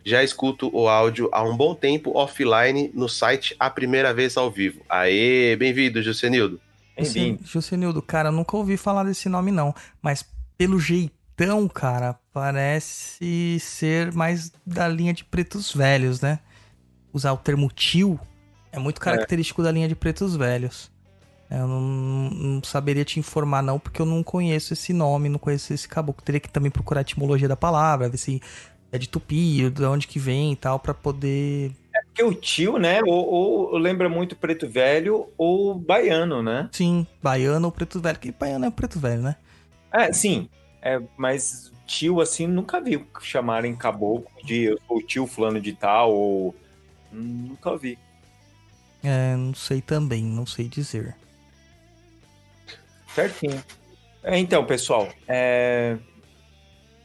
[0.04, 4.50] Já escuto o áudio há um bom tempo offline no site a primeira vez ao
[4.50, 4.80] vivo.
[4.88, 6.60] Aê, bem-vindo, Jusenildo.
[6.96, 7.40] Bem-vindo.
[7.44, 9.74] Jusenildo, cara, eu nunca ouvi falar desse nome não.
[10.00, 10.24] Mas
[10.56, 10.78] pelo
[11.38, 16.38] jeitão, cara, parece ser mais da linha de pretos velhos, né?
[17.12, 18.18] Usar o termo tio
[18.72, 20.90] é muito característico da linha de pretos velhos.
[21.50, 25.72] Eu não, não saberia te informar, não, porque eu não conheço esse nome, não conheço
[25.72, 26.24] esse caboclo.
[26.24, 28.40] Teria que também procurar a etimologia da palavra, ver se
[28.90, 31.70] é de tupi, de onde que vem e tal, pra poder.
[32.06, 33.00] Porque o tio, né?
[33.06, 36.68] Ou, ou lembra muito preto velho ou baiano, né?
[36.72, 38.18] Sim, baiano ou preto velho.
[38.18, 39.36] Que baiano é preto velho, né?
[39.92, 40.48] É, sim.
[40.86, 45.72] É, mas tio, assim, nunca vi chamarem caboclo de eu sou o tio fulano de
[45.72, 46.54] tal, ou.
[47.10, 47.98] Nunca vi.
[49.02, 51.16] É, não sei também, não sei dizer.
[53.12, 53.60] Certinho.
[54.22, 55.96] É, então, pessoal, é...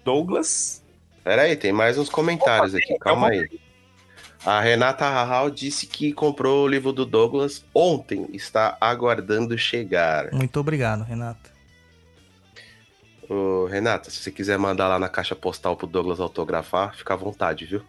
[0.06, 0.84] Douglas.
[1.24, 3.50] Pera aí, tem mais uns comentários aqui, calma aí.
[4.46, 10.32] A Renata Rahal disse que comprou o livro do Douglas ontem, está aguardando chegar.
[10.32, 11.51] Muito obrigado, Renata.
[13.34, 17.18] Ô, Renata, se você quiser mandar lá na caixa postal pro Douglas autografar, fica à
[17.18, 17.82] vontade, viu?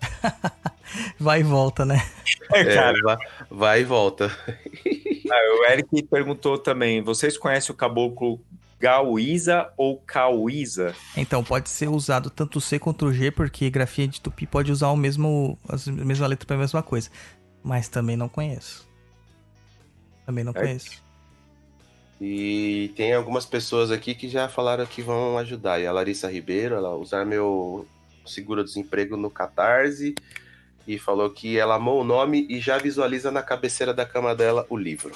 [1.18, 2.06] Vai e volta, né?
[2.52, 3.16] É, cara, É, vai,
[3.50, 4.26] vai e volta.
[5.32, 8.38] ah, o Eric perguntou também: vocês conhecem o caboclo
[8.78, 10.94] Gauíza ou Cauíza?
[11.16, 14.70] Então, pode ser usado tanto o C quanto o G, porque grafia de tupi pode
[14.70, 17.10] usar o mesmo, as- a mesma letra para a mesma coisa.
[17.64, 18.86] Mas também não conheço.
[20.24, 20.60] Também não É.
[20.60, 21.02] conheço.
[22.20, 25.80] E tem algumas pessoas aqui que já falaram que vão ajudar.
[25.80, 27.86] E a Larissa Ribeiro, ela usar meu
[28.24, 30.14] seguro-desemprego no Catarse
[30.86, 34.66] e falou que ela amou o nome e já visualiza na cabeceira da cama dela
[34.68, 35.12] o livro.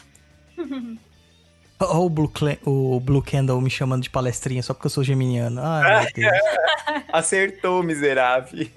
[1.80, 2.32] Olha o Blue,
[2.64, 5.60] o Blue Candle me chamando de palestrinha só porque eu sou geminiano.
[5.62, 7.04] Ai, meu Deus.
[7.12, 8.68] Acertou, miserável.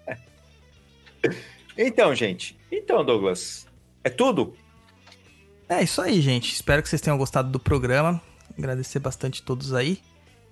[1.76, 2.58] então, gente.
[2.72, 3.66] Então, Douglas.
[4.02, 4.56] É tudo?
[5.70, 6.52] É isso aí, gente.
[6.52, 8.20] Espero que vocês tenham gostado do programa.
[8.58, 10.00] Agradecer bastante todos aí.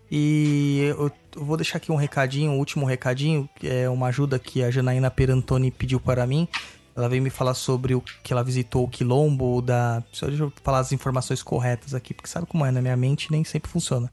[0.09, 4.63] E eu vou deixar aqui um recadinho, um último recadinho, que é uma ajuda que
[4.63, 6.47] a Janaína Perantoni pediu para mim.
[6.95, 10.05] Ela veio me falar sobre o que ela visitou o quilombo da.
[10.13, 13.33] Só deixa eu falar as informações corretas aqui, porque sabe como é, na minha mente
[13.33, 14.13] nem sempre funciona.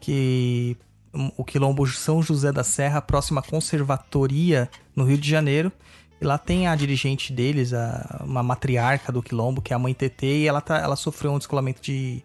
[0.00, 0.74] Que
[1.36, 5.70] o quilombo São José da Serra, próxima conservatoria no Rio de Janeiro.
[6.24, 10.26] Lá tem a dirigente deles, a, uma matriarca do quilombo, que é a mãe TT,
[10.26, 12.22] e ela, tá, ela sofreu um descolamento de,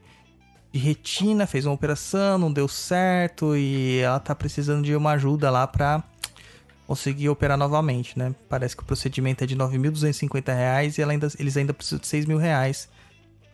[0.72, 5.50] de retina, fez uma operação, não deu certo, e ela tá precisando de uma ajuda
[5.52, 6.04] lá pra
[6.88, 8.34] conseguir operar novamente, né?
[8.48, 12.08] Parece que o procedimento é de 9.250 reais e ela ainda, eles ainda precisam de
[12.08, 12.90] 6 mil reais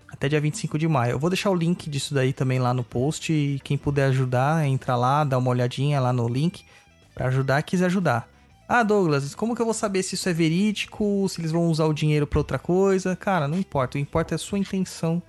[0.10, 1.12] até dia 25 de maio.
[1.12, 4.66] Eu vou deixar o link disso daí também lá no post e quem puder ajudar,
[4.66, 6.64] entra lá, dá uma olhadinha lá no link
[7.14, 8.35] pra ajudar, quiser ajudar.
[8.68, 11.86] Ah, Douglas, como que eu vou saber se isso é verídico, se eles vão usar
[11.86, 13.16] o dinheiro pra outra coisa?
[13.16, 13.98] Cara, não importa.
[13.98, 15.22] O importa é a sua intenção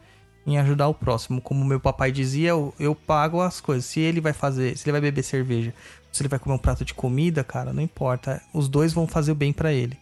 [0.46, 1.40] em ajudar o próximo.
[1.42, 3.84] Como meu papai dizia, eu, eu pago as coisas.
[3.84, 5.74] Se ele vai fazer, se ele vai beber cerveja,
[6.10, 8.40] se ele vai comer um prato de comida, cara, não importa.
[8.54, 9.98] Os dois vão fazer o bem pra ele.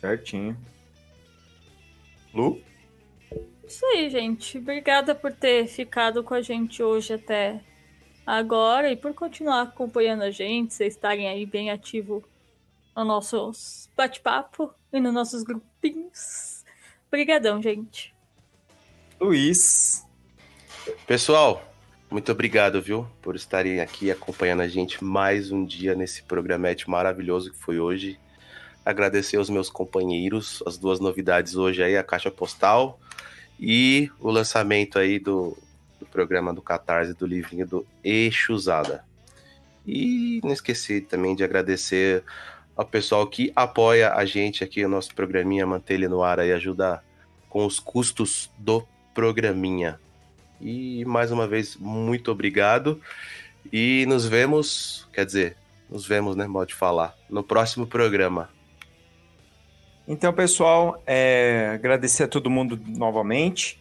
[0.00, 0.56] Certinho.
[2.34, 2.60] Lu?
[3.68, 4.58] Isso aí, gente.
[4.58, 7.60] Obrigada por ter ficado com a gente hoje até
[8.38, 12.22] agora e por continuar acompanhando a gente, vocês estarem aí bem ativo
[12.96, 16.64] no nossos bate-papo e nos nossos grupinhos.
[17.08, 18.14] Obrigadão, gente.
[19.20, 20.06] Luiz.
[21.06, 21.62] Pessoal,
[22.08, 27.50] muito obrigado, viu, por estarem aqui acompanhando a gente mais um dia nesse programete maravilhoso
[27.50, 28.18] que foi hoje.
[28.84, 32.98] Agradecer aos meus companheiros, as duas novidades hoje aí, a caixa postal
[33.58, 35.58] e o lançamento aí do
[36.10, 39.04] programa do Catarse do livrinho do Exusada.
[39.86, 42.22] E não esqueci também de agradecer
[42.76, 46.52] ao pessoal que apoia a gente aqui, o nosso programinha, manter ele no ar aí,
[46.52, 47.02] ajuda
[47.48, 49.98] com os custos do programinha.
[50.60, 53.00] E mais uma vez, muito obrigado.
[53.72, 55.56] E nos vemos, quer dizer,
[55.88, 56.46] nos vemos, né?
[56.46, 58.48] Modo de falar, no próximo programa.
[60.06, 63.79] Então, pessoal, é, agradecer a todo mundo novamente.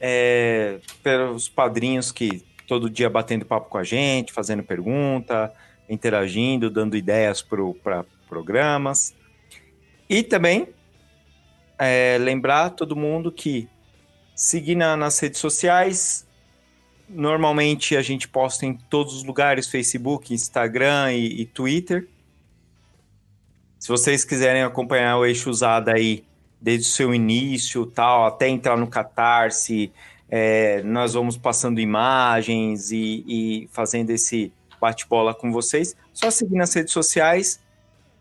[0.00, 5.52] É, pelos padrinhos que todo dia batendo papo com a gente, fazendo pergunta,
[5.88, 9.14] interagindo, dando ideias para pro, programas.
[10.08, 10.68] E também
[11.78, 13.68] é, lembrar todo mundo que
[14.34, 16.26] seguir na, nas redes sociais.
[17.08, 22.08] Normalmente a gente posta em todos os lugares: Facebook, Instagram e, e Twitter.
[23.78, 26.24] Se vocês quiserem acompanhar o eixo usado aí
[26.60, 29.92] desde o seu início, tal, até entrar no Catarse,
[30.28, 35.94] é, nós vamos passando imagens e, e fazendo esse bate-bola com vocês.
[36.12, 37.60] Só seguir nas redes sociais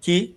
[0.02, 0.36] que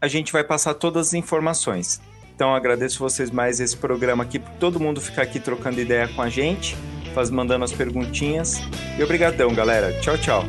[0.00, 2.00] a gente vai passar todas as informações.
[2.34, 6.22] Então agradeço vocês mais esse programa aqui, por todo mundo ficar aqui trocando ideia com
[6.22, 6.74] a gente,
[7.14, 8.60] faz, mandando as perguntinhas.
[8.98, 9.98] E obrigadão, galera.
[10.00, 10.44] Tchau, tchau.